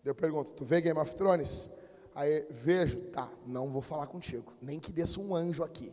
Eu 0.05 0.15
pergunto, 0.15 0.53
tu 0.53 0.65
vê 0.65 0.81
Game 0.81 0.99
of 0.99 1.15
Thrones? 1.17 1.77
Aí 2.15 2.47
vejo, 2.49 2.99
tá, 3.11 3.29
não 3.47 3.71
vou 3.71 3.83
falar 3.83 4.07
contigo. 4.07 4.53
Nem 4.63 4.81
que 4.81 4.93
desça 4.93 5.21
um 5.21 5.35
anjo 5.35 5.63
aqui. 5.63 5.93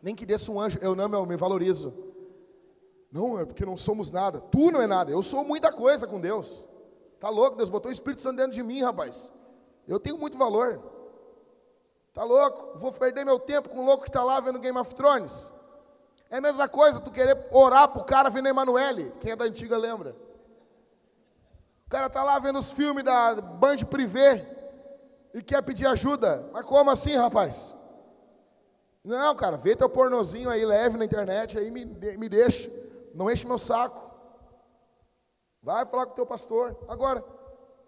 Nem 0.00 0.14
que 0.14 0.24
desça 0.24 0.50
um 0.50 0.60
anjo, 0.60 0.78
eu 0.80 0.94
não, 0.94 1.12
eu 1.12 1.26
me 1.26 1.36
valorizo. 1.36 1.92
Não, 3.10 3.38
é 3.38 3.44
porque 3.44 3.64
não 3.64 3.76
somos 3.76 4.10
nada. 4.10 4.40
Tu 4.40 4.70
não 4.70 4.80
é 4.80 4.86
nada, 4.86 5.10
eu 5.10 5.22
sou 5.22 5.44
muita 5.44 5.72
coisa 5.72 6.06
com 6.06 6.20
Deus. 6.20 6.64
Tá 7.18 7.28
louco? 7.28 7.56
Deus 7.56 7.68
botou 7.68 7.90
o 7.90 7.92
Espírito 7.92 8.20
Santo 8.20 8.36
dentro 8.36 8.52
de 8.52 8.62
mim, 8.62 8.82
rapaz. 8.82 9.32
Eu 9.86 9.98
tenho 9.98 10.18
muito 10.18 10.38
valor. 10.38 10.80
Tá 12.12 12.24
louco? 12.24 12.78
Vou 12.78 12.92
perder 12.92 13.24
meu 13.24 13.38
tempo 13.38 13.68
com 13.68 13.80
o 13.80 13.84
louco 13.84 14.04
que 14.04 14.08
está 14.08 14.22
lá 14.22 14.40
vendo 14.40 14.58
Game 14.58 14.78
of 14.78 14.94
Thrones. 14.94 15.52
É 16.30 16.38
a 16.38 16.40
mesma 16.40 16.68
coisa 16.68 17.00
tu 17.00 17.10
querer 17.10 17.36
orar 17.50 17.88
pro 17.88 18.04
cara 18.04 18.28
vendo 18.28 18.48
Emanuele. 18.48 19.12
Quem 19.20 19.32
é 19.32 19.36
da 19.36 19.44
antiga 19.44 19.76
lembra? 19.76 20.14
O 21.86 21.90
cara 21.90 22.10
tá 22.10 22.24
lá 22.24 22.38
vendo 22.38 22.58
os 22.58 22.72
filmes 22.72 23.04
da 23.04 23.34
Band 23.34 23.78
Privé 23.88 24.44
e 25.32 25.40
quer 25.40 25.62
pedir 25.62 25.86
ajuda. 25.86 26.48
Mas 26.52 26.64
como 26.64 26.90
assim, 26.90 27.14
rapaz? 27.14 27.74
Não, 29.04 29.36
cara, 29.36 29.56
vê 29.56 29.76
teu 29.76 29.88
pornozinho 29.88 30.50
aí, 30.50 30.64
leve 30.64 30.98
na 30.98 31.04
internet, 31.04 31.56
aí 31.56 31.70
me, 31.70 31.84
me 31.84 32.28
deixa. 32.28 32.68
Não 33.14 33.30
enche 33.30 33.46
meu 33.46 33.56
saco. 33.56 34.04
Vai 35.62 35.86
falar 35.86 36.06
com 36.06 36.14
teu 36.14 36.26
pastor. 36.26 36.76
Agora, 36.88 37.24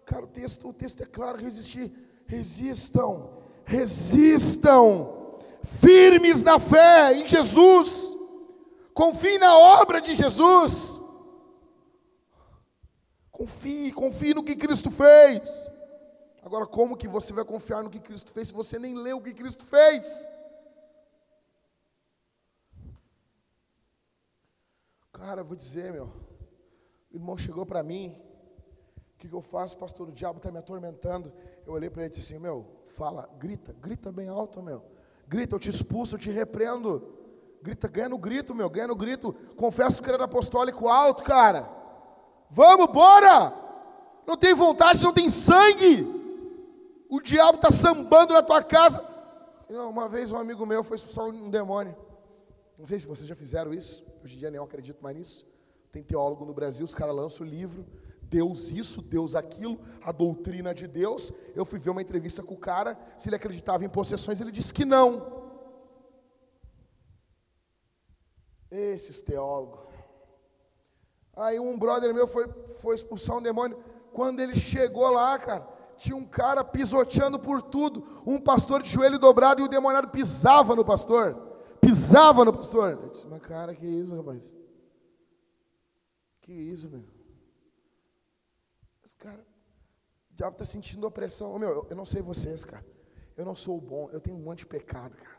cara, 0.05 0.23
o 0.23 0.27
texto, 0.27 0.69
o 0.69 0.73
texto 0.73 1.03
é 1.03 1.05
claro, 1.05 1.37
resistir. 1.37 1.91
Resistam, 2.25 3.37
resistam, 3.65 5.39
firmes 5.63 6.41
na 6.41 6.57
fé 6.57 7.13
em 7.13 7.27
Jesus. 7.27 8.18
Confie 8.99 9.37
na 9.37 9.57
obra 9.57 10.01
de 10.01 10.13
Jesus. 10.13 10.99
Confie, 13.31 13.93
confie 13.93 14.33
no 14.33 14.43
que 14.43 14.57
Cristo 14.57 14.91
fez. 14.91 15.71
Agora, 16.43 16.67
como 16.67 16.97
que 16.97 17.07
você 17.07 17.31
vai 17.31 17.45
confiar 17.45 17.81
no 17.81 17.89
que 17.89 18.01
Cristo 18.01 18.33
fez 18.33 18.49
se 18.49 18.53
você 18.53 18.77
nem 18.77 18.97
leu 18.97 19.19
o 19.19 19.23
que 19.23 19.33
Cristo 19.33 19.63
fez? 19.63 20.27
Cara, 25.13 25.45
vou 25.45 25.55
dizer, 25.55 25.93
meu. 25.93 26.11
O 27.09 27.15
irmão 27.15 27.37
chegou 27.37 27.65
para 27.65 27.81
mim. 27.81 28.21
O 29.15 29.17
que, 29.17 29.29
que 29.29 29.33
eu 29.33 29.41
faço, 29.41 29.77
pastor? 29.77 30.09
O 30.09 30.11
diabo 30.11 30.39
está 30.39 30.51
me 30.51 30.57
atormentando. 30.57 31.31
Eu 31.65 31.71
olhei 31.71 31.89
para 31.89 32.01
ele 32.01 32.13
e 32.13 32.17
disse 32.17 32.33
assim: 32.33 32.43
Meu, 32.43 32.65
fala, 32.97 33.29
grita, 33.39 33.71
grita 33.71 34.11
bem 34.11 34.27
alto, 34.27 34.61
meu. 34.61 34.83
Grita, 35.25 35.55
eu 35.55 35.59
te 35.59 35.69
expulso, 35.69 36.15
eu 36.15 36.19
te 36.19 36.29
repreendo. 36.29 37.18
Grita, 37.61 37.87
ganha 37.87 38.09
no 38.09 38.17
grito, 38.17 38.55
meu, 38.55 38.69
ganha 38.69 38.87
no 38.87 38.95
grito. 38.95 39.33
Confesso 39.55 40.01
que 40.01 40.09
era 40.09 40.23
apostólico 40.23 40.87
alto, 40.87 41.23
cara. 41.23 41.69
Vamos, 42.49 42.87
bora! 42.91 43.53
Não 44.25 44.37
tem 44.37 44.53
vontade, 44.53 45.03
não 45.03 45.13
tem 45.13 45.29
sangue. 45.29 46.07
O 47.09 47.19
diabo 47.19 47.55
está 47.55 47.71
sambando 47.71 48.33
na 48.33 48.41
tua 48.41 48.63
casa. 48.63 49.03
Uma 49.69 50.07
vez 50.07 50.31
um 50.31 50.37
amigo 50.37 50.65
meu 50.65 50.83
foi 50.83 50.95
expulsar 50.95 51.25
um 51.25 51.49
demônio. 51.49 51.95
Não 52.77 52.87
sei 52.87 52.99
se 52.99 53.07
vocês 53.07 53.27
já 53.27 53.35
fizeram 53.35 53.73
isso. 53.73 54.05
Hoje 54.23 54.35
em 54.35 54.39
dia 54.39 54.49
nem 54.49 54.57
eu 54.57 54.63
acredito 54.63 55.01
mais 55.01 55.17
nisso. 55.17 55.45
Tem 55.91 56.03
teólogo 56.03 56.45
no 56.45 56.53
Brasil, 56.53 56.85
os 56.85 56.95
caras 56.95 57.15
lançam 57.15 57.45
o 57.45 57.49
livro. 57.49 57.85
Deus 58.21 58.71
isso, 58.71 59.09
Deus 59.09 59.33
aquilo, 59.33 59.79
a 60.03 60.11
doutrina 60.11 60.73
de 60.73 60.87
Deus. 60.87 61.33
Eu 61.55 61.65
fui 61.65 61.79
ver 61.79 61.89
uma 61.89 62.01
entrevista 62.01 62.43
com 62.43 62.53
o 62.53 62.59
cara, 62.59 62.97
se 63.17 63.27
ele 63.27 63.35
acreditava 63.35 63.83
em 63.83 63.89
possessões, 63.89 64.39
ele 64.39 64.51
disse 64.51 64.71
que 64.73 64.85
não. 64.85 65.38
Esses 68.71 69.21
teólogos. 69.21 69.89
Aí 71.35 71.59
um 71.59 71.77
brother 71.77 72.13
meu 72.13 72.27
foi, 72.27 72.47
foi 72.81 72.95
expulsar 72.95 73.37
um 73.37 73.41
demônio. 73.41 73.81
Quando 74.11 74.39
ele 74.39 74.55
chegou 74.55 75.09
lá, 75.09 75.39
cara, 75.39 75.65
tinha 75.97 76.15
um 76.15 76.25
cara 76.25 76.63
pisoteando 76.63 77.39
por 77.39 77.61
tudo. 77.61 78.05
Um 78.25 78.39
pastor 78.39 78.81
de 78.81 78.89
joelho 78.89 79.17
dobrado 79.17 79.61
e 79.61 79.63
o 79.63 79.67
demoniado 79.67 80.09
pisava 80.09 80.75
no 80.75 80.83
pastor. 80.83 81.35
Pisava 81.79 82.43
no 82.43 82.53
pastor. 82.53 82.91
Eu 82.91 83.09
disse, 83.09 83.25
mas 83.27 83.41
cara, 83.41 83.73
que 83.73 83.85
isso, 83.85 84.15
rapaz? 84.15 84.55
Que 86.41 86.51
isso, 86.51 86.89
meu? 86.89 87.03
Mas, 89.01 89.13
cara, 89.13 89.45
o 90.31 90.35
diabo 90.35 90.53
está 90.53 90.65
sentindo 90.65 91.07
opressão. 91.07 91.57
Meu, 91.57 91.87
eu, 91.89 91.95
não 91.95 92.05
sei 92.05 92.21
vocês, 92.21 92.65
cara. 92.65 92.85
Eu 93.37 93.45
não 93.45 93.55
sou 93.55 93.79
bom, 93.79 94.09
eu 94.11 94.19
tenho 94.19 94.35
um 94.35 94.41
monte 94.41 94.59
de 94.59 94.65
pecado, 94.65 95.15
cara. 95.15 95.38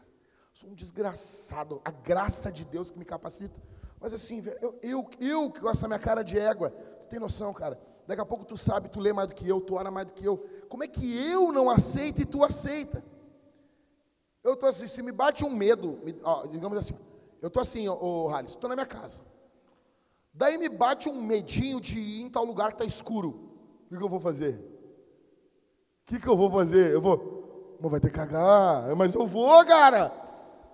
Sou 0.60 0.68
um 0.68 0.74
desgraçado. 0.74 1.80
A 1.82 1.90
graça 1.90 2.52
de 2.52 2.66
Deus 2.66 2.90
que 2.90 2.98
me 2.98 3.04
capacita. 3.06 3.58
Mas 3.98 4.12
assim, 4.12 4.44
eu, 4.60 4.78
eu, 4.82 5.10
eu 5.18 5.50
com 5.50 5.70
essa 5.70 5.86
minha 5.88 5.98
cara 5.98 6.22
de 6.22 6.38
égua, 6.38 6.68
tu 7.00 7.08
tem 7.08 7.18
noção, 7.18 7.54
cara? 7.54 7.80
Daqui 8.06 8.20
a 8.20 8.26
pouco 8.26 8.44
tu 8.44 8.58
sabe, 8.58 8.90
tu 8.90 9.00
lê 9.00 9.10
mais 9.10 9.28
do 9.28 9.34
que 9.34 9.48
eu, 9.48 9.58
tu 9.62 9.76
ora 9.76 9.90
mais 9.90 10.08
do 10.08 10.12
que 10.12 10.22
eu. 10.22 10.36
Como 10.68 10.84
é 10.84 10.86
que 10.86 11.16
eu 11.16 11.50
não 11.50 11.70
aceito 11.70 12.20
e 12.20 12.26
tu 12.26 12.44
aceita? 12.44 13.02
Eu 14.44 14.54
tô 14.54 14.66
assim, 14.66 14.86
se 14.86 15.02
me 15.02 15.12
bate 15.12 15.46
um 15.46 15.50
medo, 15.50 15.98
me, 16.04 16.14
ó, 16.22 16.46
digamos 16.46 16.76
assim, 16.76 16.94
eu 17.40 17.48
tô 17.48 17.60
assim, 17.60 17.88
ô, 17.88 18.26
ô 18.26 18.40
estou 18.40 18.68
na 18.68 18.76
minha 18.76 18.86
casa. 18.86 19.22
Daí 20.34 20.58
me 20.58 20.68
bate 20.68 21.08
um 21.08 21.22
medinho 21.22 21.80
de 21.80 21.98
ir 21.98 22.20
em 22.20 22.28
tal 22.28 22.44
lugar 22.44 22.68
que 22.68 22.74
está 22.74 22.84
escuro. 22.84 23.30
O 23.30 23.88
que, 23.88 23.96
que, 23.96 24.04
eu 24.04 24.10
vou 24.10 24.20
fazer? 24.20 24.56
O 26.02 26.04
que, 26.04 26.20
que 26.20 26.28
eu 26.28 26.36
vou 26.36 26.50
fazer? 26.50 26.92
Eu 26.92 27.00
vou, 27.00 27.78
mas 27.80 27.90
vai 27.90 27.98
ter 27.98 28.10
que 28.10 28.14
cagar. 28.14 28.94
Mas 28.94 29.14
eu 29.14 29.26
vou, 29.26 29.64
cara. 29.64 30.28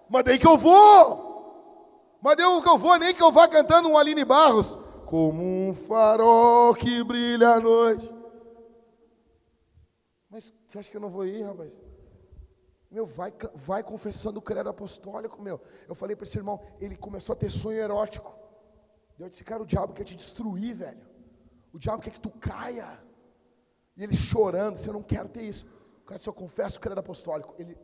Mas 0.09 0.25
daí 0.25 0.39
que 0.39 0.47
eu 0.47 0.57
vou. 0.57 2.19
Mas 2.23 2.37
deu 2.37 2.63
que 2.63 2.69
eu 2.69 2.79
vou, 2.79 2.99
nem 2.99 3.15
que 3.15 3.23
eu 3.23 3.31
vá 3.31 3.47
cantando 3.47 3.89
um 3.89 3.99
Aline 3.99 4.25
Barros. 4.25 4.75
Como 5.07 5.43
um 5.43 5.73
farol 5.73 6.75
que 6.75 7.03
brilha 7.05 7.51
à 7.51 7.61
noite. 7.61 8.13
Mas 10.29 10.53
você 10.67 10.79
acha 10.79 10.91
que 10.91 10.97
eu 10.97 11.01
não 11.01 11.11
vou 11.11 11.25
ir, 11.25 11.43
rapaz? 11.43 11.81
Meu, 12.91 13.07
vai, 13.07 13.33
vai 13.55 13.83
confessando 13.83 14.39
o 14.39 14.43
credo 14.43 14.69
apostólico, 14.69 15.41
meu. 15.41 15.61
Eu 15.89 15.95
falei 15.95 16.17
para 16.17 16.25
esse 16.25 16.39
irmão, 16.39 16.61
ele 16.81 16.97
começou 16.97 17.33
a 17.33 17.37
ter 17.37 17.51
sonho 17.51 17.79
erótico. 17.79 18.35
Eu 19.19 19.29
disse, 19.29 19.45
cara, 19.45 19.63
o 19.63 19.67
diabo 19.67 19.93
quer 19.93 20.05
te 20.05 20.15
destruir, 20.15 20.75
velho. 20.75 21.07
O 21.73 21.79
diabo 21.79 22.03
quer 22.03 22.11
que 22.11 22.21
tu 22.21 22.31
caia. 22.31 23.03
E 23.97 24.03
ele 24.03 24.15
chorando, 24.15 24.77
você 24.77 24.91
não 24.93 25.03
quer 25.03 25.27
ter 25.29 25.43
isso. 25.43 25.73
O 26.03 26.05
cara 26.05 26.17
disse, 26.17 26.29
eu 26.29 26.35
confesso 26.35 26.79
o 26.79 26.81
credo 26.81 26.99
apostólico. 26.99 27.55
Ele 27.59 27.77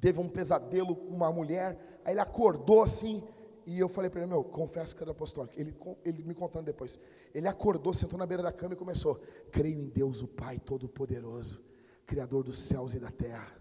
teve 0.00 0.18
um 0.20 0.28
pesadelo 0.28 0.96
com 0.96 1.14
uma 1.14 1.32
mulher, 1.32 2.00
aí 2.04 2.12
ele 2.14 2.20
acordou 2.20 2.82
assim, 2.82 3.22
e 3.66 3.78
eu 3.78 3.88
falei 3.88 4.10
para 4.10 4.22
ele, 4.22 4.30
meu, 4.30 4.42
confesso 4.42 4.96
que 4.96 5.02
era 5.02 5.12
apostólico. 5.12 5.54
Ele, 5.60 5.76
ele 6.04 6.24
me 6.24 6.34
contando 6.34 6.64
depois. 6.64 6.98
Ele 7.34 7.46
acordou, 7.46 7.92
sentou 7.94 8.18
na 8.18 8.26
beira 8.26 8.42
da 8.42 8.50
cama 8.50 8.74
e 8.74 8.76
começou: 8.76 9.20
Creio 9.52 9.78
em 9.78 9.88
Deus, 9.88 10.22
o 10.22 10.28
Pai 10.28 10.58
Todo-Poderoso, 10.58 11.62
Criador 12.06 12.42
dos 12.42 12.58
céus 12.58 12.94
e 12.94 12.98
da 12.98 13.10
terra, 13.10 13.54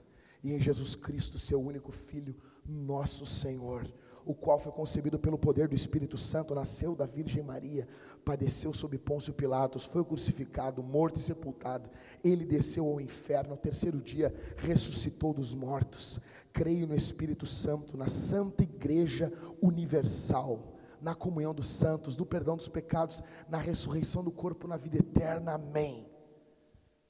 e 0.43 0.53
em 0.53 0.59
Jesus 0.59 0.95
Cristo, 0.95 1.37
seu 1.37 1.61
único 1.61 1.91
Filho, 1.91 2.35
nosso 2.65 3.25
Senhor 3.25 3.85
o 4.29 4.35
qual 4.35 4.59
foi 4.59 4.71
concebido 4.71 5.17
pelo 5.17 5.39
poder 5.39 5.67
do 5.67 5.73
Espírito 5.73 6.15
Santo, 6.15 6.53
nasceu 6.53 6.95
da 6.95 7.07
Virgem 7.07 7.41
Maria, 7.41 7.87
padeceu 8.23 8.71
sob 8.71 8.95
Pôncio 8.99 9.33
Pilatos, 9.33 9.85
foi 9.85 10.05
crucificado, 10.05 10.83
morto 10.83 11.17
e 11.17 11.19
sepultado. 11.19 11.89
Ele 12.23 12.45
desceu 12.45 12.85
ao 12.85 13.01
inferno, 13.01 13.53
ao 13.53 13.57
terceiro 13.57 13.97
dia 13.97 14.31
ressuscitou 14.57 15.33
dos 15.33 15.55
mortos. 15.55 16.19
Creio 16.53 16.85
no 16.85 16.95
Espírito 16.95 17.47
Santo, 17.47 17.97
na 17.97 18.07
Santa 18.07 18.61
Igreja 18.61 19.33
Universal, 19.63 20.77
na 21.01 21.15
comunhão 21.15 21.51
dos 21.51 21.65
santos, 21.65 22.15
do 22.15 22.23
perdão 22.23 22.55
dos 22.55 22.67
pecados, 22.67 23.23
na 23.49 23.57
ressurreição 23.57 24.23
do 24.23 24.29
corpo, 24.29 24.67
na 24.67 24.77
vida 24.77 24.97
eterna. 24.97 25.53
Amém. 25.53 26.05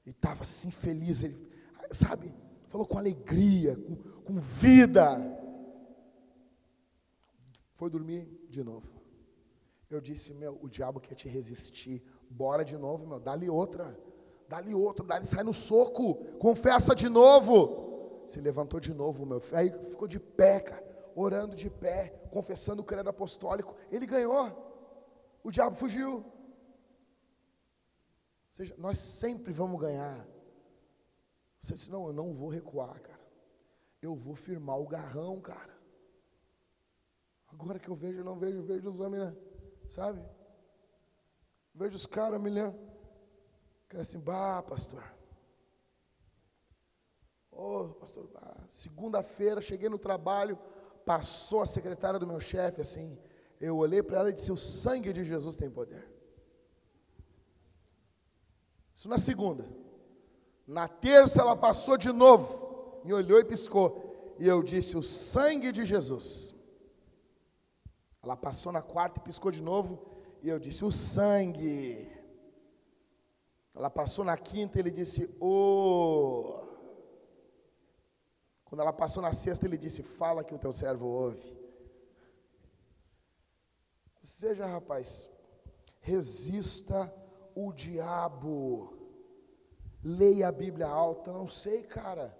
Ele 0.05 0.15
estava 0.15 0.43
assim 0.43 0.71
feliz, 0.71 1.21
ele, 1.23 1.51
sabe, 1.91 2.31
falou 2.69 2.87
com 2.87 2.97
alegria, 2.97 3.75
com, 3.75 3.95
com 4.23 4.39
vida. 4.39 5.38
Foi 7.79 7.89
dormir 7.89 8.27
de 8.49 8.61
novo. 8.61 8.91
Eu 9.89 10.01
disse, 10.01 10.33
meu, 10.33 10.59
o 10.61 10.67
diabo 10.67 10.99
quer 10.99 11.15
te 11.15 11.29
resistir. 11.29 12.03
Bora 12.29 12.65
de 12.65 12.75
novo, 12.75 13.07
meu, 13.07 13.21
dá-lhe 13.21 13.49
outra. 13.49 13.97
Dá-lhe 14.49 14.73
outra, 14.73 15.05
dá-lhe, 15.05 15.23
sai 15.23 15.43
no 15.43 15.53
soco. 15.53 16.15
Confessa 16.39 16.93
de 16.93 17.07
novo. 17.07 18.25
Se 18.27 18.41
levantou 18.41 18.81
de 18.81 18.93
novo, 18.93 19.25
meu. 19.25 19.41
Aí 19.53 19.71
ficou 19.81 20.09
de 20.09 20.19
pé, 20.19 20.59
cara, 20.59 20.85
orando 21.15 21.55
de 21.55 21.69
pé, 21.69 22.09
confessando 22.33 22.81
o 22.81 22.85
credo 22.85 23.09
apostólico. 23.09 23.73
Ele 23.89 24.05
ganhou. 24.05 25.39
O 25.41 25.49
diabo 25.49 25.77
fugiu. 25.77 26.15
Ou 26.15 26.25
seja, 28.51 28.75
nós 28.77 28.97
sempre 28.97 29.53
vamos 29.53 29.79
ganhar. 29.79 30.27
Você 31.57 31.75
disse, 31.75 31.89
não, 31.89 32.07
eu 32.07 32.13
não 32.13 32.33
vou 32.33 32.49
recuar, 32.49 32.99
cara. 32.99 33.25
Eu 34.01 34.15
vou 34.15 34.35
firmar 34.35 34.77
o 34.77 34.85
garrão, 34.85 35.39
cara. 35.39 35.68
Agora 37.59 37.77
que 37.77 37.89
eu 37.89 37.95
vejo, 37.95 38.19
eu 38.19 38.23
não 38.23 38.37
vejo, 38.37 38.63
vejo 38.63 38.87
os 38.87 39.01
homens, 39.01 39.25
né? 39.25 39.37
sabe? 39.89 40.23
Vejo 41.75 41.97
os 41.97 42.05
caras 42.05 42.41
me 42.41 42.49
lendo. 42.49 42.77
Cara 43.89 44.01
assim, 44.01 44.19
bah, 44.19 44.63
pastor. 44.63 45.03
Ô, 47.51 47.81
oh, 47.81 47.89
pastor, 47.95 48.29
segunda-feira 48.69 49.59
cheguei 49.59 49.89
no 49.89 49.99
trabalho, 49.99 50.57
passou 51.05 51.61
a 51.61 51.65
secretária 51.65 52.17
do 52.17 52.27
meu 52.27 52.39
chefe 52.39 52.79
assim. 52.79 53.19
Eu 53.59 53.75
olhei 53.75 54.01
para 54.01 54.19
ela 54.19 54.29
e 54.29 54.33
disse: 54.33 54.51
O 54.53 54.57
sangue 54.57 55.11
de 55.11 55.25
Jesus 55.25 55.57
tem 55.57 55.69
poder. 55.69 56.07
Isso 58.95 59.09
na 59.09 59.17
segunda. 59.17 59.67
Na 60.65 60.87
terça 60.87 61.41
ela 61.41 61.57
passou 61.57 61.97
de 61.97 62.11
novo, 62.11 63.01
me 63.03 63.11
olhou 63.11 63.39
e 63.39 63.43
piscou. 63.43 64.35
E 64.39 64.47
eu 64.47 64.63
disse: 64.63 64.95
O 64.95 65.03
sangue 65.03 65.73
de 65.73 65.83
Jesus. 65.83 66.58
Ela 68.21 68.35
passou 68.35 68.71
na 68.71 68.81
quarta 68.81 69.19
e 69.19 69.23
piscou 69.23 69.51
de 69.51 69.61
novo. 69.61 70.05
E 70.41 70.49
eu 70.49 70.59
disse: 70.59 70.83
O 70.83 70.91
sangue. 70.91 72.09
Ela 73.75 73.89
passou 73.89 74.25
na 74.25 74.37
quinta 74.37 74.77
e 74.77 74.81
ele 74.81 74.91
disse: 74.91 75.37
O. 75.39 76.55
Oh. 76.55 76.69
Quando 78.65 78.81
ela 78.81 78.93
passou 78.93 79.23
na 79.23 79.33
sexta, 79.33 79.65
ele 79.65 79.77
disse: 79.77 80.03
Fala 80.03 80.43
que 80.43 80.53
o 80.53 80.59
teu 80.59 80.71
servo 80.71 81.07
ouve. 81.07 81.57
Seja, 84.21 84.65
rapaz, 84.65 85.29
resista 86.01 87.11
o 87.55 87.71
diabo. 87.71 88.93
Leia 90.03 90.49
a 90.49 90.51
Bíblia 90.51 90.87
alta. 90.87 91.31
Não 91.31 91.47
sei, 91.47 91.83
cara. 91.83 92.37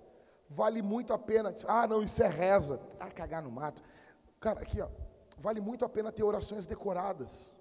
Vale 0.50 0.82
muito 0.82 1.14
a 1.14 1.20
pena. 1.20 1.54
Ah, 1.68 1.88
não, 1.88 2.04
isso 2.04 2.22
é 2.22 2.28
reza. 2.28 2.80
Ah, 3.00 3.10
cagar 3.12 3.42
no 3.42 3.52
mato. 3.52 3.82
Cara, 4.40 4.62
aqui, 4.62 4.82
ó. 4.82 4.90
Vale 5.40 5.62
muito 5.62 5.86
a 5.86 5.90
pena 5.90 6.12
ter 6.12 6.24
orações 6.24 6.66
decoradas. 6.66 7.54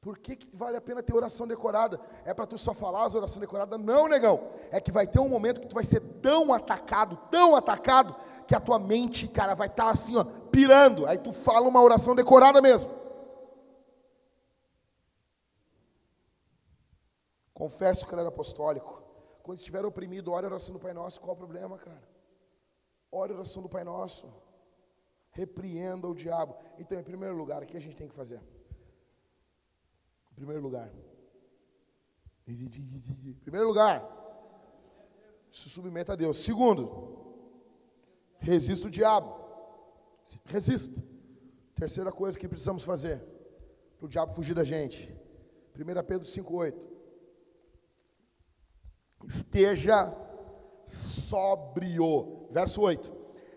Por 0.00 0.18
que, 0.18 0.34
que 0.34 0.56
vale 0.56 0.78
a 0.78 0.80
pena 0.80 1.02
ter 1.02 1.14
oração 1.14 1.46
decorada? 1.46 2.00
É 2.24 2.32
para 2.32 2.46
tu 2.46 2.56
só 2.56 2.72
falar 2.72 3.04
as 3.04 3.14
orações 3.14 3.40
decoradas? 3.40 3.78
Não, 3.78 4.08
negão. 4.08 4.48
É 4.70 4.80
que 4.80 4.90
vai 4.90 5.06
ter 5.06 5.18
um 5.18 5.28
momento 5.28 5.60
que 5.60 5.66
tu 5.66 5.74
vai 5.74 5.84
ser 5.84 6.00
tão 6.22 6.54
atacado, 6.54 7.18
tão 7.30 7.54
atacado, 7.54 8.16
que 8.46 8.54
a 8.54 8.60
tua 8.60 8.78
mente, 8.78 9.28
cara, 9.28 9.54
vai 9.54 9.68
estar 9.68 9.84
tá 9.84 9.90
assim, 9.90 10.16
ó, 10.16 10.24
pirando. 10.50 11.06
Aí 11.06 11.18
tu 11.18 11.32
fala 11.32 11.68
uma 11.68 11.82
oração 11.82 12.16
decorada 12.16 12.62
mesmo. 12.62 12.90
Confesso 17.52 18.06
que 18.06 18.14
era 18.14 18.26
apostólico. 18.26 19.02
Quando 19.42 19.58
estiver 19.58 19.84
oprimido, 19.84 20.32
ore 20.32 20.46
a 20.46 20.48
oração 20.48 20.72
do 20.72 20.80
Pai 20.80 20.94
Nosso. 20.94 21.20
Qual 21.20 21.34
o 21.34 21.38
problema, 21.38 21.76
cara? 21.76 22.02
Ore 23.12 23.34
a 23.34 23.36
oração 23.36 23.62
do 23.62 23.68
Pai 23.68 23.84
Nosso. 23.84 24.32
Repreenda 25.30 26.08
o 26.08 26.14
diabo. 26.14 26.56
Então, 26.78 26.98
em 26.98 27.02
primeiro 27.02 27.36
lugar, 27.36 27.62
o 27.62 27.66
que 27.66 27.76
a 27.76 27.80
gente 27.80 27.96
tem 27.96 28.08
que 28.08 28.14
fazer? 28.14 28.40
Em 30.32 30.34
primeiro 30.34 30.62
lugar. 30.62 30.90
Em 32.46 33.34
primeiro 33.34 33.68
lugar, 33.68 34.02
se 35.52 35.68
submeta 35.68 36.14
a 36.14 36.16
Deus. 36.16 36.38
Segundo, 36.38 37.36
resista 38.38 38.88
o 38.88 38.90
diabo. 38.90 39.32
Resista. 40.46 41.00
Terceira 41.74 42.12
coisa 42.12 42.38
que 42.38 42.48
precisamos 42.48 42.82
fazer 42.82 43.18
para 43.96 44.06
o 44.06 44.08
diabo 44.08 44.34
fugir 44.34 44.54
da 44.54 44.64
gente. 44.64 45.10
1 45.74 46.06
Pedro 46.06 46.26
5,8 46.26 46.90
esteja 49.26 50.12
sóbrio. 50.84 52.48
Verso 52.50 52.82
8: 52.82 53.12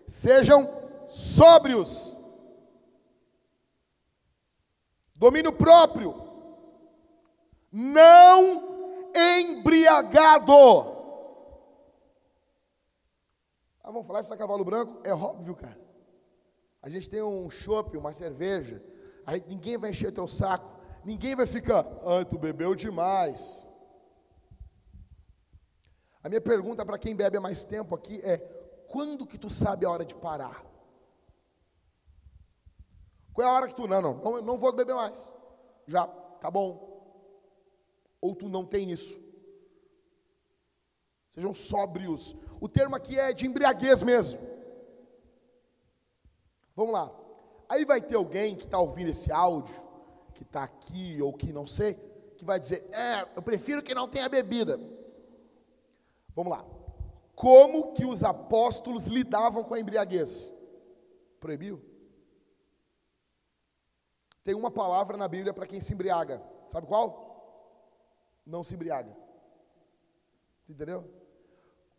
Sejam 0.06 0.83
sóbrios, 1.08 2.18
domínio 5.14 5.52
próprio, 5.52 6.14
não 7.70 9.12
embriagado. 9.14 10.52
Ah, 13.82 13.90
vamos 13.90 14.06
falar 14.06 14.20
isso 14.20 14.36
cavalo 14.36 14.64
branco? 14.64 15.00
É 15.04 15.12
óbvio, 15.12 15.54
cara. 15.54 15.78
A 16.80 16.88
gente 16.88 17.08
tem 17.08 17.22
um 17.22 17.48
chopp, 17.48 17.96
uma 17.96 18.12
cerveja, 18.12 18.82
aí 19.26 19.42
ninguém 19.48 19.78
vai 19.78 19.90
encher 19.90 20.12
teu 20.12 20.28
saco, 20.28 20.78
ninguém 21.04 21.34
vai 21.34 21.46
ficar, 21.46 21.86
ai, 22.06 22.24
tu 22.24 22.38
bebeu 22.38 22.74
demais. 22.74 23.66
A 26.22 26.28
minha 26.28 26.40
pergunta 26.40 26.84
para 26.86 26.98
quem 26.98 27.14
bebe 27.14 27.36
há 27.36 27.40
mais 27.40 27.66
tempo 27.66 27.94
aqui 27.94 28.20
é: 28.22 28.38
quando 28.88 29.26
que 29.26 29.36
tu 29.36 29.50
sabe 29.50 29.84
a 29.84 29.90
hora 29.90 30.04
de 30.04 30.14
parar? 30.14 30.64
Qual 33.34 33.46
é 33.46 33.50
a 33.50 33.52
hora 33.52 33.68
que 33.68 33.74
tu 33.74 33.88
não, 33.88 34.00
não, 34.00 34.14
não, 34.14 34.42
não 34.42 34.58
vou 34.58 34.72
beber 34.72 34.94
mais? 34.94 35.34
Já, 35.88 36.06
tá 36.06 36.48
bom. 36.48 36.94
Ou 38.20 38.34
tu 38.34 38.48
não 38.48 38.64
tem 38.64 38.92
isso? 38.92 39.18
Sejam 41.32 41.52
sóbrios. 41.52 42.36
O 42.60 42.68
termo 42.68 42.94
aqui 42.94 43.18
é 43.18 43.32
de 43.32 43.44
embriaguez 43.44 44.04
mesmo. 44.04 44.38
Vamos 46.76 46.92
lá. 46.92 47.12
Aí 47.68 47.84
vai 47.84 48.00
ter 48.00 48.14
alguém 48.14 48.54
que 48.54 48.64
está 48.64 48.78
ouvindo 48.78 49.10
esse 49.10 49.32
áudio, 49.32 49.74
que 50.34 50.44
está 50.44 50.62
aqui 50.62 51.20
ou 51.20 51.32
que 51.32 51.52
não 51.52 51.66
sei, 51.66 51.94
que 52.36 52.44
vai 52.44 52.60
dizer: 52.60 52.88
É, 52.92 53.26
eu 53.36 53.42
prefiro 53.42 53.82
que 53.82 53.94
não 53.94 54.08
tenha 54.08 54.28
bebida. 54.28 54.78
Vamos 56.36 56.52
lá. 56.52 56.64
Como 57.34 57.92
que 57.94 58.04
os 58.04 58.22
apóstolos 58.22 59.06
lidavam 59.06 59.64
com 59.64 59.74
a 59.74 59.80
embriaguez? 59.80 60.52
Proibiu? 61.40 61.93
Tem 64.44 64.54
uma 64.54 64.70
palavra 64.70 65.16
na 65.16 65.26
Bíblia 65.26 65.54
para 65.54 65.66
quem 65.66 65.80
se 65.80 65.94
embriaga. 65.94 66.40
Sabe 66.68 66.86
qual? 66.86 67.24
Não 68.44 68.62
se 68.62 68.74
embriaga. 68.74 69.16
Entendeu? 70.68 71.10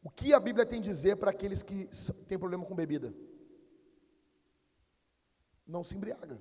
O 0.03 0.11
que 0.11 0.31
a 0.31 0.39
Bíblia 0.39 0.65
tem 0.65 0.79
a 0.79 0.83
dizer 0.83 1.17
para 1.17 1.31
aqueles 1.31 1.63
que 1.63 1.89
têm 2.27 2.37
problema 2.37 2.63
com 2.63 2.75
bebida? 2.75 3.11
Não 5.65 5.83
se 5.83 5.95
embriaga. 5.95 6.39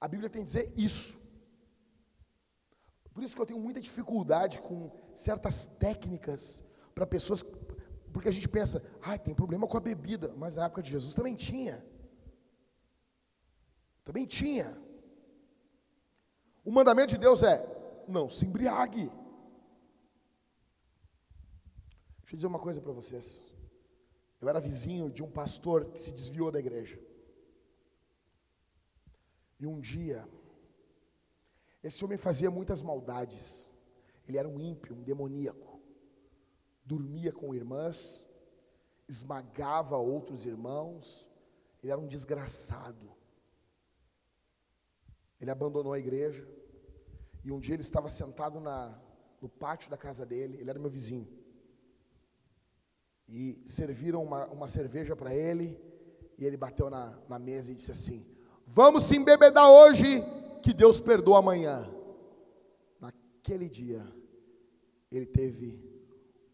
A 0.00 0.08
Bíblia 0.08 0.30
tem 0.30 0.40
a 0.40 0.44
dizer 0.44 0.72
isso. 0.74 1.28
Por 3.12 3.22
isso 3.22 3.34
que 3.34 3.42
eu 3.42 3.46
tenho 3.46 3.60
muita 3.60 3.82
dificuldade 3.82 4.60
com 4.60 4.90
certas 5.12 5.76
técnicas 5.76 6.70
para 6.94 7.06
pessoas, 7.06 7.42
porque 8.12 8.28
a 8.28 8.32
gente 8.32 8.48
pensa, 8.48 8.82
ah, 9.02 9.18
tem 9.18 9.34
problema 9.34 9.66
com 9.66 9.76
a 9.76 9.80
bebida, 9.80 10.32
mas 10.38 10.56
na 10.56 10.64
época 10.64 10.82
de 10.82 10.90
Jesus 10.90 11.14
também 11.14 11.34
tinha. 11.34 11.84
Também 14.08 14.24
tinha. 14.24 14.74
O 16.64 16.72
mandamento 16.72 17.12
de 17.12 17.18
Deus 17.18 17.42
é: 17.42 17.58
não 18.08 18.26
se 18.26 18.46
embriague. 18.46 19.04
Deixa 22.20 22.32
eu 22.32 22.36
dizer 22.36 22.46
uma 22.46 22.58
coisa 22.58 22.80
para 22.80 22.90
vocês. 22.90 23.42
Eu 24.40 24.48
era 24.48 24.60
vizinho 24.60 25.10
de 25.10 25.22
um 25.22 25.30
pastor 25.30 25.90
que 25.92 26.00
se 26.00 26.10
desviou 26.10 26.50
da 26.50 26.58
igreja. 26.58 26.98
E 29.60 29.66
um 29.66 29.78
dia, 29.78 30.26
esse 31.82 32.02
homem 32.02 32.16
fazia 32.16 32.50
muitas 32.50 32.80
maldades. 32.80 33.68
Ele 34.26 34.38
era 34.38 34.48
um 34.48 34.58
ímpio, 34.58 34.96
um 34.96 35.02
demoníaco 35.02 35.68
dormia 36.82 37.30
com 37.30 37.54
irmãs, 37.54 38.24
esmagava 39.06 39.98
outros 39.98 40.46
irmãos, 40.46 41.28
ele 41.82 41.92
era 41.92 42.00
um 42.00 42.06
desgraçado. 42.06 43.17
Ele 45.40 45.50
abandonou 45.50 45.92
a 45.92 45.98
igreja, 45.98 46.46
e 47.44 47.52
um 47.52 47.60
dia 47.60 47.74
ele 47.74 47.82
estava 47.82 48.08
sentado 48.08 48.60
na, 48.60 49.00
no 49.40 49.48
pátio 49.48 49.90
da 49.90 49.96
casa 49.96 50.26
dele, 50.26 50.58
ele 50.60 50.70
era 50.70 50.78
meu 50.78 50.90
vizinho. 50.90 51.28
E 53.28 53.62
serviram 53.66 54.22
uma, 54.22 54.46
uma 54.46 54.68
cerveja 54.68 55.14
para 55.14 55.34
ele, 55.34 55.78
e 56.38 56.44
ele 56.44 56.56
bateu 56.56 56.88
na, 56.88 57.18
na 57.28 57.38
mesa 57.38 57.72
e 57.72 57.74
disse 57.74 57.90
assim: 57.90 58.24
Vamos 58.66 59.04
se 59.04 59.16
embebedar 59.16 59.70
hoje, 59.70 60.22
que 60.62 60.72
Deus 60.72 61.00
perdoa 61.00 61.38
amanhã. 61.38 61.88
Naquele 63.00 63.68
dia, 63.68 64.06
ele 65.10 65.26
teve 65.26 65.82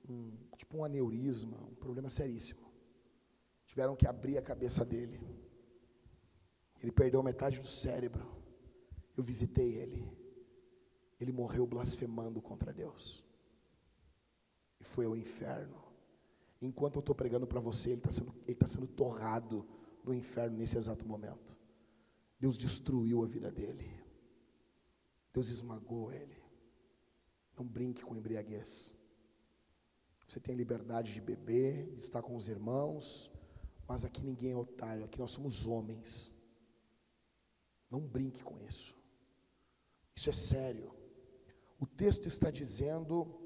um, 0.09 0.37
tipo 0.57 0.79
um 0.79 0.85
aneurisma, 0.85 1.59
um 1.71 1.75
problema 1.75 2.09
seríssimo. 2.09 2.65
Tiveram 3.67 3.97
que 3.97 4.07
abrir 4.07 4.39
a 4.39 4.43
cabeça 4.43 4.85
dele. 4.85 5.19
Ele 6.83 6.93
perdeu 6.93 7.23
metade 7.23 7.59
do 7.61 7.67
cérebro. 7.67 8.34
Eu 9.17 9.23
visitei 9.23 9.75
ele. 9.75 10.11
Ele 11.21 11.33
morreu 11.33 11.67
blasfemando 11.67 12.43
contra 12.43 12.73
Deus. 12.73 13.25
E 14.81 14.85
foi 14.85 15.07
ao 15.07 15.17
inferno. 15.17 15.83
Enquanto 16.61 16.97
eu 16.97 17.01
estou 17.01 17.15
pregando 17.15 17.47
para 17.47 17.61
você, 17.61 17.91
ele 17.91 17.99
está 17.99 18.11
sendo, 18.11 18.33
tá 18.55 18.67
sendo 18.67 18.87
torrado 18.87 19.67
no 20.03 20.15
inferno 20.15 20.57
nesse 20.57 20.77
exato 20.77 21.07
momento. 21.07 21.57
Deus 22.39 22.59
destruiu 22.59 23.23
a 23.23 23.27
vida 23.27 23.51
dele. 23.51 23.91
Deus 25.33 25.49
esmagou 25.49 26.13
ele. 26.13 26.43
Não 27.57 27.65
brinque 27.65 28.03
com 28.03 28.17
embriaguez. 28.17 28.97
Você 30.27 30.41
tem 30.41 30.55
liberdade 30.55 31.13
de 31.13 31.21
beber, 31.21 31.95
de 31.95 32.03
estar 32.03 32.23
com 32.23 32.35
os 32.35 32.49
irmãos, 32.49 33.31
mas 33.87 34.05
aqui 34.05 34.23
ninguém 34.23 34.53
é 34.53 34.57
otário, 34.57 35.05
aqui 35.05 35.19
nós 35.19 35.31
somos 35.31 35.67
homens. 35.67 36.35
Não 37.91 38.01
brinque 38.01 38.43
com 38.43 38.59
isso. 38.61 38.97
Isso 40.15 40.31
é 40.31 40.33
sério. 40.33 40.93
O 41.79 41.87
texto 41.87 42.27
está 42.27 42.51
dizendo: 42.51 43.41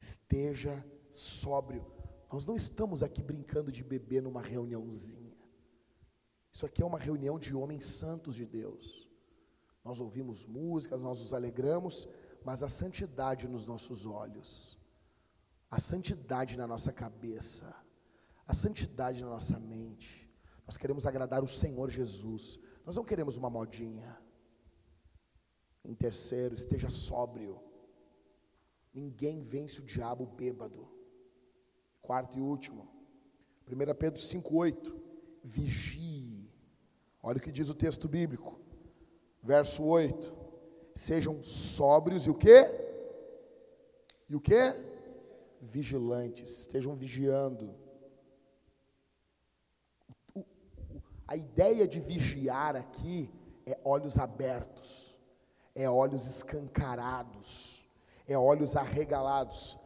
esteja 0.00 0.84
sóbrio. 1.10 1.84
Nós 2.30 2.46
não 2.46 2.56
estamos 2.56 3.02
aqui 3.02 3.22
brincando 3.22 3.72
de 3.72 3.82
beber 3.82 4.22
numa 4.22 4.42
reuniãozinha. 4.42 5.36
Isso 6.52 6.66
aqui 6.66 6.82
é 6.82 6.86
uma 6.86 6.98
reunião 6.98 7.38
de 7.38 7.54
homens 7.54 7.84
santos 7.84 8.34
de 8.34 8.44
Deus. 8.44 9.08
Nós 9.84 10.00
ouvimos 10.00 10.44
músicas, 10.44 11.00
nós 11.00 11.20
nos 11.20 11.32
alegramos, 11.32 12.08
mas 12.44 12.62
a 12.62 12.68
santidade 12.68 13.48
nos 13.48 13.64
nossos 13.66 14.04
olhos, 14.04 14.78
a 15.70 15.78
santidade 15.78 16.56
na 16.56 16.66
nossa 16.66 16.92
cabeça, 16.92 17.74
a 18.46 18.52
santidade 18.52 19.22
na 19.22 19.30
nossa 19.30 19.58
mente. 19.58 20.28
Nós 20.66 20.76
queremos 20.76 21.06
agradar 21.06 21.42
o 21.42 21.48
Senhor 21.48 21.90
Jesus. 21.90 22.60
Nós 22.84 22.96
não 22.96 23.04
queremos 23.04 23.36
uma 23.36 23.48
modinha. 23.48 24.18
Em 25.84 25.94
terceiro, 25.94 26.54
esteja 26.54 26.88
sóbrio. 26.88 27.60
Ninguém 28.92 29.40
vence 29.40 29.80
o 29.80 29.86
diabo 29.86 30.26
bêbado. 30.26 30.88
Quarto 32.00 32.38
e 32.38 32.40
último, 32.40 32.88
1 33.66 33.94
Pedro 33.94 34.20
5,8: 34.20 34.94
Vigie. 35.44 36.50
Olha 37.22 37.38
o 37.38 37.40
que 37.40 37.52
diz 37.52 37.68
o 37.68 37.74
texto 37.74 38.08
bíblico, 38.08 38.58
verso 39.42 39.84
8: 39.84 40.34
Sejam 40.94 41.42
sóbrios 41.42 42.26
e 42.26 42.30
o 42.30 42.34
que? 42.34 42.64
E 44.28 44.36
o 44.36 44.40
que? 44.40 44.56
Vigilantes, 45.60 46.60
estejam 46.60 46.94
vigiando. 46.94 47.74
A 51.26 51.36
ideia 51.36 51.86
de 51.86 52.00
vigiar 52.00 52.74
aqui 52.74 53.30
é 53.66 53.78
olhos 53.84 54.18
abertos, 54.18 55.17
é 55.78 55.88
olhos 55.88 56.26
escancarados, 56.26 57.86
é 58.26 58.36
olhos 58.36 58.74
arregalados. 58.74 59.78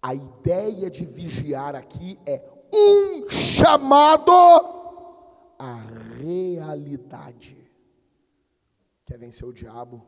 A 0.00 0.14
ideia 0.14 0.88
de 0.88 1.04
vigiar 1.04 1.74
aqui 1.74 2.20
é 2.24 2.40
um 2.72 3.28
chamado 3.28 4.30
à 5.58 5.74
realidade. 6.20 7.68
Quer 9.04 9.18
vencer 9.18 9.46
o 9.46 9.52
diabo? 9.52 10.06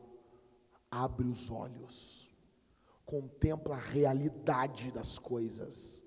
Abre 0.89 1.27
os 1.27 1.51
olhos, 1.51 2.29
contempla 3.05 3.75
a 3.75 3.79
realidade 3.79 4.91
das 4.91 5.19
coisas, 5.19 6.01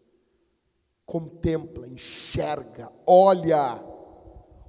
contempla, 1.05 1.86
enxerga, 1.86 2.91
olha. 3.07 3.97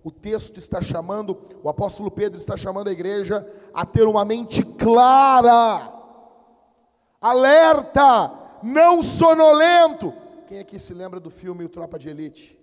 O 0.04 0.12
texto 0.12 0.58
está 0.58 0.82
chamando, 0.82 1.38
o 1.62 1.70
apóstolo 1.70 2.10
Pedro 2.10 2.38
está 2.38 2.56
chamando 2.56 2.88
a 2.88 2.92
igreja 2.92 3.46
a 3.74 3.86
ter 3.86 4.08
uma 4.08 4.24
mente 4.24 4.64
clara, 4.64 5.92
alerta, 7.20 8.32
não 8.64 9.04
sonolento. 9.04 10.14
Quem 10.48 10.60
aqui 10.60 10.80
se 10.80 10.94
lembra 10.94 11.20
do 11.20 11.30
filme 11.30 11.64
O 11.64 11.70
Tropa 11.70 12.00
de 12.00 12.10
Elite? 12.10 12.58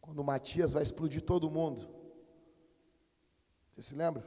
Quando 0.00 0.20
o 0.20 0.24
Matias 0.24 0.72
vai 0.72 0.82
explodir 0.82 1.22
todo 1.22 1.50
mundo. 1.50 1.86
Você 3.70 3.82
se 3.82 3.94
lembra? 3.94 4.24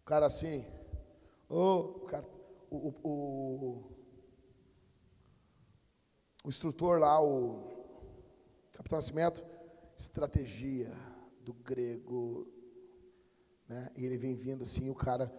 O 0.00 0.04
cara 0.04 0.26
assim, 0.26 0.64
oh, 1.48 1.76
o, 1.76 2.00
cara, 2.06 2.24
o, 2.70 2.94
o, 3.02 3.84
o 6.44 6.48
instrutor 6.48 6.98
lá, 6.98 7.20
o 7.22 7.78
Capitão 8.72 8.98
Nascimento, 8.98 9.44
estratégia 9.98 10.96
do 11.40 11.52
grego, 11.52 12.46
né? 13.68 13.90
E 13.96 14.06
ele 14.06 14.16
vem 14.16 14.34
vindo 14.34 14.62
assim, 14.62 14.88
o 14.88 14.94
cara, 14.94 15.32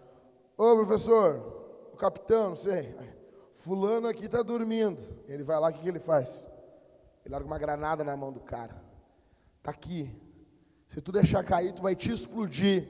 ô 0.57 0.76
professor, 0.76 1.89
o 1.93 1.95
capitão, 1.95 2.49
não 2.49 2.57
sei, 2.57 2.93
fulano 3.53 4.07
aqui 4.07 4.26
está 4.26 4.43
dormindo. 4.43 5.01
Ele 5.28 5.43
vai 5.43 5.60
lá, 5.60 5.70
o 5.70 5.74
que, 5.74 5.80
que 5.80 5.88
ele 5.88 5.99
faz? 5.99 6.49
Ele 7.24 7.32
larga 7.32 7.47
uma 7.47 7.57
granada 7.57 8.03
na 8.03 8.18
mão 8.18 8.34
do 8.34 8.41
cara. 8.41 8.84
Está 9.57 9.72
aqui. 9.72 10.14
Se 10.89 11.01
tu 11.01 11.12
deixar 11.12 11.43
cair, 11.43 11.74
tu 11.74 11.82
vai 11.82 11.95
te 11.95 12.12
explodir. 12.12 12.84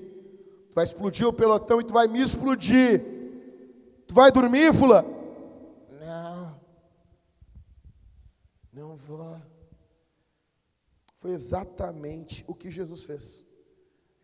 Tu 0.70 0.76
vai 0.76 0.84
explodir 0.84 1.28
o 1.28 1.34
pelotão 1.34 1.82
e 1.82 1.84
tu 1.84 1.94
vai 1.94 2.08
me 2.08 2.22
explodir. 2.22 3.02
Tu 4.08 4.14
vai 4.14 4.32
dormir, 4.32 4.74
fulano? 4.74 5.18
Não. 6.00 6.60
Não 8.72 8.96
vou. 8.96 9.49
Foi 11.20 11.32
exatamente 11.32 12.46
o 12.48 12.56
que 12.56 12.72
Jesus 12.72 13.04
fez. 13.04 13.46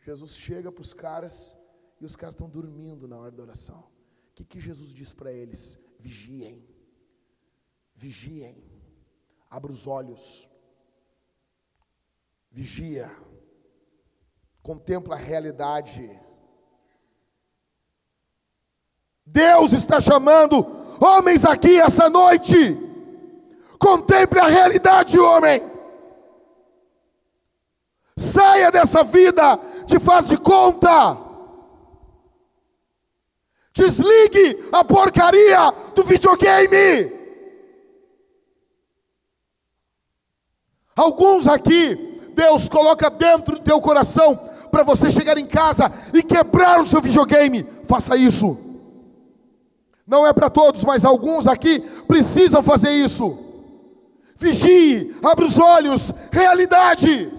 Jesus 0.02 0.38
chega 0.38 0.72
para 0.72 0.82
os 0.82 0.94
caras 0.94 1.58
e 2.00 2.06
os 2.06 2.16
caras 2.16 2.36
estão 2.36 2.50
dormindo 2.50 3.06
na 3.06 3.18
hora 3.18 3.32
da 3.32 3.44
oração. 3.44 3.80
O 3.80 4.34
que, 4.34 4.46
que 4.46 4.62
Jesus 4.62 4.94
diz 4.94 5.12
para 5.12 5.30
eles? 5.32 5.78
Vigiem, 6.00 6.66
vigiem, 7.94 8.64
abra 9.50 9.72
os 9.72 9.86
olhos, 9.86 10.50
vigia, 12.50 13.12
contempla 14.64 15.16
a 15.16 15.20
realidade. 15.20 16.10
Deus 19.26 19.74
está 19.74 20.00
chamando 20.00 20.66
homens 21.04 21.44
aqui 21.44 21.78
essa 21.78 22.10
noite. 22.10 22.56
Contemple 23.78 24.40
a 24.40 24.48
realidade, 24.48 25.20
homem. 25.20 25.75
Saia 28.18 28.72
dessa 28.72 29.04
vida 29.04 29.60
de 29.86 30.00
faz 30.00 30.28
de 30.28 30.38
conta. 30.38 31.18
Desligue 33.74 34.70
a 34.72 34.84
porcaria 34.86 35.72
do 35.94 36.04
videogame. 36.04 37.12
Alguns 40.96 41.46
aqui, 41.46 41.96
Deus 42.34 42.70
coloca 42.70 43.10
dentro 43.10 43.56
do 43.56 43.62
teu 43.62 43.82
coração 43.82 44.40
para 44.72 44.84
você 44.84 45.10
chegar 45.10 45.38
em 45.38 45.46
casa 45.46 45.92
e 46.14 46.24
quebrar 46.24 46.80
o 46.80 46.86
seu 46.86 47.02
videogame. 47.02 47.68
Faça 47.84 48.16
isso. 48.16 48.58
Não 50.08 50.26
é 50.26 50.32
para 50.32 50.50
todos, 50.50 50.86
mas 50.86 51.04
alguns 51.04 51.48
aqui 51.48 51.82
precisam 52.08 52.64
fazer 52.64 52.92
isso. 52.92 53.38
Vigie, 54.38 55.14
abre 55.22 55.44
os 55.44 55.60
olhos, 55.60 56.14
realidade. 56.32 57.35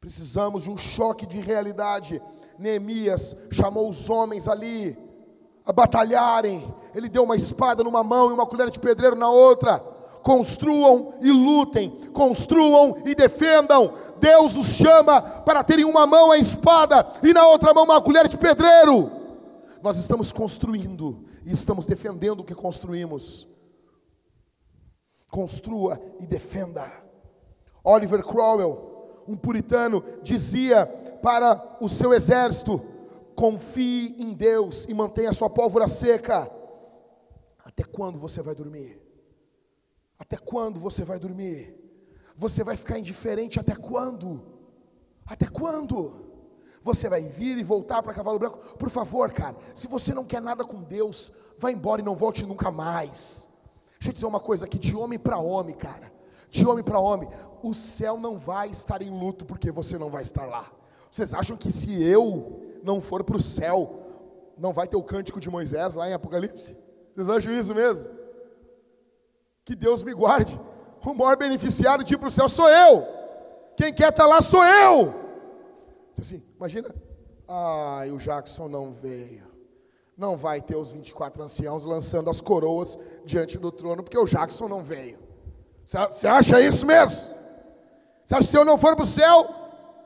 Precisamos 0.00 0.62
de 0.62 0.70
um 0.70 0.78
choque 0.78 1.26
de 1.26 1.40
realidade. 1.40 2.22
Neemias 2.58 3.48
chamou 3.52 3.88
os 3.88 4.08
homens 4.08 4.48
ali 4.48 4.96
a 5.64 5.72
batalharem. 5.72 6.74
Ele 6.94 7.08
deu 7.08 7.22
uma 7.24 7.36
espada 7.36 7.84
numa 7.84 8.02
mão 8.02 8.30
e 8.30 8.32
uma 8.32 8.46
colher 8.46 8.70
de 8.70 8.78
pedreiro 8.78 9.14
na 9.14 9.30
outra. 9.30 9.78
Construam 10.22 11.14
e 11.20 11.30
lutem, 11.30 11.90
construam 12.12 13.02
e 13.04 13.14
defendam. 13.14 13.92
Deus 14.18 14.56
os 14.56 14.66
chama 14.68 15.20
para 15.20 15.62
terem 15.62 15.84
uma 15.84 16.06
mão 16.06 16.30
a 16.30 16.38
espada 16.38 17.06
e 17.22 17.32
na 17.34 17.46
outra 17.46 17.74
mão 17.74 17.84
uma 17.84 18.00
colher 18.00 18.26
de 18.26 18.38
pedreiro. 18.38 19.10
Nós 19.82 19.98
estamos 19.98 20.32
construindo 20.32 21.24
e 21.44 21.52
estamos 21.52 21.86
defendendo 21.86 22.40
o 22.40 22.44
que 22.44 22.54
construímos. 22.54 23.46
Construa 25.30 26.00
e 26.18 26.26
defenda. 26.26 26.90
Oliver 27.84 28.22
Cromwell 28.22 28.89
um 29.30 29.36
puritano, 29.36 30.02
dizia 30.22 30.84
para 31.22 31.78
o 31.80 31.88
seu 31.88 32.12
exército: 32.12 32.80
confie 33.36 34.16
em 34.18 34.34
Deus 34.34 34.88
e 34.88 34.94
mantenha 34.94 35.32
sua 35.32 35.48
pólvora 35.48 35.86
seca. 35.86 36.50
Até 37.64 37.84
quando 37.84 38.18
você 38.18 38.42
vai 38.42 38.54
dormir? 38.54 39.00
Até 40.18 40.36
quando 40.36 40.80
você 40.80 41.04
vai 41.04 41.18
dormir? 41.18 41.76
Você 42.36 42.64
vai 42.64 42.76
ficar 42.76 42.98
indiferente 42.98 43.60
até 43.60 43.74
quando? 43.74 44.42
Até 45.24 45.46
quando? 45.46 46.28
Você 46.82 47.08
vai 47.08 47.22
vir 47.22 47.58
e 47.58 47.62
voltar 47.62 48.02
para 48.02 48.14
Cavalo 48.14 48.38
Branco? 48.38 48.58
Por 48.76 48.88
favor, 48.88 49.30
cara, 49.32 49.56
se 49.74 49.86
você 49.86 50.14
não 50.14 50.24
quer 50.24 50.40
nada 50.40 50.64
com 50.64 50.82
Deus, 50.82 51.32
vá 51.58 51.70
embora 51.70 52.00
e 52.00 52.04
não 52.04 52.16
volte 52.16 52.44
nunca 52.44 52.70
mais. 52.70 53.48
Deixa 53.92 54.08
eu 54.08 54.14
dizer 54.14 54.26
uma 54.26 54.40
coisa 54.40 54.64
aqui, 54.64 54.78
de 54.78 54.96
homem 54.96 55.18
para 55.18 55.38
homem, 55.38 55.74
cara 55.74 56.09
de 56.50 56.66
homem 56.66 56.82
para 56.82 56.98
homem, 56.98 57.28
o 57.62 57.72
céu 57.72 58.18
não 58.18 58.36
vai 58.36 58.68
estar 58.68 59.00
em 59.02 59.10
luto 59.10 59.44
porque 59.44 59.70
você 59.70 59.96
não 59.96 60.10
vai 60.10 60.22
estar 60.22 60.46
lá. 60.46 60.70
Vocês 61.10 61.32
acham 61.32 61.56
que 61.56 61.70
se 61.70 62.02
eu 62.02 62.60
não 62.82 63.00
for 63.00 63.22
para 63.22 63.36
o 63.36 63.40
céu, 63.40 63.88
não 64.58 64.72
vai 64.72 64.86
ter 64.86 64.96
o 64.96 65.02
cântico 65.02 65.40
de 65.40 65.48
Moisés 65.50 65.94
lá 65.94 66.08
em 66.08 66.12
Apocalipse? 66.12 66.76
Vocês 67.12 67.28
acham 67.28 67.52
isso 67.52 67.74
mesmo? 67.74 68.08
Que 69.64 69.74
Deus 69.74 70.02
me 70.02 70.12
guarde. 70.12 70.58
O 71.04 71.14
maior 71.14 71.36
beneficiário 71.36 72.04
de 72.04 72.14
ir 72.14 72.18
para 72.18 72.28
o 72.28 72.30
céu 72.30 72.48
sou 72.48 72.68
eu. 72.68 73.06
Quem 73.76 73.92
quer 73.92 74.10
estar 74.10 74.24
tá 74.24 74.28
lá 74.28 74.42
sou 74.42 74.64
eu. 74.64 75.08
Então, 76.12 76.20
assim, 76.20 76.42
imagina. 76.56 76.94
Ai, 77.48 78.10
o 78.10 78.18
Jackson 78.18 78.68
não 78.68 78.92
veio. 78.92 79.48
Não 80.16 80.36
vai 80.36 80.60
ter 80.60 80.76
os 80.76 80.92
24 80.92 81.42
anciãos 81.42 81.84
lançando 81.84 82.28
as 82.28 82.40
coroas 82.40 82.98
diante 83.24 83.58
do 83.58 83.72
trono, 83.72 84.02
porque 84.02 84.18
o 84.18 84.26
Jackson 84.26 84.68
não 84.68 84.82
veio. 84.82 85.29
Você 85.90 86.28
acha 86.28 86.60
isso 86.60 86.86
mesmo? 86.86 87.28
Você 88.24 88.34
acha 88.36 88.44
que 88.46 88.50
se 88.50 88.56
eu 88.56 88.64
não 88.64 88.78
for 88.78 88.94
para 88.94 89.02
o 89.02 89.06
céu? 89.06 89.44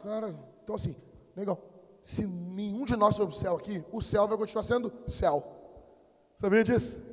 Cara, 0.03 0.35
então 0.63 0.77
assim, 0.77 0.97
legal. 1.37 1.61
Se 2.03 2.27
nenhum 2.27 2.87
de 2.87 2.97
nós 2.97 3.19
for 3.19 3.27
para 3.27 3.35
o 3.35 3.39
céu 3.39 3.57
aqui, 3.57 3.85
o 3.93 4.01
céu 4.01 4.27
vai 4.27 4.39
continuar 4.39 4.63
sendo 4.63 4.91
céu. 5.07 5.45
Sabia 6.39 6.65
disso? 6.65 7.13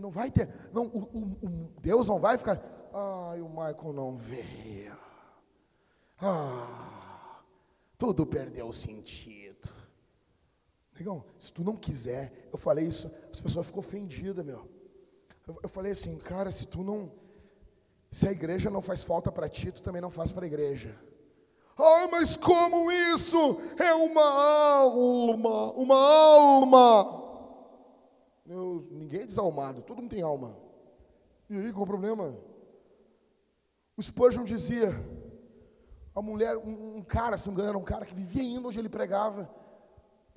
Não 0.00 0.10
vai 0.10 0.30
ter, 0.30 0.48
não, 0.72 0.86
o, 0.86 0.98
o, 0.98 1.46
o 1.46 1.80
Deus 1.80 2.08
não 2.08 2.20
vai 2.20 2.38
ficar, 2.38 2.60
Ai, 2.92 3.40
o 3.40 3.48
Michael 3.48 3.92
não 3.92 4.14
veio. 4.16 4.96
Ah, 6.20 7.42
tudo 7.96 8.26
perdeu 8.26 8.68
o 8.68 8.72
sentido. 8.72 9.70
Negão, 10.94 11.24
se 11.38 11.52
tu 11.52 11.64
não 11.64 11.76
quiser, 11.76 12.48
eu 12.52 12.58
falei 12.58 12.86
isso, 12.86 13.06
as 13.32 13.40
pessoas 13.40 13.66
ficam 13.66 13.80
ofendidas, 13.80 14.44
meu. 14.44 14.68
Eu, 15.52 15.58
eu 15.64 15.68
falei 15.68 15.92
assim, 15.92 16.18
cara, 16.20 16.50
se 16.50 16.66
tu 16.66 16.82
não. 16.82 17.12
Se 18.10 18.28
a 18.28 18.32
igreja 18.32 18.70
não 18.70 18.82
faz 18.82 19.02
falta 19.04 19.30
para 19.30 19.48
ti, 19.48 19.70
tu 19.70 19.82
também 19.82 20.00
não 20.00 20.10
faz 20.10 20.32
para 20.32 20.44
a 20.44 20.46
igreja. 20.46 20.98
Ai, 21.78 22.06
mas 22.10 22.36
como 22.36 22.90
isso? 22.90 23.60
É 23.78 23.94
uma 23.94 24.22
alma, 24.22 25.72
uma 25.72 25.96
alma. 25.96 27.22
Deus, 28.44 28.90
ninguém 28.90 29.22
é 29.22 29.26
desalmado, 29.26 29.82
todo 29.82 30.02
mundo 30.02 30.10
tem 30.10 30.22
alma. 30.22 30.56
E 31.48 31.56
aí, 31.56 31.72
qual 31.72 31.84
o 31.84 31.86
problema? 31.86 32.36
O 33.96 34.02
Spurgeon 34.02 34.44
dizia, 34.44 34.88
a 36.14 36.20
mulher, 36.20 36.56
um, 36.58 36.98
um 36.98 37.02
cara, 37.02 37.38
se 37.38 37.48
não 37.48 37.54
me 37.54 37.62
engano, 37.62 37.78
um 37.78 37.84
cara 37.84 38.04
que 38.04 38.14
vivia 38.14 38.42
indo 38.42 38.68
onde 38.68 38.78
ele 38.78 38.88
pregava, 38.88 39.50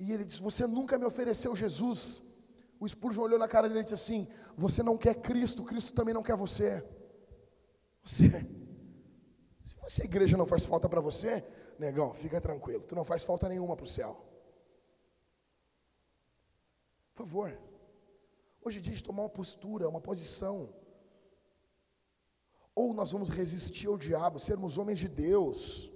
e 0.00 0.12
ele 0.12 0.24
disse: 0.24 0.42
Você 0.42 0.66
nunca 0.66 0.98
me 0.98 1.04
ofereceu 1.04 1.54
Jesus. 1.54 2.22
O 2.78 2.86
Spurgeon 2.88 3.22
olhou 3.24 3.38
na 3.38 3.48
cara 3.48 3.68
dele 3.68 3.80
e 3.80 3.82
disse 3.82 3.94
assim: 3.94 4.26
Você 4.56 4.82
não 4.82 4.96
quer 4.96 5.14
Cristo, 5.14 5.64
Cristo 5.64 5.92
também 5.94 6.14
não 6.14 6.22
quer 6.22 6.34
você. 6.34 6.82
Você, 8.02 8.30
se 9.62 9.74
você 9.82 10.04
igreja 10.04 10.36
não 10.36 10.46
faz 10.46 10.64
falta 10.64 10.88
para 10.88 11.00
você, 11.00 11.44
negão, 11.78 12.14
fica 12.14 12.40
tranquilo, 12.40 12.84
tu 12.84 12.94
não 12.94 13.04
faz 13.04 13.22
falta 13.22 13.48
nenhuma 13.48 13.76
para 13.76 13.84
o 13.84 13.88
céu. 13.88 14.16
Por 17.14 17.24
favor. 17.24 17.58
Hoje 18.64 18.78
é 18.78 18.80
dia 18.80 18.94
de 18.94 19.04
tomar 19.04 19.22
uma 19.22 19.28
postura, 19.28 19.88
uma 19.88 20.00
posição. 20.00 20.68
Ou 22.74 22.92
nós 22.92 23.12
vamos 23.12 23.28
resistir 23.28 23.86
ao 23.86 23.96
diabo, 23.96 24.38
sermos 24.38 24.76
homens 24.76 24.98
de 24.98 25.08
Deus. 25.08 25.90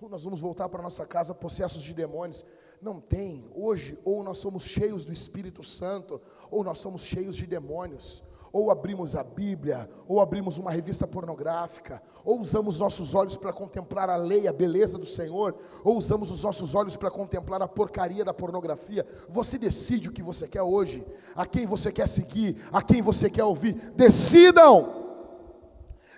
Ou 0.00 0.08
nós 0.08 0.22
vamos 0.24 0.40
voltar 0.40 0.68
para 0.68 0.82
nossa 0.82 1.04
casa 1.04 1.34
possessos 1.34 1.82
de 1.82 1.92
demônios. 1.92 2.44
Não 2.80 3.00
tem. 3.00 3.50
Hoje, 3.54 3.98
ou 4.04 4.22
nós 4.22 4.38
somos 4.38 4.62
cheios 4.62 5.04
do 5.04 5.12
Espírito 5.12 5.62
Santo, 5.62 6.20
ou 6.50 6.64
nós 6.64 6.78
somos 6.78 7.02
cheios 7.02 7.36
de 7.36 7.46
demônios. 7.46 8.22
Ou 8.50 8.70
abrimos 8.70 9.14
a 9.14 9.22
Bíblia, 9.22 9.88
ou 10.06 10.20
abrimos 10.20 10.56
uma 10.56 10.70
revista 10.70 11.06
pornográfica, 11.06 12.02
ou 12.24 12.40
usamos 12.40 12.80
nossos 12.80 13.14
olhos 13.14 13.36
para 13.36 13.52
contemplar 13.52 14.08
a 14.08 14.16
lei, 14.16 14.48
a 14.48 14.52
beleza 14.52 14.96
do 14.96 15.04
Senhor, 15.04 15.54
ou 15.84 15.98
usamos 15.98 16.30
os 16.30 16.42
nossos 16.42 16.74
olhos 16.74 16.96
para 16.96 17.10
contemplar 17.10 17.60
a 17.60 17.68
porcaria 17.68 18.24
da 18.24 18.32
pornografia. 18.32 19.06
Você 19.28 19.58
decide 19.58 20.08
o 20.08 20.12
que 20.12 20.22
você 20.22 20.48
quer 20.48 20.62
hoje, 20.62 21.06
a 21.36 21.44
quem 21.44 21.66
você 21.66 21.92
quer 21.92 22.08
seguir, 22.08 22.56
a 22.72 22.80
quem 22.80 23.02
você 23.02 23.28
quer 23.28 23.44
ouvir. 23.44 23.74
Decidam! 23.94 24.94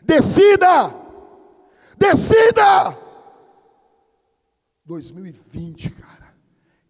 Decida! 0.02 0.94
Decida! 1.98 2.96
2020, 4.86 5.90
cara. 5.90 6.09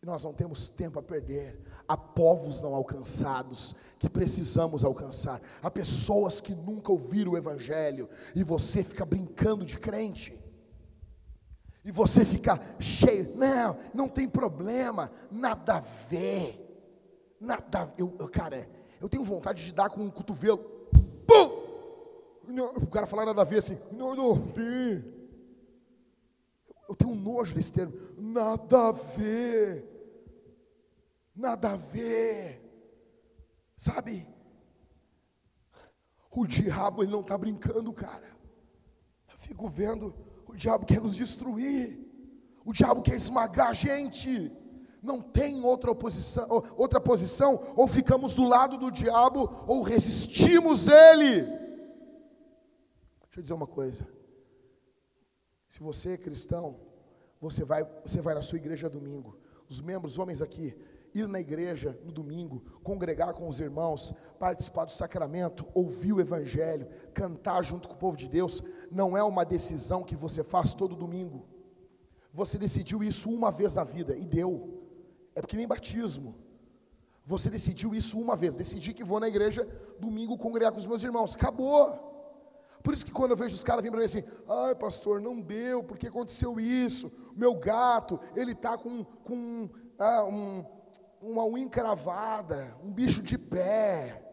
E 0.02 0.06
nós 0.06 0.24
não 0.24 0.32
temos 0.32 0.70
tempo 0.70 0.98
a 0.98 1.02
perder. 1.02 1.60
Há 1.86 1.96
povos 1.96 2.60
não 2.62 2.74
alcançados 2.74 3.76
que 3.98 4.08
precisamos 4.08 4.84
alcançar. 4.84 5.40
Há 5.62 5.70
pessoas 5.70 6.40
que 6.40 6.54
nunca 6.54 6.90
ouviram 6.90 7.32
o 7.32 7.36
Evangelho 7.36 8.08
e 8.34 8.42
você 8.42 8.82
fica 8.82 9.04
brincando 9.04 9.64
de 9.64 9.78
crente. 9.78 10.38
E 11.84 11.90
você 11.90 12.24
fica 12.24 12.60
cheio, 12.78 13.36
não, 13.36 13.76
não 13.94 14.08
tem 14.08 14.28
problema, 14.28 15.10
nada 15.30 15.76
a 15.76 15.80
ver. 15.80 16.66
Nada, 17.40 17.92
eu, 17.96 18.08
cara, 18.28 18.68
eu 19.00 19.08
tenho 19.08 19.24
vontade 19.24 19.64
de 19.64 19.72
dar 19.72 19.90
com 19.90 20.02
um 20.02 20.10
cotovelo. 20.10 20.58
Pum! 21.26 21.60
o 22.82 22.86
cara 22.88 23.06
falar 23.06 23.26
nada 23.26 23.42
a 23.42 23.44
ver 23.44 23.58
assim, 23.58 23.78
não, 23.92 24.14
não 24.14 24.34
vi. 24.34 25.19
Eu 26.90 26.96
tenho 26.96 27.12
um 27.12 27.14
nojo 27.14 27.54
desse 27.54 27.72
termo, 27.72 27.94
nada 28.18 28.88
a 28.88 28.90
ver. 28.90 29.88
Nada 31.36 31.70
a 31.70 31.76
ver. 31.76 32.60
Sabe? 33.76 34.26
O 36.32 36.44
diabo 36.48 37.04
ele 37.04 37.12
não 37.12 37.20
está 37.20 37.38
brincando, 37.38 37.92
cara. 37.92 38.36
Eu 39.30 39.38
fico 39.38 39.68
vendo, 39.68 40.12
o 40.48 40.56
diabo 40.56 40.84
quer 40.84 41.00
nos 41.00 41.14
destruir. 41.14 41.96
O 42.64 42.72
diabo 42.72 43.02
quer 43.02 43.14
esmagar 43.14 43.68
a 43.68 43.72
gente. 43.72 44.50
Não 45.00 45.22
tem 45.22 45.62
outra 45.62 45.92
oposição, 45.92 46.48
outra 46.76 47.00
posição, 47.00 47.72
ou 47.76 47.86
ficamos 47.86 48.34
do 48.34 48.42
lado 48.42 48.76
do 48.76 48.90
diabo 48.90 49.48
ou 49.68 49.80
resistimos 49.82 50.88
ele. 50.88 51.42
Deixa 51.42 53.38
eu 53.38 53.42
dizer 53.42 53.54
uma 53.54 53.68
coisa. 53.68 54.19
Se 55.70 55.78
você 55.78 56.14
é 56.14 56.18
cristão, 56.18 56.80
você 57.40 57.64
vai, 57.64 57.88
você 58.04 58.20
vai 58.20 58.34
na 58.34 58.42
sua 58.42 58.58
igreja 58.58 58.90
domingo. 58.90 59.38
Os 59.68 59.80
membros, 59.80 60.18
homens 60.18 60.42
aqui, 60.42 60.76
ir 61.14 61.28
na 61.28 61.38
igreja 61.38 61.96
no 62.04 62.10
domingo, 62.10 62.60
congregar 62.82 63.32
com 63.34 63.48
os 63.48 63.60
irmãos, 63.60 64.16
participar 64.36 64.84
do 64.84 64.90
sacramento, 64.90 65.64
ouvir 65.72 66.12
o 66.12 66.20
evangelho, 66.20 66.88
cantar 67.14 67.62
junto 67.62 67.86
com 67.86 67.94
o 67.94 67.98
povo 67.98 68.16
de 68.16 68.26
Deus, 68.26 68.64
não 68.90 69.16
é 69.16 69.22
uma 69.22 69.44
decisão 69.44 70.02
que 70.02 70.16
você 70.16 70.42
faz 70.42 70.74
todo 70.74 70.96
domingo. 70.96 71.46
Você 72.32 72.58
decidiu 72.58 73.04
isso 73.04 73.30
uma 73.30 73.52
vez 73.52 73.72
na 73.74 73.84
vida 73.84 74.16
e 74.16 74.24
deu. 74.24 74.82
É 75.36 75.40
porque 75.40 75.56
nem 75.56 75.68
batismo. 75.68 76.34
Você 77.24 77.48
decidiu 77.48 77.94
isso 77.94 78.20
uma 78.20 78.34
vez. 78.34 78.56
Decidi 78.56 78.92
que 78.92 79.04
vou 79.04 79.20
na 79.20 79.28
igreja 79.28 79.64
domingo 80.00 80.36
congregar 80.36 80.72
com 80.72 80.78
os 80.78 80.86
meus 80.86 81.04
irmãos. 81.04 81.36
Acabou. 81.36 82.09
Por 82.82 82.94
isso 82.94 83.04
que 83.04 83.12
quando 83.12 83.32
eu 83.32 83.36
vejo 83.36 83.54
os 83.54 83.64
caras 83.64 83.82
vindo 83.82 83.92
para 83.92 84.00
mim 84.00 84.06
assim, 84.06 84.24
ai 84.48 84.74
pastor, 84.74 85.20
não 85.20 85.40
deu, 85.40 85.84
porque 85.84 86.06
aconteceu 86.06 86.58
isso. 86.58 87.34
Meu 87.36 87.54
gato, 87.54 88.18
ele 88.34 88.52
está 88.52 88.78
com, 88.78 89.04
com 89.04 89.68
ah, 89.98 90.24
um, 90.24 90.64
uma 91.20 91.44
unha 91.44 91.64
encravada, 91.64 92.76
um 92.82 92.92
bicho 92.92 93.22
de 93.22 93.36
pé. 93.36 94.26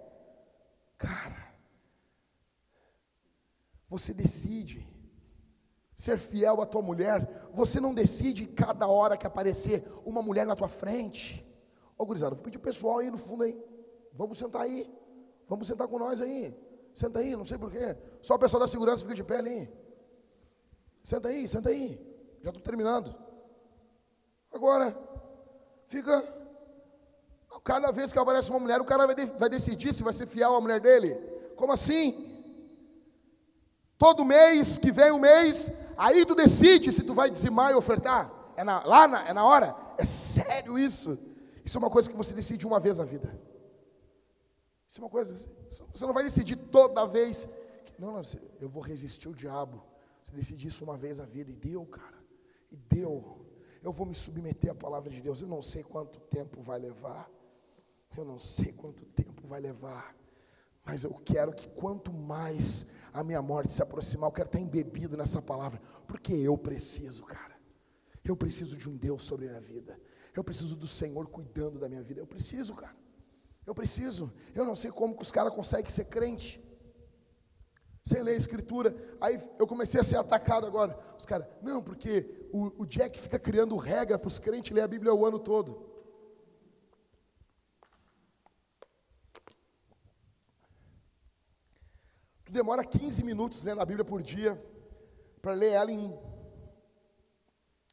Cara, 0.97 1.53
você 3.89 4.13
decide 4.13 4.87
ser 5.95 6.17
fiel 6.17 6.61
à 6.61 6.65
tua 6.65 6.81
mulher, 6.81 7.49
você 7.53 7.79
não 7.79 7.93
decide 7.93 8.45
cada 8.47 8.87
hora 8.87 9.17
que 9.17 9.27
aparecer 9.27 9.85
uma 10.05 10.21
mulher 10.21 10.45
na 10.45 10.55
tua 10.55 10.67
frente. 10.67 11.43
Ô 11.97 12.05
gurizada, 12.05 12.35
vou 12.35 12.43
pedir 12.43 12.57
o 12.57 12.61
pessoal 12.61 12.99
aí 12.99 13.09
no 13.09 13.17
fundo 13.17 13.43
aí. 13.43 13.59
Vamos 14.13 14.37
sentar 14.37 14.61
aí. 14.61 14.89
Vamos 15.47 15.67
sentar 15.67 15.87
com 15.87 15.97
nós 15.97 16.21
aí. 16.21 16.55
Senta 16.97 17.19
aí, 17.19 17.35
não 17.35 17.45
sei 17.45 17.59
porquê. 17.59 17.95
Só 18.23 18.33
o 18.33 18.39
pessoal 18.39 18.59
da 18.59 18.67
segurança 18.67 19.03
fica 19.03 19.13
de 19.13 19.23
pé 19.23 19.37
ali. 19.37 19.69
Senta 21.03 21.27
aí, 21.27 21.47
senta 21.47 21.69
aí. 21.69 21.89
Já 22.41 22.49
estou 22.49 22.63
terminando. 22.63 23.13
Agora, 24.51 24.97
fica 25.85 26.23
Cada 27.63 27.91
vez 27.91 28.13
que 28.13 28.19
aparece 28.19 28.49
uma 28.49 28.59
mulher, 28.59 28.79
o 28.79 28.85
cara 28.85 29.05
vai, 29.05 29.13
de, 29.13 29.25
vai 29.37 29.49
decidir 29.49 29.93
se 29.93 30.01
vai 30.01 30.13
ser 30.13 30.25
fiel 30.25 30.55
à 30.55 30.61
mulher 30.61 30.79
dele. 30.79 31.13
Como 31.55 31.73
assim? 31.73 32.15
Todo 33.97 34.23
mês 34.23 34.77
que 34.77 34.89
vem 34.89 35.11
o 35.11 35.19
mês, 35.19 35.71
aí 35.97 36.25
tu 36.25 36.33
decide 36.33 36.91
se 36.91 37.03
tu 37.03 37.13
vai 37.13 37.29
dizimar 37.29 37.71
e 37.71 37.75
ofertar. 37.75 38.31
É 38.55 38.63
na, 38.63 38.83
lá 38.85 39.07
na, 39.07 39.27
é 39.27 39.33
na 39.33 39.43
hora? 39.43 39.75
É 39.97 40.05
sério 40.05 40.79
isso? 40.79 41.19
Isso 41.65 41.77
é 41.77 41.79
uma 41.79 41.89
coisa 41.89 42.09
que 42.09 42.15
você 42.15 42.33
decide 42.33 42.65
uma 42.65 42.79
vez 42.79 42.99
na 42.99 43.05
vida. 43.05 43.46
Isso 44.87 45.01
é 45.01 45.03
uma 45.03 45.09
coisa, 45.09 45.35
você 45.35 46.05
não 46.05 46.13
vai 46.13 46.23
decidir 46.23 46.55
toda 46.55 47.05
vez. 47.05 47.53
Não, 47.99 48.13
não, 48.13 48.21
eu 48.59 48.69
vou 48.69 48.81
resistir 48.81 49.27
o 49.27 49.35
diabo. 49.35 49.83
Você 50.21 50.31
decide 50.31 50.67
isso 50.67 50.83
uma 50.83 50.97
vez 50.97 51.17
na 51.17 51.25
vida 51.25 51.51
e 51.51 51.55
deu, 51.55 51.85
cara. 51.85 52.17
E 52.71 52.75
deu. 52.75 53.45
Eu 53.83 53.91
vou 53.91 54.05
me 54.05 54.15
submeter 54.15 54.71
à 54.71 54.75
palavra 54.75 55.09
de 55.09 55.21
Deus. 55.21 55.41
Eu 55.41 55.47
não 55.47 55.61
sei 55.61 55.83
quanto 55.83 56.19
tempo 56.19 56.61
vai 56.61 56.79
levar. 56.79 57.29
Eu 58.15 58.25
não 58.25 58.39
sei 58.39 58.71
quanto 58.71 59.05
tempo 59.05 59.45
vai 59.47 59.59
levar, 59.59 60.15
mas 60.83 61.03
eu 61.03 61.13
quero 61.13 61.53
que 61.53 61.67
quanto 61.69 62.11
mais 62.11 62.93
a 63.13 63.23
minha 63.23 63.41
morte 63.41 63.71
se 63.71 63.81
aproximar, 63.81 64.29
eu 64.29 64.33
quero 64.33 64.47
estar 64.47 64.59
embebido 64.59 65.15
nessa 65.15 65.41
palavra, 65.41 65.81
porque 66.07 66.33
eu 66.33 66.57
preciso, 66.57 67.23
cara. 67.25 67.55
Eu 68.23 68.35
preciso 68.35 68.75
de 68.75 68.89
um 68.89 68.95
Deus 68.95 69.23
sobre 69.23 69.45
a 69.45 69.49
minha 69.49 69.61
vida. 69.61 69.99
Eu 70.35 70.43
preciso 70.43 70.75
do 70.75 70.87
Senhor 70.87 71.27
cuidando 71.29 71.79
da 71.79 71.87
minha 71.87 72.01
vida. 72.01 72.19
Eu 72.19 72.27
preciso, 72.27 72.73
cara. 72.75 72.95
Eu 73.67 73.75
preciso. 73.75 74.33
Eu 74.55 74.63
não 74.63 74.77
sei 74.77 74.89
como 74.89 75.17
que 75.17 75.23
os 75.23 75.29
caras 75.29 75.53
conseguem 75.53 75.89
ser 75.89 76.05
crente. 76.05 76.63
Sem 78.01 78.23
ler 78.23 78.31
a 78.31 78.37
escritura. 78.37 78.95
Aí 79.19 79.37
eu 79.59 79.67
comecei 79.67 79.99
a 79.99 80.03
ser 80.03 80.15
atacado 80.15 80.65
agora. 80.65 80.97
Os 81.19 81.25
caras, 81.25 81.45
não, 81.61 81.83
porque 81.83 82.47
o, 82.53 82.83
o 82.83 82.85
Jack 82.85 83.19
fica 83.19 83.37
criando 83.37 83.75
regra 83.75 84.17
para 84.17 84.29
os 84.29 84.39
crentes 84.39 84.71
ler 84.71 84.81
a 84.81 84.87
Bíblia 84.87 85.13
o 85.13 85.25
ano 85.25 85.37
todo. 85.37 85.85
Tu 92.45 92.53
demora 92.53 92.85
15 92.85 93.25
minutos 93.25 93.61
lendo 93.63 93.81
a 93.81 93.85
Bíblia 93.85 94.05
por 94.05 94.23
dia 94.23 94.55
para 95.41 95.51
ler 95.51 95.73
ela 95.73 95.91
em 95.91 96.17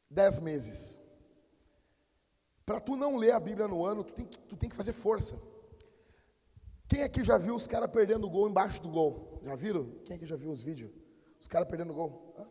10 0.09 0.39
meses. 0.39 1.01
Para 2.65 2.79
tu 2.79 2.95
não 2.95 3.17
ler 3.17 3.31
a 3.31 3.39
Bíblia 3.41 3.67
no 3.67 3.85
ano, 3.85 4.05
tu 4.05 4.13
tem, 4.13 4.25
que, 4.25 4.39
tu 4.39 4.55
tem 4.55 4.69
que 4.69 4.75
fazer 4.75 4.93
força. 4.93 5.35
Quem 6.87 7.03
aqui 7.03 7.23
já 7.23 7.37
viu 7.37 7.55
os 7.55 7.65
caras 7.65 7.89
perdendo 7.89 8.27
o 8.27 8.29
gol 8.29 8.47
embaixo 8.47 8.81
do 8.81 8.89
gol? 8.89 9.39
Já 9.43 9.55
viram? 9.55 9.89
Quem 10.05 10.15
aqui 10.15 10.25
já 10.25 10.35
viu 10.35 10.51
os 10.51 10.61
vídeos? 10.61 10.91
Os 11.39 11.47
caras 11.47 11.67
perdendo 11.67 11.93
gol. 11.93 12.35
Hã? 12.37 12.47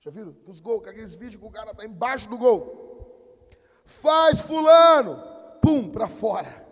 Já 0.00 0.10
viram? 0.10 0.36
Os 0.46 0.60
gols, 0.60 0.86
aqueles 0.86 1.14
vídeos 1.14 1.40
que 1.40 1.46
o 1.46 1.50
cara 1.50 1.74
tá 1.74 1.84
embaixo 1.84 2.28
do 2.28 2.38
gol. 2.38 3.48
Faz 3.84 4.40
fulano. 4.40 5.20
Pum, 5.60 5.90
para 5.90 6.08
fora. 6.08 6.64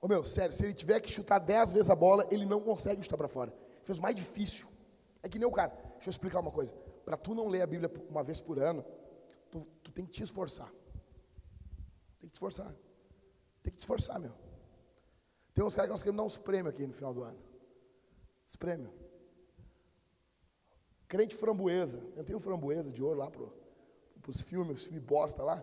Ô 0.00 0.08
meu, 0.08 0.24
sério, 0.24 0.54
se 0.54 0.64
ele 0.64 0.74
tiver 0.74 0.98
que 1.00 1.10
chutar 1.10 1.38
10 1.38 1.72
vezes 1.72 1.90
a 1.90 1.94
bola, 1.94 2.26
ele 2.30 2.46
não 2.46 2.60
consegue 2.60 3.02
chutar 3.02 3.16
para 3.16 3.28
fora. 3.28 3.52
Fez 3.84 3.98
mais 3.98 4.16
difícil. 4.16 4.66
É 5.22 5.28
que 5.28 5.38
nem 5.38 5.46
o 5.46 5.52
cara. 5.52 5.68
Deixa 5.94 6.08
eu 6.08 6.10
explicar 6.10 6.40
uma 6.40 6.50
coisa. 6.50 6.72
Para 7.04 7.16
tu 7.16 7.34
não 7.34 7.46
ler 7.48 7.62
a 7.62 7.66
Bíblia 7.66 7.90
uma 8.08 8.22
vez 8.22 8.40
por 8.40 8.58
ano, 8.58 8.84
tu, 9.50 9.66
tu 9.82 9.92
tem 9.92 10.04
que 10.04 10.12
te 10.12 10.22
esforçar. 10.22 10.70
Tem 12.18 12.28
que 12.28 12.30
te 12.30 12.34
esforçar. 12.34 12.72
Tem 13.62 13.72
que 13.72 13.76
te 13.76 13.80
esforçar, 13.80 14.18
meu. 14.18 14.32
Tem 15.60 15.66
uns 15.66 15.74
caras 15.74 15.88
que 15.88 15.92
nós 15.92 16.02
queremos 16.02 16.16
dar 16.16 16.26
uns 16.26 16.36
prêmios 16.38 16.74
aqui 16.74 16.86
no 16.86 16.94
final 16.94 17.12
do 17.12 17.22
ano. 17.22 17.36
Os 18.48 18.56
prêmios. 18.56 18.90
Crente 21.06 21.34
framboesa. 21.34 22.02
Eu 22.16 22.24
tenho 22.24 22.40
framboesa 22.40 22.90
de 22.90 23.02
ouro 23.02 23.18
lá 23.18 23.30
para 23.30 23.42
os 24.26 24.40
filmes, 24.40 24.80
os 24.80 24.86
filmes 24.86 25.04
bosta 25.04 25.42
lá. 25.42 25.62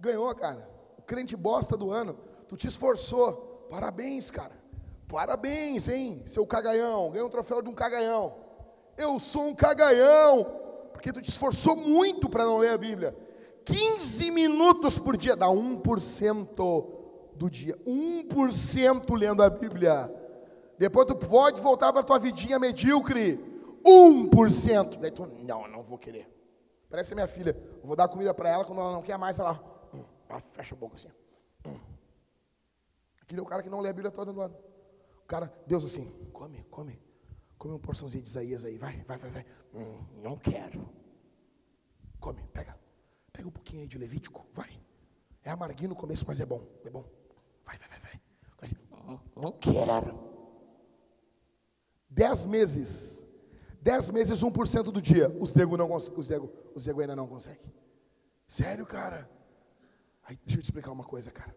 Ganhou, 0.00 0.34
cara. 0.34 0.68
O 0.98 1.02
crente 1.02 1.36
bosta 1.36 1.76
do 1.76 1.92
ano. 1.92 2.18
Tu 2.48 2.56
te 2.56 2.66
esforçou. 2.66 3.68
Parabéns, 3.70 4.28
cara. 4.28 4.60
Parabéns, 5.06 5.86
hein? 5.86 6.20
Seu 6.26 6.44
cagaião. 6.44 7.12
Ganhou 7.12 7.28
um 7.28 7.30
troféu 7.30 7.62
de 7.62 7.68
um 7.68 7.74
cagaião. 7.74 8.34
Eu 8.96 9.20
sou 9.20 9.46
um 9.46 9.54
cagaião. 9.54 10.46
Porque 10.92 11.12
tu 11.12 11.22
te 11.22 11.30
esforçou 11.30 11.76
muito 11.76 12.28
para 12.28 12.44
não 12.44 12.58
ler 12.58 12.70
a 12.70 12.78
Bíblia. 12.78 13.16
15 13.64 14.32
minutos 14.32 14.98
por 14.98 15.16
dia, 15.16 15.36
dá 15.36 15.46
1% 15.46 16.97
do 17.38 17.48
dia. 17.48 17.76
1% 17.86 19.16
lendo 19.16 19.42
a 19.42 19.48
Bíblia. 19.48 20.12
Depois 20.76 21.06
tu 21.06 21.16
pode 21.16 21.60
voltar 21.60 21.92
para 21.92 22.02
tua 22.02 22.18
vidinha 22.18 22.58
medíocre. 22.58 23.38
1%. 23.84 24.98
Daí 25.00 25.10
tu, 25.10 25.26
não, 25.26 25.66
não 25.68 25.82
vou 25.82 25.98
querer. 25.98 26.28
Parece 26.90 27.14
minha 27.14 27.28
filha. 27.28 27.56
Vou 27.82 27.96
dar 27.96 28.08
comida 28.08 28.34
para 28.34 28.48
ela 28.48 28.64
quando 28.64 28.80
ela 28.80 28.92
não 28.92 29.02
quer 29.02 29.16
mais, 29.16 29.38
ela, 29.38 29.54
hum, 29.94 30.04
ela 30.28 30.40
fecha 30.40 30.74
a 30.74 30.78
boca 30.78 30.96
assim. 30.96 31.08
Hum. 31.64 31.78
Aquele 33.22 33.40
é 33.40 33.42
o 33.42 33.46
cara 33.46 33.62
que 33.62 33.70
não 33.70 33.80
lê 33.80 33.88
a 33.88 33.92
Bíblia 33.92 34.10
toda 34.10 34.32
no 34.32 34.40
ano. 34.40 34.56
O 35.22 35.26
cara, 35.26 35.52
Deus 35.66 35.84
assim, 35.84 36.30
come, 36.32 36.64
come. 36.70 36.98
Come 37.58 37.74
uma 37.74 37.80
porçãozinha 37.80 38.22
de 38.22 38.28
Isaías 38.28 38.64
aí, 38.64 38.78
vai, 38.78 39.02
vai, 39.02 39.18
vai, 39.18 39.30
vai. 39.30 39.46
Hum, 39.74 39.98
não 40.22 40.36
quero. 40.36 40.88
Come, 42.20 42.42
pega. 42.52 42.78
Pega 43.32 43.48
um 43.48 43.52
pouquinho 43.52 43.82
aí 43.82 43.88
de 43.88 43.98
Levítico, 43.98 44.46
vai. 44.52 44.70
É 45.44 45.50
amarguinho 45.50 45.90
no 45.90 45.96
começo, 45.96 46.24
mas 46.26 46.40
é 46.40 46.46
bom, 46.46 46.64
é 46.84 46.90
bom. 46.90 47.04
Vai, 47.64 47.76
vai, 47.78 47.88
vai, 47.88 48.00
vai. 48.00 48.20
Não, 49.34 49.52
quero. 49.52 50.28
Dez 52.10 52.44
meses. 52.46 53.24
Dez 53.80 54.10
meses, 54.10 54.42
1% 54.42 54.82
do 54.90 55.00
dia. 55.00 55.28
Os 55.40 55.52
Diego 55.52 55.76
não. 55.76 55.92
Os 55.94 56.26
Diego, 56.26 56.52
os 56.74 56.84
Diego 56.84 57.00
ainda 57.00 57.16
não 57.16 57.26
conseguem. 57.26 57.72
Sério, 58.46 58.84
cara? 58.84 59.30
Aí, 60.24 60.36
deixa 60.44 60.58
eu 60.58 60.62
te 60.62 60.64
explicar 60.64 60.92
uma 60.92 61.04
coisa, 61.04 61.30
cara. 61.30 61.56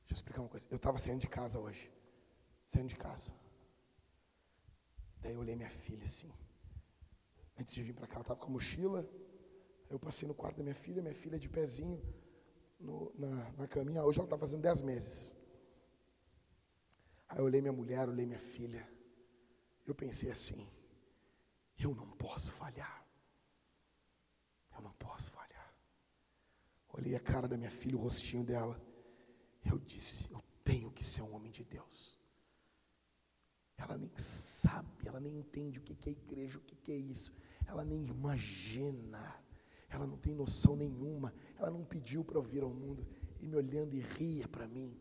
Deixa 0.00 0.12
eu 0.12 0.14
explicar 0.14 0.40
uma 0.42 0.48
coisa. 0.48 0.66
Eu 0.70 0.76
estava 0.76 0.98
saindo 0.98 1.20
de 1.20 1.28
casa 1.28 1.58
hoje. 1.58 1.90
Saindo 2.66 2.88
de 2.88 2.96
casa. 2.96 3.32
Daí 5.22 5.32
eu 5.32 5.40
olhei 5.40 5.56
minha 5.56 5.70
filha 5.70 6.04
assim. 6.04 6.32
Antes 7.58 7.74
de 7.74 7.82
vir 7.82 7.94
para 7.94 8.06
cá, 8.06 8.14
ela 8.14 8.22
estava 8.22 8.38
com 8.38 8.46
a 8.46 8.50
mochila. 8.50 9.08
Eu 9.88 9.98
passei 9.98 10.26
no 10.28 10.34
quarto 10.34 10.56
da 10.56 10.62
minha 10.62 10.74
filha, 10.74 11.00
minha 11.00 11.14
filha 11.14 11.38
de 11.38 11.48
pezinho 11.48 12.02
no, 12.78 13.12
na, 13.16 13.52
na 13.52 13.68
caminha. 13.68 14.04
Hoje 14.04 14.18
ela 14.18 14.26
está 14.26 14.36
fazendo 14.36 14.62
10 14.62 14.82
meses. 14.82 15.45
Aí 17.28 17.38
eu 17.38 17.44
olhei 17.44 17.60
minha 17.60 17.72
mulher, 17.72 18.08
olhei 18.08 18.26
minha 18.26 18.38
filha. 18.38 18.88
Eu 19.86 19.94
pensei 19.94 20.30
assim: 20.30 20.66
eu 21.78 21.94
não 21.94 22.10
posso 22.12 22.52
falhar. 22.52 23.06
Eu 24.74 24.82
não 24.82 24.92
posso 24.92 25.30
falhar. 25.30 25.74
Olhei 26.88 27.14
a 27.14 27.20
cara 27.20 27.48
da 27.48 27.56
minha 27.56 27.70
filha, 27.70 27.96
o 27.96 28.00
rostinho 28.00 28.44
dela. 28.44 28.80
Eu 29.64 29.78
disse: 29.78 30.32
eu 30.32 30.42
tenho 30.62 30.90
que 30.90 31.04
ser 31.04 31.22
um 31.22 31.34
homem 31.34 31.50
de 31.50 31.64
Deus. 31.64 32.18
Ela 33.76 33.98
nem 33.98 34.16
sabe, 34.16 35.06
ela 35.06 35.20
nem 35.20 35.38
entende 35.38 35.78
o 35.78 35.82
que 35.82 36.08
é 36.08 36.12
igreja, 36.12 36.58
o 36.58 36.60
que 36.62 36.92
é 36.92 36.96
isso. 36.96 37.36
Ela 37.66 37.84
nem 37.84 38.06
imagina 38.06 39.46
ela 39.88 40.06
não 40.06 40.16
tem 40.16 40.34
noção 40.34 40.76
nenhuma, 40.76 41.32
ela 41.56 41.70
não 41.70 41.84
pediu 41.84 42.24
para 42.24 42.36
eu 42.36 42.42
vir 42.42 42.62
ao 42.62 42.70
mundo, 42.70 43.06
e 43.40 43.46
me 43.46 43.56
olhando 43.56 43.94
e 43.94 44.00
ria 44.00 44.48
para 44.48 44.66
mim. 44.66 44.96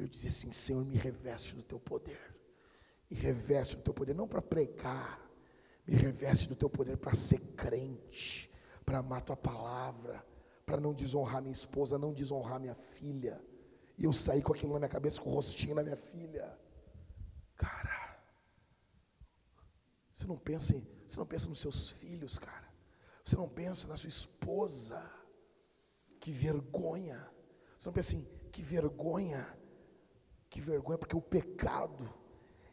Eu 0.00 0.08
dizia 0.08 0.30
assim: 0.30 0.50
Senhor, 0.52 0.84
me 0.84 0.96
reveste 0.96 1.54
do 1.54 1.62
teu 1.62 1.78
poder, 1.78 2.20
me 3.10 3.16
reveste 3.16 3.76
do 3.76 3.82
teu 3.82 3.92
poder, 3.92 4.14
não 4.14 4.26
para 4.26 4.40
pregar, 4.40 5.20
me 5.86 5.94
reveste 5.94 6.48
do 6.48 6.56
teu 6.56 6.70
poder 6.70 6.96
para 6.96 7.12
ser 7.14 7.38
crente, 7.54 8.50
para 8.84 8.98
amar 8.98 9.22
tua 9.22 9.36
palavra, 9.36 10.24
para 10.64 10.80
não 10.80 10.94
desonrar 10.94 11.42
minha 11.42 11.52
esposa, 11.52 11.98
não 11.98 12.12
desonrar 12.12 12.58
minha 12.58 12.74
filha. 12.74 13.40
E 13.98 14.04
eu 14.04 14.12
saí 14.12 14.40
com 14.40 14.54
aquilo 14.54 14.72
na 14.72 14.78
minha 14.78 14.88
cabeça, 14.88 15.20
com 15.20 15.30
o 15.30 15.34
rostinho 15.34 15.74
na 15.74 15.82
minha 15.82 15.96
filha. 15.96 16.58
Cara, 17.56 18.22
você 20.14 20.26
não 20.26 20.38
pensa 20.38 20.74
em, 20.74 20.80
você 21.06 21.18
não 21.18 21.26
pensa 21.26 21.48
nos 21.48 21.58
seus 21.58 21.90
filhos, 21.90 22.38
cara. 22.38 22.70
Você 23.22 23.36
não 23.36 23.48
pensa 23.48 23.86
na 23.86 23.96
sua 23.96 24.08
esposa. 24.08 24.98
Que 26.18 26.30
vergonha. 26.30 27.30
Você 27.78 27.88
não 27.88 27.92
pensa 27.92 28.14
assim, 28.14 28.48
que 28.50 28.62
vergonha. 28.62 29.59
Que 30.50 30.60
vergonha, 30.60 30.98
porque 30.98 31.16
o 31.16 31.22
pecado, 31.22 32.06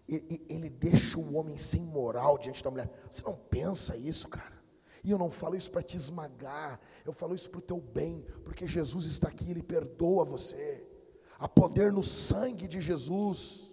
ele, 0.09 0.43
ele 0.49 0.69
deixa 0.69 1.19
o 1.19 1.35
homem 1.35 1.57
sem 1.57 1.81
moral 1.81 2.39
diante 2.39 2.63
da 2.63 2.71
mulher. 2.71 2.89
Você 3.09 3.21
não 3.21 3.35
pensa 3.35 3.95
isso, 3.95 4.27
cara. 4.27 4.57
E 5.03 5.11
eu 5.11 5.17
não 5.17 5.29
falo 5.29 5.55
isso 5.55 5.69
para 5.69 5.83
te 5.83 5.95
esmagar, 5.95 6.81
eu 7.05 7.13
falo 7.13 7.35
isso 7.35 7.49
para 7.49 7.59
o 7.59 7.61
teu 7.61 7.79
bem, 7.79 8.25
porque 8.43 8.67
Jesus 8.67 9.05
está 9.05 9.27
aqui, 9.29 9.49
Ele 9.49 9.61
perdoa 9.61 10.25
você. 10.25 10.85
Há 11.39 11.47
poder 11.47 11.93
no 11.93 12.01
sangue 12.01 12.67
de 12.67 12.81
Jesus. 12.81 13.67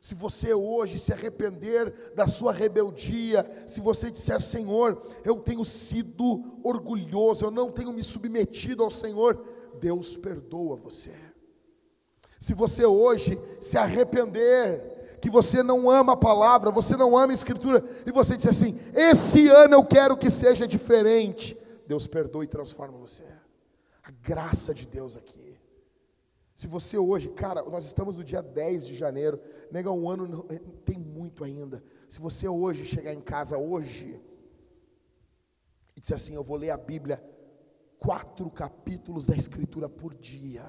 Se 0.00 0.14
você 0.14 0.52
hoje 0.52 0.98
se 0.98 1.12
arrepender 1.12 2.12
da 2.14 2.26
sua 2.26 2.52
rebeldia, 2.52 3.44
se 3.66 3.80
você 3.80 4.10
disser, 4.10 4.42
Senhor, 4.42 5.00
eu 5.24 5.40
tenho 5.40 5.64
sido 5.64 6.60
orgulhoso, 6.62 7.44
eu 7.44 7.50
não 7.50 7.70
tenho 7.70 7.92
me 7.92 8.02
submetido 8.02 8.82
ao 8.82 8.90
Senhor, 8.90 9.40
Deus 9.80 10.16
perdoa 10.16 10.76
você. 10.76 11.27
Se 12.38 12.54
você 12.54 12.84
hoje 12.84 13.38
se 13.60 13.76
arrepender, 13.76 15.18
que 15.20 15.28
você 15.28 15.62
não 15.62 15.90
ama 15.90 16.12
a 16.12 16.16
palavra, 16.16 16.70
você 16.70 16.96
não 16.96 17.16
ama 17.16 17.32
a 17.32 17.34
Escritura, 17.34 17.84
e 18.06 18.12
você 18.12 18.36
disser 18.36 18.50
assim: 18.50 18.78
esse 18.94 19.48
ano 19.48 19.74
eu 19.74 19.84
quero 19.84 20.16
que 20.16 20.30
seja 20.30 20.66
diferente, 20.66 21.56
Deus 21.86 22.06
perdoa 22.06 22.44
e 22.44 22.48
transforma 22.48 22.96
você. 22.98 23.24
A 24.02 24.10
graça 24.22 24.72
de 24.72 24.86
Deus 24.86 25.16
aqui. 25.16 25.58
Se 26.54 26.66
você 26.66 26.98
hoje, 26.98 27.28
cara, 27.28 27.62
nós 27.62 27.84
estamos 27.84 28.18
no 28.18 28.24
dia 28.24 28.42
10 28.42 28.86
de 28.86 28.94
janeiro, 28.96 29.40
nega 29.70 29.92
um 29.92 30.08
ano, 30.10 30.44
eh, 30.50 30.60
tem 30.84 30.98
muito 30.98 31.44
ainda. 31.44 31.82
Se 32.08 32.20
você 32.20 32.48
hoje 32.48 32.84
chegar 32.84 33.14
em 33.14 33.20
casa 33.20 33.56
hoje 33.56 34.20
e 35.96 36.00
disser 36.00 36.16
assim, 36.16 36.34
eu 36.34 36.42
vou 36.42 36.56
ler 36.56 36.70
a 36.70 36.76
Bíblia, 36.76 37.22
quatro 37.98 38.50
capítulos 38.50 39.26
da 39.26 39.36
Escritura 39.36 39.88
por 39.88 40.14
dia, 40.14 40.64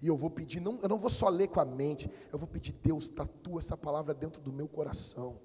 e 0.00 0.06
eu 0.06 0.16
vou 0.16 0.30
pedir, 0.30 0.60
não, 0.60 0.78
eu 0.80 0.88
não 0.88 0.98
vou 0.98 1.10
só 1.10 1.28
ler 1.28 1.48
com 1.48 1.60
a 1.60 1.64
mente, 1.64 2.10
eu 2.32 2.38
vou 2.38 2.48
pedir, 2.48 2.72
Deus, 2.72 3.08
tatua 3.08 3.58
essa 3.58 3.76
palavra 3.76 4.14
dentro 4.14 4.40
do 4.40 4.52
meu 4.52 4.68
coração. 4.68 5.38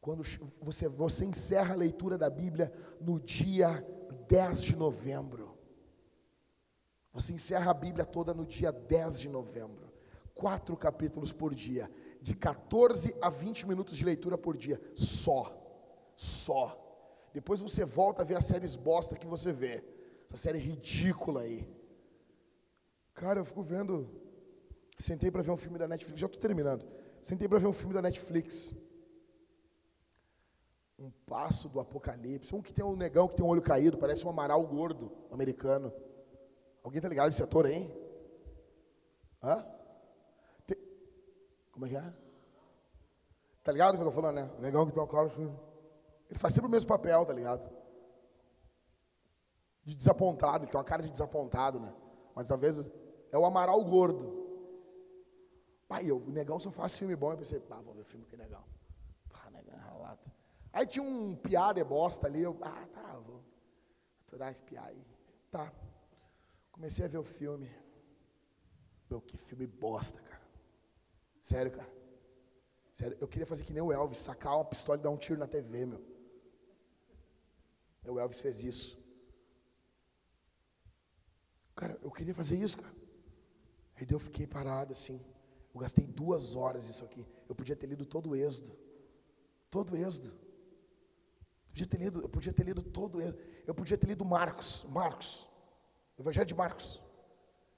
Quando 0.00 0.24
você, 0.60 0.88
você 0.88 1.24
encerra 1.24 1.74
a 1.74 1.76
leitura 1.76 2.18
da 2.18 2.28
Bíblia 2.28 2.72
no 3.00 3.20
dia 3.20 3.86
10 4.28 4.62
de 4.62 4.76
novembro, 4.76 5.56
você 7.12 7.34
encerra 7.34 7.70
a 7.70 7.74
Bíblia 7.74 8.06
toda 8.06 8.32
no 8.32 8.46
dia 8.46 8.72
10 8.72 9.20
de 9.20 9.28
novembro. 9.28 9.92
Quatro 10.34 10.76
capítulos 10.76 11.30
por 11.30 11.54
dia. 11.54 11.90
De 12.22 12.34
14 12.34 13.14
a 13.20 13.28
20 13.28 13.68
minutos 13.68 13.96
de 13.96 14.04
leitura 14.04 14.38
por 14.38 14.56
dia. 14.56 14.80
Só. 14.94 15.52
Só. 16.16 16.74
Depois 17.34 17.60
você 17.60 17.84
volta 17.84 18.22
a 18.22 18.24
ver 18.24 18.36
as 18.36 18.46
séries 18.46 18.74
bosta 18.74 19.16
que 19.16 19.26
você 19.26 19.52
vê. 19.52 19.84
Essa 20.26 20.44
série 20.44 20.58
ridícula 20.58 21.42
aí. 21.42 21.68
Cara, 23.14 23.40
eu 23.40 23.44
fico 23.44 23.62
vendo. 23.62 24.08
Sentei 24.98 25.30
para 25.30 25.42
ver 25.42 25.50
um 25.50 25.56
filme 25.56 25.78
da 25.78 25.88
Netflix. 25.88 26.20
Já 26.20 26.26
estou 26.26 26.40
terminando. 26.40 26.84
Sentei 27.20 27.48
para 27.48 27.58
ver 27.58 27.66
um 27.66 27.72
filme 27.72 27.94
da 27.94 28.02
Netflix. 28.02 28.90
Um 30.98 31.10
passo 31.26 31.68
do 31.68 31.80
apocalipse. 31.80 32.54
Um 32.54 32.62
que 32.62 32.72
tem 32.72 32.84
um 32.84 32.96
negão 32.96 33.28
que 33.28 33.36
tem 33.36 33.44
um 33.44 33.48
olho 33.48 33.62
caído, 33.62 33.98
parece 33.98 34.26
um 34.26 34.30
amaral 34.30 34.64
gordo 34.66 35.10
americano. 35.30 35.92
Alguém 36.82 37.00
tá 37.00 37.08
ligado 37.08 37.28
esse 37.28 37.42
ator 37.42 37.66
aí? 37.66 37.90
Hã? 39.42 39.66
Como 41.72 41.86
é 41.86 41.88
que 41.88 41.96
é? 41.96 42.14
Tá 43.62 43.72
ligado 43.72 43.94
o 43.94 43.96
que 43.96 44.02
eu 44.02 44.06
tô 44.06 44.12
falando, 44.12 44.36
né? 44.36 44.50
O 44.58 44.60
negão 44.60 44.86
que 44.86 44.92
tem 44.92 45.02
o 45.02 45.06
cara. 45.06 45.32
Ele 46.28 46.38
faz 46.38 46.54
sempre 46.54 46.68
o 46.68 46.70
mesmo 46.70 46.88
papel, 46.88 47.24
tá 47.24 47.32
ligado? 47.32 47.68
De 49.84 49.96
desapontado, 49.96 50.64
ele 50.64 50.70
tem 50.70 50.78
uma 50.78 50.84
cara 50.84 51.02
de 51.02 51.10
desapontado, 51.10 51.80
né? 51.80 51.92
Mas 52.34 52.50
às 52.50 52.60
vezes 52.60 52.90
é 53.32 53.38
o 53.38 53.44
Amaral 53.46 53.82
gordo. 53.82 54.40
Pai, 55.88 56.08
eu, 56.08 56.18
o 56.18 56.30
negão 56.30 56.60
só 56.60 56.70
faz 56.70 56.96
filme 56.96 57.16
bom. 57.16 57.32
Eu 57.32 57.38
pensei, 57.38 57.58
pá, 57.60 57.80
vou 57.80 57.94
ver 57.94 58.04
filme 58.04 58.26
que 58.26 58.34
é 58.34 58.38
legal. 58.38 58.66
Pá, 59.30 59.50
negão 59.50 59.74
é 59.74 59.78
ralado. 59.78 60.30
Aí 60.72 60.86
tinha 60.86 61.02
um 61.02 61.34
piada 61.34 61.80
e 61.80 61.84
bosta 61.84 62.26
ali. 62.26 62.42
Eu, 62.42 62.56
ah, 62.60 62.86
tá, 62.92 63.18
vou 63.18 63.42
aturar 64.20 64.50
esse 64.50 64.62
piá 64.62 64.84
aí. 64.84 65.04
Tá. 65.50 65.72
Comecei 66.70 67.04
a 67.04 67.08
ver 67.08 67.18
o 67.18 67.24
filme. 67.24 67.70
Meu, 69.08 69.20
que 69.20 69.36
filme 69.36 69.66
bosta, 69.66 70.20
cara. 70.20 70.42
Sério, 71.40 71.72
cara. 71.72 71.90
Sério, 72.92 73.16
eu 73.20 73.26
queria 73.26 73.46
fazer 73.46 73.64
que 73.64 73.72
nem 73.72 73.82
o 73.82 73.92
Elvis, 73.92 74.18
sacar 74.18 74.56
uma 74.56 74.64
pistola 74.64 74.98
e 74.98 75.02
dar 75.02 75.10
um 75.10 75.16
tiro 75.16 75.38
na 75.38 75.46
TV, 75.46 75.86
meu. 75.86 76.00
O 78.06 78.18
Elvis 78.18 78.40
fez 78.40 78.62
isso. 78.62 79.02
Cara, 81.74 81.98
eu 82.02 82.10
queria 82.10 82.34
fazer 82.34 82.56
isso, 82.56 82.76
cara. 82.76 83.01
Aí 84.02 84.06
eu 84.10 84.18
fiquei 84.18 84.48
parado 84.48 84.92
assim. 84.92 85.20
Eu 85.72 85.80
gastei 85.80 86.04
duas 86.04 86.56
horas 86.56 86.88
isso 86.88 87.04
aqui. 87.04 87.24
Eu 87.48 87.54
podia 87.54 87.76
ter 87.76 87.86
lido 87.86 88.04
todo 88.04 88.30
o 88.30 88.36
Êxodo. 88.36 88.76
Todo 89.70 89.92
o 89.92 89.96
Êxodo. 89.96 90.28
Eu 90.28 91.68
podia 91.68 91.86
ter 91.86 91.96
lido, 91.98 92.20
eu 92.20 92.28
podia 92.28 92.52
ter 92.52 92.64
lido 92.64 92.82
todo 92.82 93.18
o 93.18 93.20
Êxodo. 93.20 93.38
Eu 93.64 93.72
podia 93.72 93.96
ter 93.96 94.08
lido 94.08 94.24
Marcos. 94.24 94.84
Marcos. 94.88 95.46
Evangelho 96.18 96.46
de 96.46 96.54
Marcos. 96.54 97.00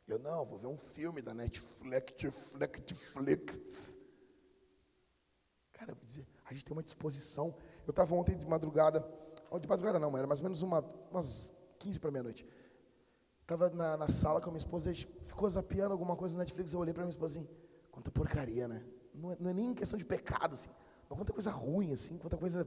Eu 0.09 0.19
não, 0.19 0.47
vou 0.47 0.59
ver 0.59 0.67
um 0.67 0.79
filme 0.79 1.21
da 1.21 1.35
Netflix. 1.35 2.55
Netflix. 2.55 3.99
Cara, 5.75 5.93
eu 5.93 5.97
vou 5.97 6.05
dizer, 6.07 6.27
a 6.47 6.55
gente 6.55 6.65
tem 6.65 6.75
uma 6.75 6.83
disposição. 6.83 7.55
Eu 7.87 7.91
estava 7.91 8.15
ontem 8.15 8.35
de 8.35 8.47
madrugada, 8.47 9.07
de 9.61 9.69
madrugada 9.69 9.99
não, 9.99 10.17
era 10.17 10.27
mais 10.27 10.41
ou 10.41 10.45
menos 10.45 10.63
uma, 10.63 10.81
umas 11.11 11.53
15 11.81 12.01
para 12.01 12.11
meia-noite. 12.11 12.47
Estava 13.45 13.69
na, 13.69 13.99
na, 13.99 14.09
sala 14.09 14.41
com 14.41 14.49
a 14.49 14.53
minha 14.53 14.59
esposa, 14.59 14.89
a 14.89 14.93
gente 14.95 15.07
ficou 15.23 15.49
zapeando 15.51 15.93
alguma 15.93 16.17
coisa 16.17 16.35
no 16.35 16.41
Netflix, 16.41 16.73
eu 16.73 16.81
olhei 16.81 16.95
para 16.95 17.03
minha 17.03 17.11
esposa 17.11 17.39
assim, 17.39 17.49
quanta 17.93 18.11
porcaria, 18.11 18.67
né? 18.67 18.83
Não 19.15 19.33
é, 19.33 19.37
não 19.39 19.51
é, 19.51 19.53
nem 19.53 19.75
questão 19.75 19.99
de 19.99 20.05
pecado, 20.05 20.55
assim, 20.55 20.71
mas 21.11 21.19
quanta 21.19 21.31
coisa 21.31 21.51
ruim, 21.51 21.93
assim, 21.93 22.17
quanta 22.17 22.39
coisa, 22.39 22.67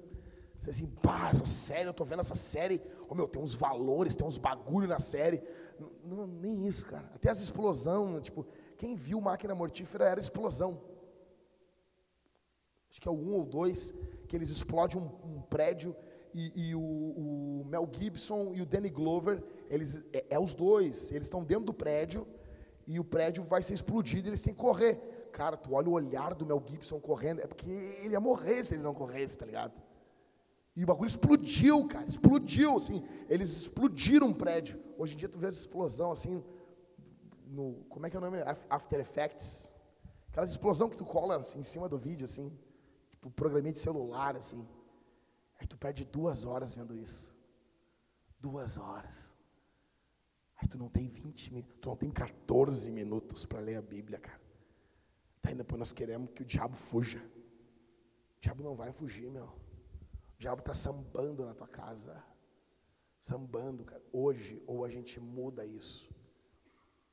assim, 0.67 0.86
pá, 1.01 1.32
essa 1.32 1.47
série, 1.47 1.89
eu 1.89 1.95
tô 1.95 2.05
vendo 2.05 2.19
essa 2.19 2.36
série, 2.36 2.80
oh 3.09 3.15
meu, 3.15 3.28
tem 3.28 3.41
uns 3.41 3.55
valores, 3.55 4.15
tem 4.15 4.23
uns 4.23 4.38
bagulho 4.38 4.88
na 4.88 4.99
série, 4.99 5.41
não, 5.80 5.89
não 6.03 6.28
nem 6.28 6.67
isso, 6.67 6.86
cara, 6.86 7.09
até 7.15 7.32
as 7.32 7.41
explosão, 7.41 8.21
tipo, 8.21 8.45
quem 8.78 8.95
viu 8.95 9.19
Máquina 9.19 9.55
Mortífera 9.55 10.05
era 10.05 10.19
explosão, 10.19 10.80
acho 12.91 13.01
que 13.01 13.07
é 13.07 13.11
o 13.11 13.15
um 13.15 13.34
ou 13.34 13.43
dois, 13.43 13.97
que 14.28 14.36
eles 14.36 14.51
explodem 14.51 15.01
um, 15.01 15.38
um 15.38 15.41
prédio 15.41 15.95
e, 16.38 16.70
e 16.70 16.76
o, 16.76 16.80
o, 16.80 17.66
Mel 17.66 17.90
Gibson 17.92 18.54
e 18.54 18.62
o 18.62 18.66
Danny 18.66 18.90
Glover, 18.90 19.44
eles 19.72 20.08
é, 20.14 20.26
é 20.30 20.40
os 20.40 20.54
dois, 20.54 21.12
eles 21.12 21.26
estão 21.26 21.44
dentro 21.44 21.66
do 21.66 21.74
prédio 21.74 22.28
e 22.86 23.00
o 23.00 23.04
prédio 23.04 23.44
vai 23.44 23.64
ser 23.64 23.74
explodido, 23.74 24.30
eles 24.30 24.44
têm 24.44 24.54
que 24.54 24.60
correr. 24.60 24.96
Cara, 25.34 25.58
tu 25.58 25.74
olha 25.74 25.90
o 25.90 25.94
olhar 25.94 26.36
do 26.36 26.46
Mel 26.46 26.64
Gibson 26.64 27.00
correndo, 27.00 27.42
é 27.42 27.48
porque 27.48 27.70
ele 27.70 28.14
ia 28.14 28.20
morrer 28.20 28.64
se 28.64 28.76
ele 28.76 28.84
não 28.84 28.94
corresse, 28.94 29.36
tá 29.36 29.48
ligado? 29.48 29.82
E 30.76 30.84
o 30.84 30.88
bagulho 30.88 31.08
explodiu, 31.08 31.88
cara, 31.88 32.06
explodiu, 32.06 32.78
assim, 32.78 33.04
eles 33.28 33.50
explodiram 33.62 34.28
um 34.28 34.34
prédio. 34.34 34.80
Hoje 34.96 35.16
em 35.16 35.18
dia 35.18 35.28
tu 35.28 35.40
vê 35.40 35.48
essa 35.48 35.62
explosão, 35.62 36.12
assim, 36.12 36.44
no, 37.48 37.84
como 37.90 38.06
é 38.06 38.12
que 38.12 38.16
é 38.16 38.20
o 38.20 38.22
nome? 38.22 38.38
After 38.70 39.00
Effects. 39.00 39.72
Aquela 40.30 40.46
explosão 40.46 40.88
que 40.88 40.98
tu 40.98 41.06
cola 41.06 41.38
assim, 41.38 41.60
em 41.60 41.64
cima 41.64 41.90
do 41.90 41.98
vídeo, 41.98 42.26
assim, 42.26 42.56
tipo 43.12 43.32
programinha 43.32 43.74
de 43.74 43.80
celular, 43.80 44.36
assim. 44.36 44.68
Aí 45.60 45.68
tu 45.68 45.78
perde 45.78 46.05
duas 46.05 46.45
horas 46.45 46.76
vendo 46.76 46.95
isso. 46.95 47.36
Duas 48.39 48.78
horas. 48.78 49.36
Aí 50.58 50.68
tu 50.68 50.78
não 50.78 50.89
tem 50.89 51.08
20 51.08 51.53
minutos, 51.53 51.78
tu 51.82 51.89
não 51.89 51.95
tem 51.95 52.12
14 52.12 52.91
minutos 52.91 53.45
para 53.45 53.60
ler 53.60 53.76
a 53.76 53.82
Bíblia, 53.82 54.20
cara. 54.20 54.41
Daí 55.41 55.55
depois 55.55 55.80
nós 55.80 55.91
queremos 55.91 56.32
que 56.32 56.41
o 56.41 56.45
diabo 56.45 56.76
fuja. 56.76 57.20
O 58.38 58.41
diabo 58.41 58.64
não 58.64 58.76
vai 58.76 58.91
fugir, 58.91 59.30
meu. 59.30 59.45
O 59.45 60.39
diabo 60.39 60.62
está 60.62 60.74
sambando 60.74 61.45
na 61.45 61.53
tua 61.53 61.68
casa. 61.68 62.24
Sambando, 63.20 63.84
cara. 63.86 64.03
Hoje, 64.12 64.62
ou 64.68 64.84
a 64.84 64.89
gente 64.89 65.20
muda 65.20 65.66
isso. 65.66 66.10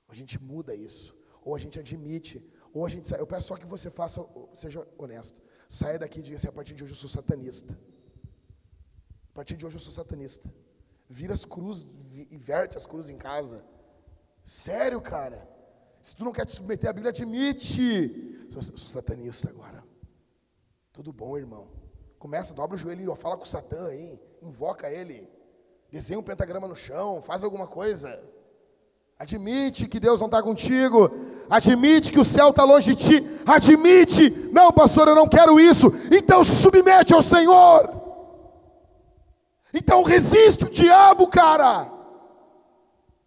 A 0.09 0.15
gente 0.15 0.43
muda 0.43 0.75
isso. 0.75 1.15
Ou 1.43 1.55
a 1.55 1.59
gente 1.59 1.79
admite. 1.79 2.53
Ou 2.73 2.85
a 2.85 2.89
gente 2.89 3.09
sai. 3.09 3.21
Eu 3.21 3.27
peço 3.27 3.49
só 3.49 3.57
que 3.57 3.67
você 3.67 3.91
faça, 3.91 4.21
seja 4.55 4.87
honesto. 4.99 5.43
Saia 5.69 5.99
daqui 5.99 6.21
e 6.21 6.23
diga 6.23 6.37
assim: 6.37 6.49
a 6.49 6.53
partir 6.53 6.75
de 6.75 6.83
hoje 6.83 6.93
eu 6.93 6.97
sou 6.97 7.09
satanista. 7.09 7.77
A 9.35 9.39
partir 9.39 9.57
de 9.57 9.67
hoje 9.67 9.75
eu 9.75 9.81
sou 9.81 9.93
satanista. 9.93 10.49
Vira 11.11 11.35
as 11.35 11.45
cruzes, 11.45 11.89
inverte 12.31 12.77
as 12.77 12.87
cruzes 12.87 13.11
em 13.11 13.19
casa. 13.19 13.65
Sério, 14.45 15.01
cara. 15.01 15.45
Se 16.01 16.15
tu 16.15 16.25
não 16.25 16.31
quer 16.31 16.47
te 16.47 16.53
submeter 16.53 16.89
à 16.89 16.93
Bíblia, 16.93 17.11
admite. 17.11 18.49
Sou, 18.53 18.63
sou 18.63 18.89
satanista 18.89 19.51
agora. 19.51 19.83
Tudo 20.93 21.13
bom, 21.13 21.37
irmão. 21.37 21.67
Começa, 22.17 22.55
dobra 22.55 22.77
o 22.77 22.79
joelho 22.79 23.13
e 23.13 23.17
fala 23.17 23.37
com 23.37 23.43
o 23.43 23.47
Satã 23.47 23.89
aí. 23.89 24.21
Invoca 24.41 24.89
ele. 24.89 25.29
Desenha 25.91 26.21
um 26.21 26.23
pentagrama 26.23 26.69
no 26.69 26.77
chão. 26.77 27.21
Faz 27.21 27.43
alguma 27.43 27.67
coisa. 27.67 28.17
Admite 29.19 29.89
que 29.89 29.99
Deus 29.99 30.21
não 30.21 30.29
está 30.29 30.41
contigo. 30.45 31.11
Admite 31.51 32.13
que 32.13 32.21
o 32.21 32.25
céu 32.25 32.51
está 32.51 32.63
longe 32.63 32.95
de 32.95 33.05
ti. 33.05 33.41
Admite. 33.45 34.31
Não, 34.53 34.71
pastor, 34.71 35.09
eu 35.09 35.15
não 35.17 35.29
quero 35.29 35.59
isso. 35.59 35.89
Então 36.13 36.45
se 36.45 36.55
submete 36.55 37.13
ao 37.13 37.21
Senhor. 37.21 38.04
Então 39.77 40.05
resiste 40.05 40.65
o 40.65 40.71
diabo, 40.71 41.27
cara. 41.27 41.91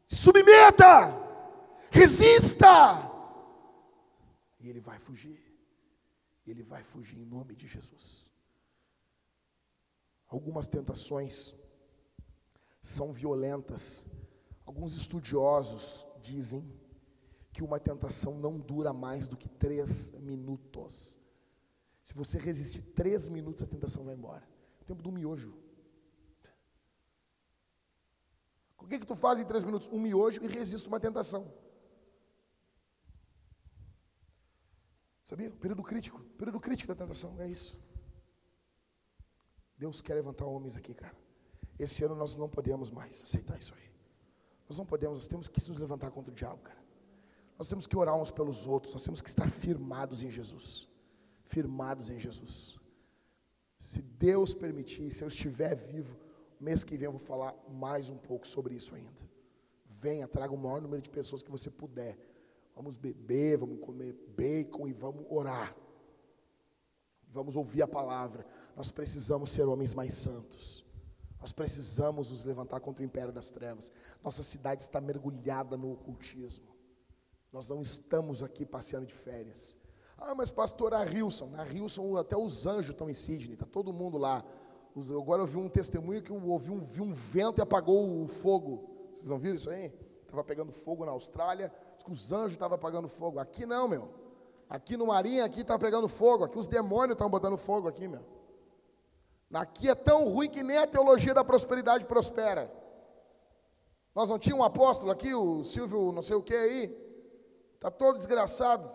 Submeta. 0.08 1.14
Resista. 1.92 3.06
E 4.58 4.70
ele 4.70 4.80
vai 4.80 4.98
fugir. 4.98 5.44
Ele 6.46 6.64
vai 6.64 6.82
fugir 6.84 7.20
em 7.20 7.26
nome 7.26 7.54
de 7.54 7.68
Jesus. 7.68 8.32
Algumas 10.30 10.70
tentações 10.70 11.56
são 12.82 13.12
violentas. 13.12 14.06
Alguns 14.66 14.96
estudiosos 14.96 16.06
dizem 16.22 16.64
que 17.52 17.62
uma 17.62 17.78
tentação 17.78 18.38
não 18.38 18.58
dura 18.58 18.94
mais 18.94 19.28
do 19.28 19.36
que 19.36 19.50
três 19.50 20.14
minutos. 20.22 21.18
Se 22.02 22.14
você 22.14 22.40
resistir 22.40 22.94
três 22.94 23.28
minutos, 23.28 23.64
a 23.64 23.68
tentação 23.68 24.06
vai 24.06 24.16
embora. 24.16 24.48
O 24.80 24.86
tempo 24.86 25.04
do 25.04 25.12
miojo. 25.12 25.67
O 28.88 28.90
que, 28.90 29.00
que 29.00 29.06
tu 29.06 29.18
faz 29.18 29.38
em 29.38 29.44
três 29.44 29.66
minutos? 29.66 29.90
Um 29.90 30.00
miojo 30.00 30.42
e 30.42 30.48
resiste 30.48 30.88
uma 30.88 30.98
tentação. 30.98 31.46
Sabia? 35.26 35.52
Período 35.52 35.84
crítico. 35.84 36.22
Período 36.38 36.58
crítico 36.58 36.96
da 36.96 37.04
tentação, 37.04 37.36
é 37.42 37.50
isso. 37.50 37.78
Deus 39.78 40.00
quer 40.00 40.14
levantar 40.14 40.46
homens 40.46 40.78
aqui, 40.78 40.94
cara. 40.94 41.14
Esse 41.78 42.06
ano 42.06 42.16
nós 42.16 42.38
não 42.38 42.48
podemos 42.48 42.90
mais 42.90 43.22
aceitar 43.22 43.58
isso 43.58 43.74
aí. 43.76 43.92
Nós 44.70 44.78
não 44.78 44.86
podemos, 44.86 45.18
nós 45.18 45.28
temos 45.28 45.50
que 45.50 45.60
nos 45.70 45.78
levantar 45.78 46.10
contra 46.10 46.32
o 46.32 46.34
diabo, 46.34 46.62
cara. 46.62 46.82
Nós 47.58 47.68
temos 47.68 47.86
que 47.86 47.98
orar 47.98 48.16
uns 48.16 48.32
pelos 48.32 48.66
outros, 48.66 48.94
nós 48.94 49.04
temos 49.04 49.20
que 49.20 49.28
estar 49.28 49.50
firmados 49.52 50.24
em 50.24 50.32
Jesus. 50.32 50.88
Firmados 51.44 52.10
em 52.10 52.18
Jesus. 52.18 52.80
Se 53.78 54.02
Deus 54.02 54.54
permitir, 54.54 55.12
se 55.12 55.26
eu 55.26 55.28
estiver 55.28 55.76
vivo, 55.76 56.18
Mês 56.60 56.84
que 56.84 56.98
vem 56.98 57.06
eu 57.06 57.12
vou 57.12 57.20
falar 57.20 57.56
mais 57.70 58.10
um 58.10 58.18
pouco 58.18 58.48
sobre 58.48 58.76
isso 58.76 58.96
ainda. 58.96 59.28
Venha, 59.86 60.28
traga 60.28 60.54
o 60.54 60.58
maior 60.58 60.82
número 60.82 61.02
de 61.02 61.10
pessoas 61.10 61.42
que 61.44 61.52
você 61.52 61.70
puder. 61.70 62.18
Vamos 62.76 62.98
beber, 62.98 63.58
vamos 63.58 63.80
comer 63.80 64.14
bacon 64.36 64.88
e 64.88 64.94
vamos 64.94 65.26
orar. 65.30 65.76
Vamos 67.30 67.56
ouvir 67.56 67.82
a 67.82 67.88
palavra. 67.88 68.46
Nós 68.76 68.92
precisamos 68.92 69.50
ser 69.50 69.64
homens 69.64 69.94
mais 69.94 70.14
santos. 70.14 70.86
Nós 71.40 71.52
precisamos 71.52 72.32
nos 72.32 72.44
levantar 72.44 72.80
contra 72.80 73.04
o 73.04 73.06
império 73.06 73.32
das 73.32 73.50
trevas. 73.50 73.92
Nossa 74.24 74.44
cidade 74.44 74.82
está 74.82 75.00
mergulhada 75.00 75.78
no 75.78 75.92
ocultismo. 75.92 76.76
Nós 77.52 77.70
não 77.70 77.82
estamos 77.82 78.44
aqui 78.44 78.66
passeando 78.66 79.06
de 79.06 79.14
férias. 79.14 79.78
Ah, 80.18 80.34
mas 80.34 80.50
pastor, 80.50 80.94
a 80.94 81.04
Rilson. 81.04 81.50
Na 81.52 81.64
Rilson 81.64 82.18
até 82.18 82.36
os 82.36 82.66
anjos 82.66 82.92
estão 82.92 83.10
em 83.10 83.14
Sydney. 83.14 83.54
Está 83.54 83.66
todo 83.66 83.94
mundo 83.94 84.18
lá. 84.18 84.44
Agora 85.12 85.44
eu 85.44 85.46
vi 85.46 85.58
um 85.58 85.70
testemunho 85.70 86.24
que 86.24 86.32
ouvi 86.32 86.72
um, 86.72 86.82
vi 86.82 87.02
um 87.02 87.14
vento 87.14 87.60
e 87.60 87.62
apagou 87.62 88.24
o 88.24 88.28
fogo. 88.28 88.90
Vocês 89.14 89.30
não 89.30 89.38
viram 89.38 89.56
isso 89.56 89.70
aí? 89.70 89.94
Estava 90.24 90.44
pegando 90.44 90.72
fogo 90.72 91.06
na 91.06 91.12
Austrália, 91.12 91.72
os 92.10 92.32
anjos 92.32 92.54
estavam 92.54 92.76
apagando 92.76 93.08
fogo. 93.08 93.38
Aqui 93.38 93.66
não, 93.66 93.88
meu. 93.88 94.10
Aqui 94.68 94.98
no 94.98 95.08
Marinha, 95.08 95.46
aqui 95.46 95.62
está 95.62 95.78
pegando 95.78 96.08
fogo. 96.08 96.44
Aqui 96.44 96.58
os 96.58 96.68
demônios 96.68 97.12
estão 97.12 97.30
botando 97.30 97.58
fogo 97.58 97.88
aqui, 97.88 98.08
meu. 98.08 98.26
Aqui 99.54 99.90
é 99.90 99.96
tão 99.96 100.28
ruim 100.30 100.50
que 100.50 100.64
nem 100.64 100.78
a 100.78 100.88
teologia 100.88 101.34
da 101.34 101.44
prosperidade 101.44 102.06
prospera. 102.06 102.72
Nós 104.16 104.30
não 104.30 104.40
tínhamos 104.40 104.64
um 104.64 104.68
apóstolo 104.68 105.12
aqui, 105.12 105.34
o 105.34 105.64
Silvio 105.64 106.12
não 106.12 106.24
sei 106.24 106.36
o 106.36 106.42
que 106.42 106.56
aí. 106.56 107.72
Está 107.76 107.92
todo 107.92 108.18
desgraçado. 108.18 108.90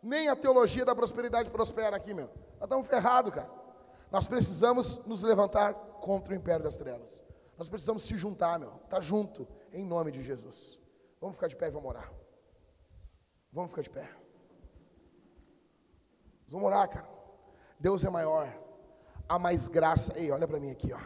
Nem 0.00 0.28
a 0.28 0.36
teologia 0.36 0.84
da 0.84 0.94
prosperidade 0.94 1.50
prospera 1.50 1.96
aqui, 1.96 2.14
meu. 2.14 2.26
Nós 2.54 2.62
estamos 2.62 2.86
ferrados, 2.86 3.34
cara. 3.34 3.63
Nós 4.10 4.26
precisamos 4.26 5.06
nos 5.06 5.22
levantar 5.22 5.74
contra 5.74 6.34
o 6.34 6.36
império 6.36 6.62
das 6.62 6.76
trevas. 6.76 7.22
Nós 7.56 7.68
precisamos 7.68 8.02
se 8.02 8.16
juntar, 8.16 8.58
meu. 8.58 8.70
Tá 8.88 9.00
junto, 9.00 9.46
em 9.72 9.84
nome 9.84 10.10
de 10.10 10.22
Jesus. 10.22 10.78
Vamos 11.20 11.36
ficar 11.36 11.48
de 11.48 11.56
pé 11.56 11.68
e 11.68 11.70
vamos 11.70 11.88
orar. 11.88 12.12
Vamos 13.52 13.70
ficar 13.70 13.82
de 13.82 13.90
pé. 13.90 14.10
Vamos 16.48 16.66
orar, 16.66 16.88
cara. 16.88 17.08
Deus 17.78 18.04
é 18.04 18.10
maior. 18.10 18.52
Há 19.28 19.38
mais 19.38 19.68
graça. 19.68 20.18
Ei, 20.18 20.30
olha 20.30 20.46
para 20.46 20.60
mim 20.60 20.70
aqui, 20.70 20.92
ó. 20.92 21.00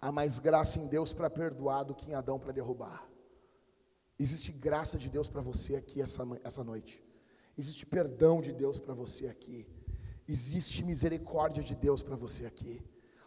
Há 0.00 0.12
mais 0.12 0.38
graça 0.38 0.78
em 0.78 0.86
Deus 0.88 1.12
para 1.12 1.28
perdoar 1.30 1.84
do 1.84 1.94
que 1.94 2.10
em 2.10 2.14
Adão 2.14 2.38
para 2.38 2.52
derrubar. 2.52 3.08
Existe 4.18 4.52
graça 4.52 4.96
de 4.98 5.08
Deus 5.08 5.28
para 5.28 5.40
você 5.40 5.76
aqui 5.76 6.00
essa, 6.00 6.24
essa 6.44 6.62
noite. 6.62 7.02
Existe 7.56 7.86
perdão 7.86 8.40
de 8.40 8.52
Deus 8.52 8.78
para 8.78 8.94
você 8.94 9.26
aqui. 9.26 9.66
Existe 10.26 10.82
misericórdia 10.84 11.62
de 11.62 11.74
Deus 11.74 12.02
para 12.02 12.16
você 12.16 12.46
aqui. 12.46 12.82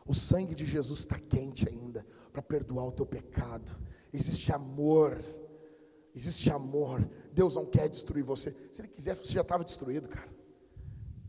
O 0.06 0.14
sangue 0.14 0.56
de 0.56 0.65
Jesus 0.65 0.99
está 0.99 1.19
quente 1.19 1.68
ainda 1.68 2.06
para 2.32 2.41
perdoar 2.41 2.86
o 2.86 2.91
teu 2.91 3.06
pecado. 3.06 3.76
Existe 4.11 4.52
amor. 4.52 5.22
Existe 6.15 6.49
amor. 6.49 7.07
Deus 7.34 7.56
não 7.56 7.65
quer 7.65 7.88
destruir 7.90 8.24
você. 8.24 8.52
Se 8.72 8.82
Ele 8.82 8.88
quisesse, 8.88 9.26
você 9.26 9.34
já 9.34 9.41
estava 9.41 9.64
destruído, 9.64 10.10
cara. 10.10 10.30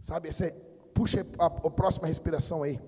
Sabe? 0.00 0.28
Esse, 0.28 0.50
puxa 0.94 1.26
a, 1.38 1.46
a 1.46 1.70
próxima 1.70 2.06
respiração 2.06 2.62
aí. 2.62 2.80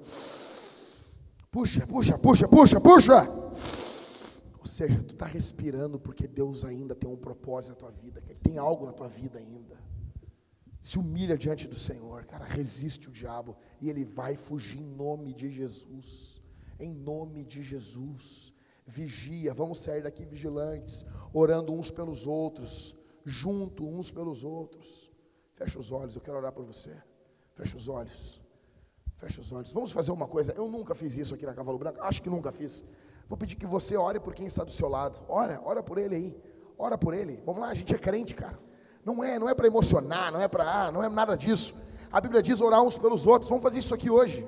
Puxa, 1.51 1.87
puxa, 1.87 2.17
puxa, 2.17 2.49
puxa, 2.49 2.81
puxa. 2.81 3.29
Ou 4.61 4.67
seja, 4.67 5.03
tu 5.03 5.15
está 5.15 5.27
respirando 5.27 5.99
porque 5.99 6.29
Deus 6.29 6.65
ainda 6.65 6.95
tem 6.95 7.11
um 7.11 7.17
propósito 7.17 7.73
na 7.73 7.77
tua 7.77 7.91
vida, 7.91 8.21
que 8.21 8.31
Ele 8.31 8.39
tem 8.41 8.59
algo 8.59 8.87
na 8.87 8.93
tua 8.93 9.09
vida 9.09 9.39
ainda. 9.39 9.80
Se 10.83 10.99
humilha 10.99 11.37
diante 11.37 11.69
do 11.69 11.75
Senhor, 11.75 12.25
cara, 12.25 12.45
resiste 12.45 13.09
o 13.09 13.13
diabo 13.13 13.57
e 13.81 13.91
ele 13.91 14.05
vai 14.05 14.35
fugir 14.35 14.79
em 14.79 14.95
nome 14.95 15.35
de 15.35 15.51
Jesus. 15.51 16.41
Em 16.79 16.93
nome 16.93 17.45
de 17.45 17.63
Jesus. 17.63 18.55
Vigia, 18.87 19.53
vamos 19.53 19.81
sair 19.81 20.03
daqui 20.03 20.25
vigilantes, 20.25 21.07
orando 21.33 21.73
uns 21.73 21.91
pelos 21.91 22.27
outros, 22.27 22.97
junto 23.25 23.87
uns 23.87 24.11
pelos 24.11 24.43
outros. 24.43 25.11
Fecha 25.55 25.79
os 25.79 25.93
olhos, 25.93 26.17
eu 26.17 26.23
quero 26.23 26.39
orar 26.39 26.53
por 26.53 26.65
você. 26.65 26.97
Fecha 27.55 27.77
os 27.77 27.87
olhos. 27.87 28.41
Fecha 29.19 29.41
os 29.41 29.53
olhos. 29.53 29.73
Vamos 29.73 29.93
fazer 29.93 30.11
uma 30.11 30.27
coisa. 30.27 30.53
Eu 30.53 30.67
nunca 30.69 30.95
fiz 30.95 31.17
isso 31.19 31.35
aqui 31.35 31.45
na 31.45 31.53
Cavalo 31.53 31.79
Branco. 31.79 32.01
Acho 32.01 32.23
que 32.23 32.31
nunca 32.31 32.51
fiz. 32.51 32.89
Vou 33.29 33.37
pedir 33.37 33.57
que 33.57 33.67
você 33.67 33.97
ore 33.97 34.19
por 34.19 34.35
quem 34.35 34.47
está 34.47 34.65
do 34.65 34.73
seu 34.73 34.89
lado. 34.89 35.23
Ora, 35.29 35.61
ora 35.63 35.83
por 35.83 35.99
ele 35.99 36.17
aí. 36.17 36.43
Ora 36.79 36.97
por 36.97 37.13
ele. 37.13 37.41
Vamos 37.45 37.61
lá, 37.61 37.69
a 37.69 37.75
gente 37.75 37.95
é 37.95 37.99
crente, 37.99 38.35
cara. 38.35 38.59
Não 39.05 39.25
é, 39.25 39.39
não 39.39 39.49
é 39.49 39.55
para 39.55 39.67
emocionar, 39.67 40.31
não 40.31 40.41
é 40.41 40.49
para, 40.49 40.65
ah, 40.65 40.93
não 40.93 41.03
é 41.03 41.09
nada 41.09 41.37
disso. 41.37 41.75
A 42.13 42.21
Bíblia 42.21 42.43
diz 42.43 42.61
orar 42.61 42.83
uns 42.83 42.99
pelos 42.99 43.27
outros. 43.27 43.49
Vamos 43.49 43.63
fazer 43.63 43.79
isso 43.79 43.95
aqui 43.95 44.11
hoje. 44.11 44.47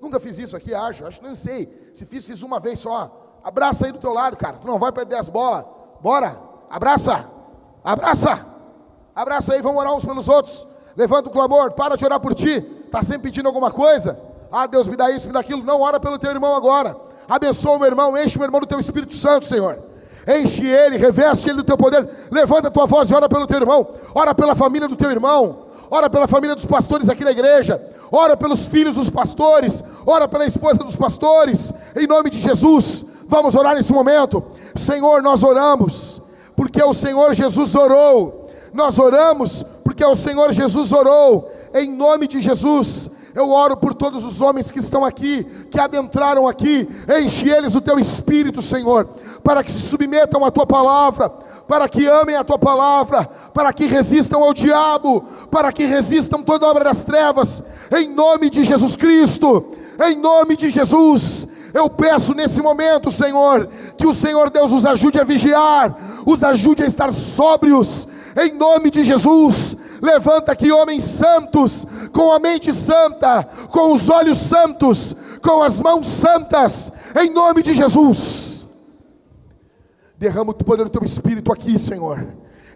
Nunca 0.00 0.20
fiz 0.20 0.38
isso 0.38 0.56
aqui, 0.56 0.74
acho. 0.74 1.06
Acho 1.06 1.22
não 1.22 1.34
sei. 1.34 1.90
Se 1.94 2.04
fiz, 2.04 2.26
fiz 2.26 2.42
uma 2.42 2.60
vez 2.60 2.78
só. 2.78 3.40
Abraça 3.42 3.86
aí 3.86 3.92
do 3.92 3.98
teu 3.98 4.12
lado, 4.12 4.36
cara. 4.36 4.58
Tu 4.60 4.66
não 4.66 4.78
vai 4.78 4.92
perder 4.92 5.16
as 5.16 5.28
bolas. 5.28 5.64
Bora. 6.00 6.36
Abraça. 6.68 7.24
Abraça. 7.82 8.46
Abraça 9.14 9.54
aí, 9.54 9.62
vamos 9.62 9.80
orar 9.80 9.94
uns 9.94 10.04
pelos 10.04 10.28
outros. 10.28 10.66
Levanta 10.96 11.28
o 11.28 11.32
clamor, 11.32 11.72
para 11.72 11.96
de 11.96 12.04
orar 12.04 12.18
por 12.20 12.34
ti. 12.34 12.50
Está 12.84 13.02
sempre 13.02 13.30
pedindo 13.30 13.46
alguma 13.46 13.70
coisa? 13.70 14.18
Ah, 14.50 14.66
Deus 14.66 14.88
me 14.88 14.96
dá 14.96 15.10
isso, 15.10 15.26
me 15.26 15.32
dá 15.32 15.40
aquilo. 15.40 15.62
Não, 15.62 15.80
ora 15.80 16.00
pelo 16.00 16.18
teu 16.18 16.30
irmão 16.30 16.54
agora. 16.54 16.96
Abençoa 17.28 17.76
o 17.76 17.78
meu 17.78 17.88
irmão, 17.88 18.16
enche 18.18 18.36
o 18.36 18.38
meu 18.38 18.46
irmão 18.46 18.60
do 18.60 18.66
teu 18.66 18.78
Espírito 18.78 19.14
Santo, 19.14 19.46
Senhor. 19.46 19.78
Enche 20.26 20.66
ele, 20.66 20.96
reveste 20.96 21.48
ele 21.48 21.58
do 21.58 21.64
teu 21.64 21.76
poder. 21.76 22.08
Levanta 22.30 22.68
a 22.68 22.70
tua 22.70 22.86
voz 22.86 23.10
e 23.10 23.14
ora 23.14 23.28
pelo 23.28 23.46
teu 23.46 23.58
irmão. 23.58 23.86
Ora 24.14 24.34
pela 24.34 24.54
família 24.54 24.88
do 24.88 24.96
teu 24.96 25.10
irmão. 25.10 25.64
Ora 25.90 26.08
pela 26.08 26.26
família 26.26 26.56
dos 26.56 26.64
pastores 26.64 27.08
aqui 27.08 27.24
da 27.24 27.30
igreja. 27.30 27.80
Ora 28.10 28.36
pelos 28.36 28.66
filhos 28.68 28.96
dos 28.96 29.10
pastores. 29.10 29.84
Ora 30.06 30.26
pela 30.26 30.46
esposa 30.46 30.82
dos 30.82 30.96
pastores. 30.96 31.72
Em 31.94 32.06
nome 32.06 32.30
de 32.30 32.40
Jesus. 32.40 33.06
Vamos 33.28 33.54
orar 33.54 33.74
nesse 33.74 33.92
momento. 33.92 34.42
Senhor, 34.74 35.22
nós 35.22 35.42
oramos. 35.42 36.22
Porque 36.56 36.82
o 36.82 36.94
Senhor 36.94 37.34
Jesus 37.34 37.74
orou. 37.74 38.50
Nós 38.72 38.98
oramos 38.98 39.64
porque 39.84 40.04
o 40.04 40.14
Senhor 40.14 40.52
Jesus 40.52 40.90
orou. 40.92 41.52
Em 41.74 41.94
nome 41.94 42.26
de 42.26 42.40
Jesus. 42.40 43.10
Eu 43.34 43.50
oro 43.50 43.76
por 43.76 43.92
todos 43.92 44.24
os 44.24 44.40
homens 44.40 44.70
que 44.70 44.78
estão 44.78 45.04
aqui, 45.04 45.44
que 45.68 45.78
adentraram 45.78 46.46
aqui. 46.46 46.88
Enche 47.20 47.50
eles 47.50 47.74
o 47.74 47.80
teu 47.80 47.98
espírito, 47.98 48.62
Senhor 48.62 49.08
para 49.44 49.62
que 49.62 49.70
se 49.70 49.82
submetam 49.82 50.42
à 50.42 50.50
tua 50.50 50.66
palavra, 50.66 51.28
para 51.68 51.86
que 51.88 52.06
amem 52.06 52.34
a 52.34 52.42
tua 52.42 52.58
palavra, 52.58 53.24
para 53.52 53.72
que 53.72 53.86
resistam 53.86 54.42
ao 54.42 54.54
diabo, 54.54 55.22
para 55.50 55.70
que 55.70 55.84
resistam 55.84 56.42
toda 56.42 56.66
obra 56.66 56.84
das 56.84 57.04
trevas, 57.04 57.62
em 57.94 58.08
nome 58.08 58.48
de 58.48 58.64
Jesus 58.64 58.96
Cristo, 58.96 59.72
em 60.06 60.16
nome 60.16 60.56
de 60.56 60.70
Jesus. 60.70 61.48
Eu 61.74 61.90
peço 61.90 62.34
nesse 62.34 62.62
momento, 62.62 63.10
Senhor, 63.10 63.68
que 63.98 64.06
o 64.06 64.14
Senhor 64.14 64.48
Deus 64.48 64.72
os 64.72 64.86
ajude 64.86 65.20
a 65.20 65.24
vigiar, 65.24 65.94
os 66.24 66.42
ajude 66.42 66.82
a 66.82 66.86
estar 66.86 67.12
sóbrios, 67.12 68.08
em 68.42 68.54
nome 68.54 68.90
de 68.90 69.04
Jesus. 69.04 69.76
Levanta 70.00 70.52
aqui 70.52 70.72
homens 70.72 71.04
santos, 71.04 71.86
com 72.12 72.32
a 72.32 72.38
mente 72.38 72.72
santa, 72.72 73.46
com 73.70 73.92
os 73.92 74.08
olhos 74.08 74.38
santos, 74.38 75.14
com 75.42 75.62
as 75.62 75.80
mãos 75.80 76.06
santas, 76.06 76.92
em 77.20 77.30
nome 77.30 77.62
de 77.62 77.74
Jesus. 77.74 78.63
Derrama 80.24 80.52
o 80.52 80.54
poder 80.54 80.84
do 80.84 80.90
teu 80.90 81.04
espírito 81.04 81.52
aqui, 81.52 81.78
Senhor. 81.78 82.26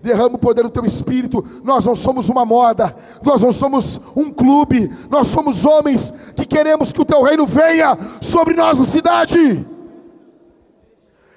Derrama 0.03 0.37
o 0.37 0.39
poder 0.39 0.65
do 0.65 0.69
teu 0.69 0.85
espírito. 0.85 1.43
Nós 1.65 1.87
não 1.87 1.97
somos 1.97 2.29
uma 2.29 2.45
moda, 2.45 2.95
nós 3.23 3.41
não 3.41 3.51
somos 3.51 4.03
um 4.15 4.31
clube, 4.31 4.95
nós 5.09 5.29
somos 5.29 5.65
homens 5.65 6.11
que 6.37 6.45
queremos 6.45 6.93
que 6.93 7.01
o 7.01 7.07
teu 7.07 7.23
reino 7.23 7.47
venha 7.47 7.97
sobre 8.21 8.53
nossa 8.53 8.85
cidade. 8.85 9.65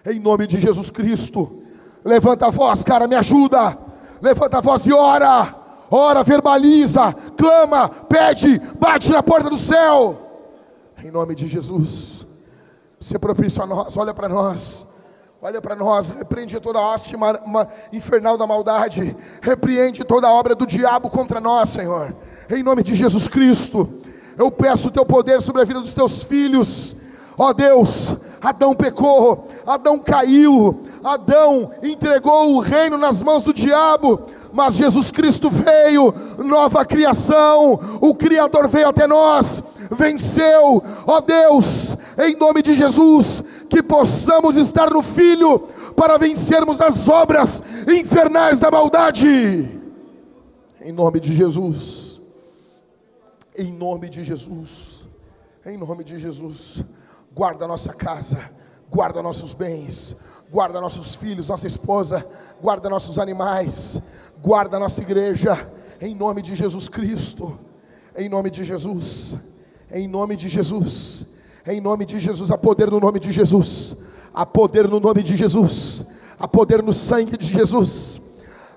Em 0.06 0.20
nome 0.20 0.48
de 0.48 0.60
Jesus 0.60 0.90
Cristo, 0.90 1.50
levanta 2.04 2.48
a 2.48 2.50
voz, 2.50 2.84
cara, 2.84 3.08
me 3.08 3.16
ajuda. 3.16 3.78
Levanta 4.22 4.58
a 4.58 4.62
voz 4.62 4.86
e 4.86 4.92
ora. 4.92 5.56
Ora, 5.90 6.24
verbaliza, 6.24 7.16
clama, 7.38 7.88
pede, 7.88 8.60
bate 8.78 9.10
na 9.12 9.24
porta 9.24 9.50
do 9.50 9.58
céu. 9.58 10.20
Em 11.02 11.10
nome 11.10 11.36
de 11.36 11.48
Jesus, 11.48 12.26
se 13.00 13.18
propício 13.18 13.64
a 13.64 13.66
nós, 13.66 13.96
olha 13.96 14.14
para 14.14 14.28
nós. 14.28 14.91
Olha 15.44 15.60
para 15.60 15.76
nós, 15.76 16.10
repreende 16.12 16.60
toda 16.60 16.78
a 16.78 16.94
hoste 16.94 17.16
infernal 17.92 18.38
da 18.38 18.46
maldade, 18.46 19.18
repreende 19.42 20.04
toda 20.04 20.28
a 20.28 20.32
obra 20.32 20.54
do 20.54 20.68
diabo 20.68 21.10
contra 21.10 21.40
nós, 21.40 21.70
Senhor, 21.70 22.14
em 22.48 22.62
nome 22.62 22.84
de 22.84 22.94
Jesus 22.94 23.28
Cristo. 23.28 23.90
Eu 24.38 24.52
peço 24.52 24.90
o 24.90 24.92
teu 24.92 25.04
poder 25.04 25.42
sobre 25.42 25.64
a 25.64 25.66
vida 25.66 25.80
dos 25.80 25.96
teus 25.96 26.22
filhos, 26.22 26.98
ó 27.36 27.54
Deus. 27.54 28.18
Adão 28.40 28.76
pecou, 28.76 29.48
Adão 29.66 29.98
caiu, 29.98 30.84
Adão 31.04 31.72
entregou 31.82 32.54
o 32.54 32.60
reino 32.60 32.96
nas 32.96 33.24
mãos 33.24 33.44
do 33.44 33.52
diabo, 33.52 34.22
mas 34.54 34.76
Jesus 34.76 35.10
Cristo 35.10 35.50
veio, 35.50 36.14
nova 36.38 36.86
criação, 36.86 37.80
o 38.00 38.14
Criador 38.14 38.68
veio 38.68 38.90
até 38.90 39.08
nós, 39.08 39.64
venceu, 39.90 40.84
ó 41.08 41.20
Deus, 41.20 41.98
em 42.20 42.36
nome 42.36 42.62
de 42.62 42.76
Jesus, 42.76 43.61
que 43.72 43.82
possamos 43.82 44.58
estar 44.58 44.90
no 44.90 45.02
Filho 45.02 45.60
para 45.96 46.18
vencermos 46.18 46.82
as 46.82 47.08
obras 47.08 47.64
infernais 47.88 48.60
da 48.60 48.70
maldade. 48.70 49.80
Em 50.82 50.92
nome 50.92 51.22
de 51.22 51.34
Jesus. 51.34 52.20
Em 53.58 53.72
nome 53.72 54.10
de 54.10 54.24
Jesus. 54.24 55.06
Em 55.66 55.78
nome 55.78 56.04
de 56.04 56.20
Jesus. 56.20 56.84
Guarda 57.34 57.66
nossa 57.66 57.94
casa, 57.94 58.52
guarda 58.90 59.24
nossos 59.24 59.54
bens, 59.54 60.20
guarda 60.52 60.82
nossos 60.82 61.16
filhos, 61.16 61.48
nossa 61.48 61.66
esposa, 61.66 62.28
guarda 62.62 62.90
nossos 62.90 63.18
animais, 63.18 64.34
guarda 64.42 64.78
nossa 64.78 65.02
igreja. 65.02 65.56
Em 66.02 66.14
nome 66.14 66.42
de 66.42 66.56
Jesus 66.56 66.90
Cristo. 66.90 67.58
Em 68.18 68.28
nome 68.28 68.50
de 68.50 68.66
Jesus. 68.66 69.38
Em 69.90 70.10
nome 70.10 70.36
de 70.36 70.50
Jesus. 70.50 71.41
Em 71.66 71.80
nome 71.80 72.06
de 72.06 72.18
Jesus, 72.18 72.50
há 72.52 72.58
poder 72.58 72.90
no 72.90 73.00
nome 73.00 73.20
de 73.20 73.32
Jesus. 73.32 73.98
Há 74.34 74.46
poder 74.46 74.88
no 74.88 75.00
nome 75.00 75.22
de 75.22 75.36
Jesus. 75.36 76.06
Há 76.40 76.48
poder 76.48 76.82
no 76.82 76.92
sangue 76.92 77.38
de 77.38 77.46
Jesus. 77.46 78.22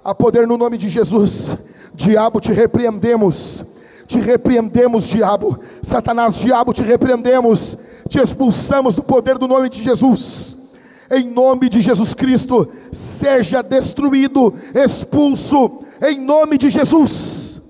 Há 0.05 0.15
poder 0.15 0.47
no 0.47 0.59
nome 0.59 0.77
de 0.77 0.90
Jesus. 0.90 1.56
Diabo, 1.94 2.40
te 2.40 2.52
repreendemos. 2.52 3.65
Te 4.06 4.20
repreendemos, 4.20 5.09
diabo. 5.09 5.59
Satanás, 5.82 6.35
diabo, 6.40 6.74
te 6.74 6.82
repreendemos. 6.82 7.78
Te 8.09 8.20
expulsamos 8.20 8.97
do 8.97 9.02
poder 9.02 9.39
do 9.39 9.48
nome 9.48 9.70
de 9.70 9.82
Jesus. 9.82 10.65
Em 11.11 11.31
nome 11.31 11.70
de 11.70 11.81
Jesus 11.81 12.12
Cristo, 12.12 12.66
seja 12.90 13.62
destruído, 13.62 14.55
expulso, 14.74 15.82
em 16.02 16.19
nome 16.19 16.59
de 16.59 16.70
Jesus. 16.70 17.62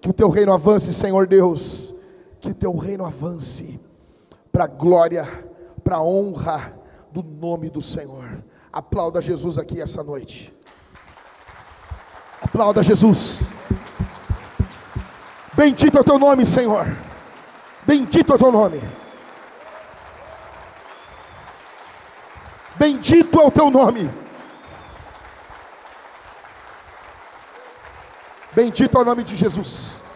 Que 0.00 0.08
o 0.08 0.12
teu 0.12 0.28
reino 0.28 0.52
avance, 0.52 0.92
Senhor 0.92 1.26
Deus. 1.26 1.94
Que 2.40 2.50
o 2.50 2.54
teu 2.54 2.76
reino 2.76 3.04
avance 3.04 3.87
para 4.58 4.64
a 4.64 4.66
glória, 4.66 5.24
para 5.84 5.96
a 5.98 6.02
honra 6.02 6.76
do 7.12 7.22
nome 7.22 7.70
do 7.70 7.80
Senhor. 7.80 8.42
Aplauda 8.72 9.22
Jesus 9.22 9.56
aqui 9.56 9.80
essa 9.80 10.02
noite. 10.02 10.52
Aplauda 12.42 12.82
Jesus. 12.82 13.52
Bendito 15.54 15.96
é 15.96 16.00
o 16.00 16.04
teu 16.04 16.18
nome, 16.18 16.44
Senhor. 16.44 16.84
Bendito 17.86 18.32
é 18.32 18.34
o 18.34 18.38
teu 18.38 18.50
nome. 18.50 18.82
Bendito 22.74 23.40
é 23.40 23.44
o 23.44 23.50
teu 23.52 23.70
nome. 23.70 24.10
Bendito 28.56 28.98
é 28.98 29.00
o 29.00 29.04
nome 29.04 29.22
de 29.22 29.36
Jesus. 29.36 30.07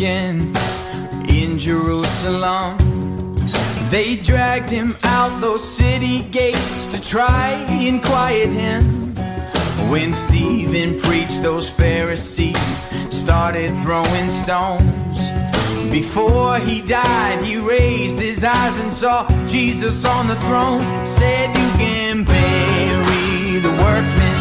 Seeking 0.00 0.54
in 1.28 1.58
Jerusalem. 1.58 2.76
They 3.88 4.16
dragged 4.16 4.70
him 4.70 4.96
out 5.04 5.40
those 5.40 5.62
city 5.62 6.22
gates 6.22 6.86
to 6.92 7.00
try 7.00 7.50
and 7.68 8.02
quiet 8.02 8.50
him. 8.50 9.14
When 9.90 10.12
Stephen 10.12 11.00
preached, 11.00 11.42
those 11.42 11.68
Pharisees 11.68 12.88
started 13.10 13.70
throwing 13.82 14.30
stones. 14.30 15.18
Before 15.90 16.58
he 16.58 16.82
died, 16.82 17.44
he 17.44 17.56
raised 17.56 18.18
his 18.18 18.44
eyes 18.44 18.76
and 18.82 18.92
saw 18.92 19.28
Jesus 19.46 20.04
on 20.04 20.26
the 20.26 20.36
throne. 20.46 20.82
Said, 21.06 21.48
You 21.48 21.70
can 21.84 22.24
bury 22.24 23.58
the 23.66 23.74
workmen, 23.84 24.36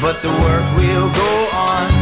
but 0.00 0.20
the 0.22 0.32
work 0.46 0.66
will 0.76 1.08
go 1.10 1.48
on. 1.52 2.01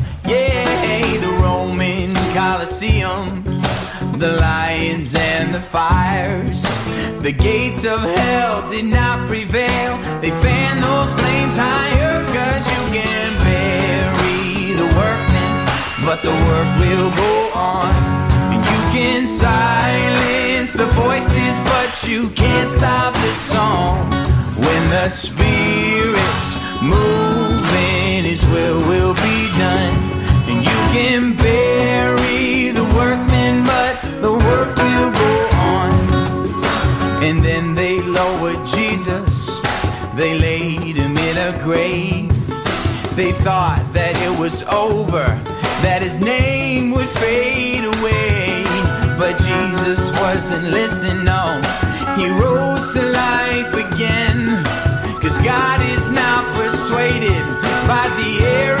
Roman 1.61 2.15
Colosseum, 2.33 3.43
the 4.17 4.35
lions 4.41 5.13
and 5.13 5.53
the 5.53 5.61
fires. 5.61 6.63
The 7.21 7.31
gates 7.31 7.85
of 7.85 7.99
hell 8.01 8.67
did 8.67 8.85
not 8.85 9.27
prevail. 9.27 9.93
They 10.21 10.31
fanned 10.41 10.81
those 10.81 11.13
flames 11.19 11.55
higher, 11.65 12.17
cause 12.35 12.65
you 12.73 12.83
can 12.97 13.29
bury 13.45 14.73
the 14.81 14.89
workmen, 15.01 15.53
but 16.03 16.19
the 16.25 16.33
work 16.49 16.69
will 16.81 17.11
go 17.25 17.33
on. 17.53 17.93
You 18.57 18.79
can 18.97 19.27
silence 19.27 20.73
the 20.73 20.89
voices, 21.05 21.53
but 21.71 21.91
you 22.09 22.29
can't 22.31 22.71
stop 22.71 23.13
the 23.13 23.33
song. 23.53 24.09
When 24.65 24.81
the 24.89 25.09
Spirit's 25.09 26.49
moving, 26.81 28.23
His 28.25 28.43
will 28.47 28.79
will 28.89 29.13
be 29.13 29.37
done. 29.59 30.20
Can 30.91 31.37
bury 31.37 32.71
the 32.71 32.83
workmen, 32.93 33.65
but 33.65 33.95
the 34.19 34.33
work 34.33 34.75
will 34.75 35.11
go 35.11 35.31
on. 35.55 37.23
And 37.23 37.41
then 37.41 37.75
they 37.75 38.01
lowered 38.01 38.65
Jesus, 38.65 39.47
they 40.15 40.37
laid 40.37 40.97
him 40.97 41.15
in 41.15 41.37
a 41.37 41.57
grave. 41.63 42.27
They 43.15 43.31
thought 43.31 43.81
that 43.93 44.15
it 44.27 44.37
was 44.37 44.63
over, 44.63 45.23
that 45.81 46.01
his 46.01 46.19
name 46.19 46.91
would 46.91 47.07
fade 47.23 47.85
away. 47.85 48.65
But 49.17 49.37
Jesus 49.47 50.11
wasn't 50.19 50.65
listening, 50.71 51.23
no. 51.23 51.61
He 52.17 52.27
rose 52.31 52.91
to 52.95 53.03
life 53.03 53.73
again. 53.75 54.61
Cause 55.21 55.37
God 55.37 55.79
is 55.95 56.09
not 56.11 56.43
persuaded 56.53 57.43
by 57.87 58.09
the 58.19 58.43
arrogance 58.43 58.80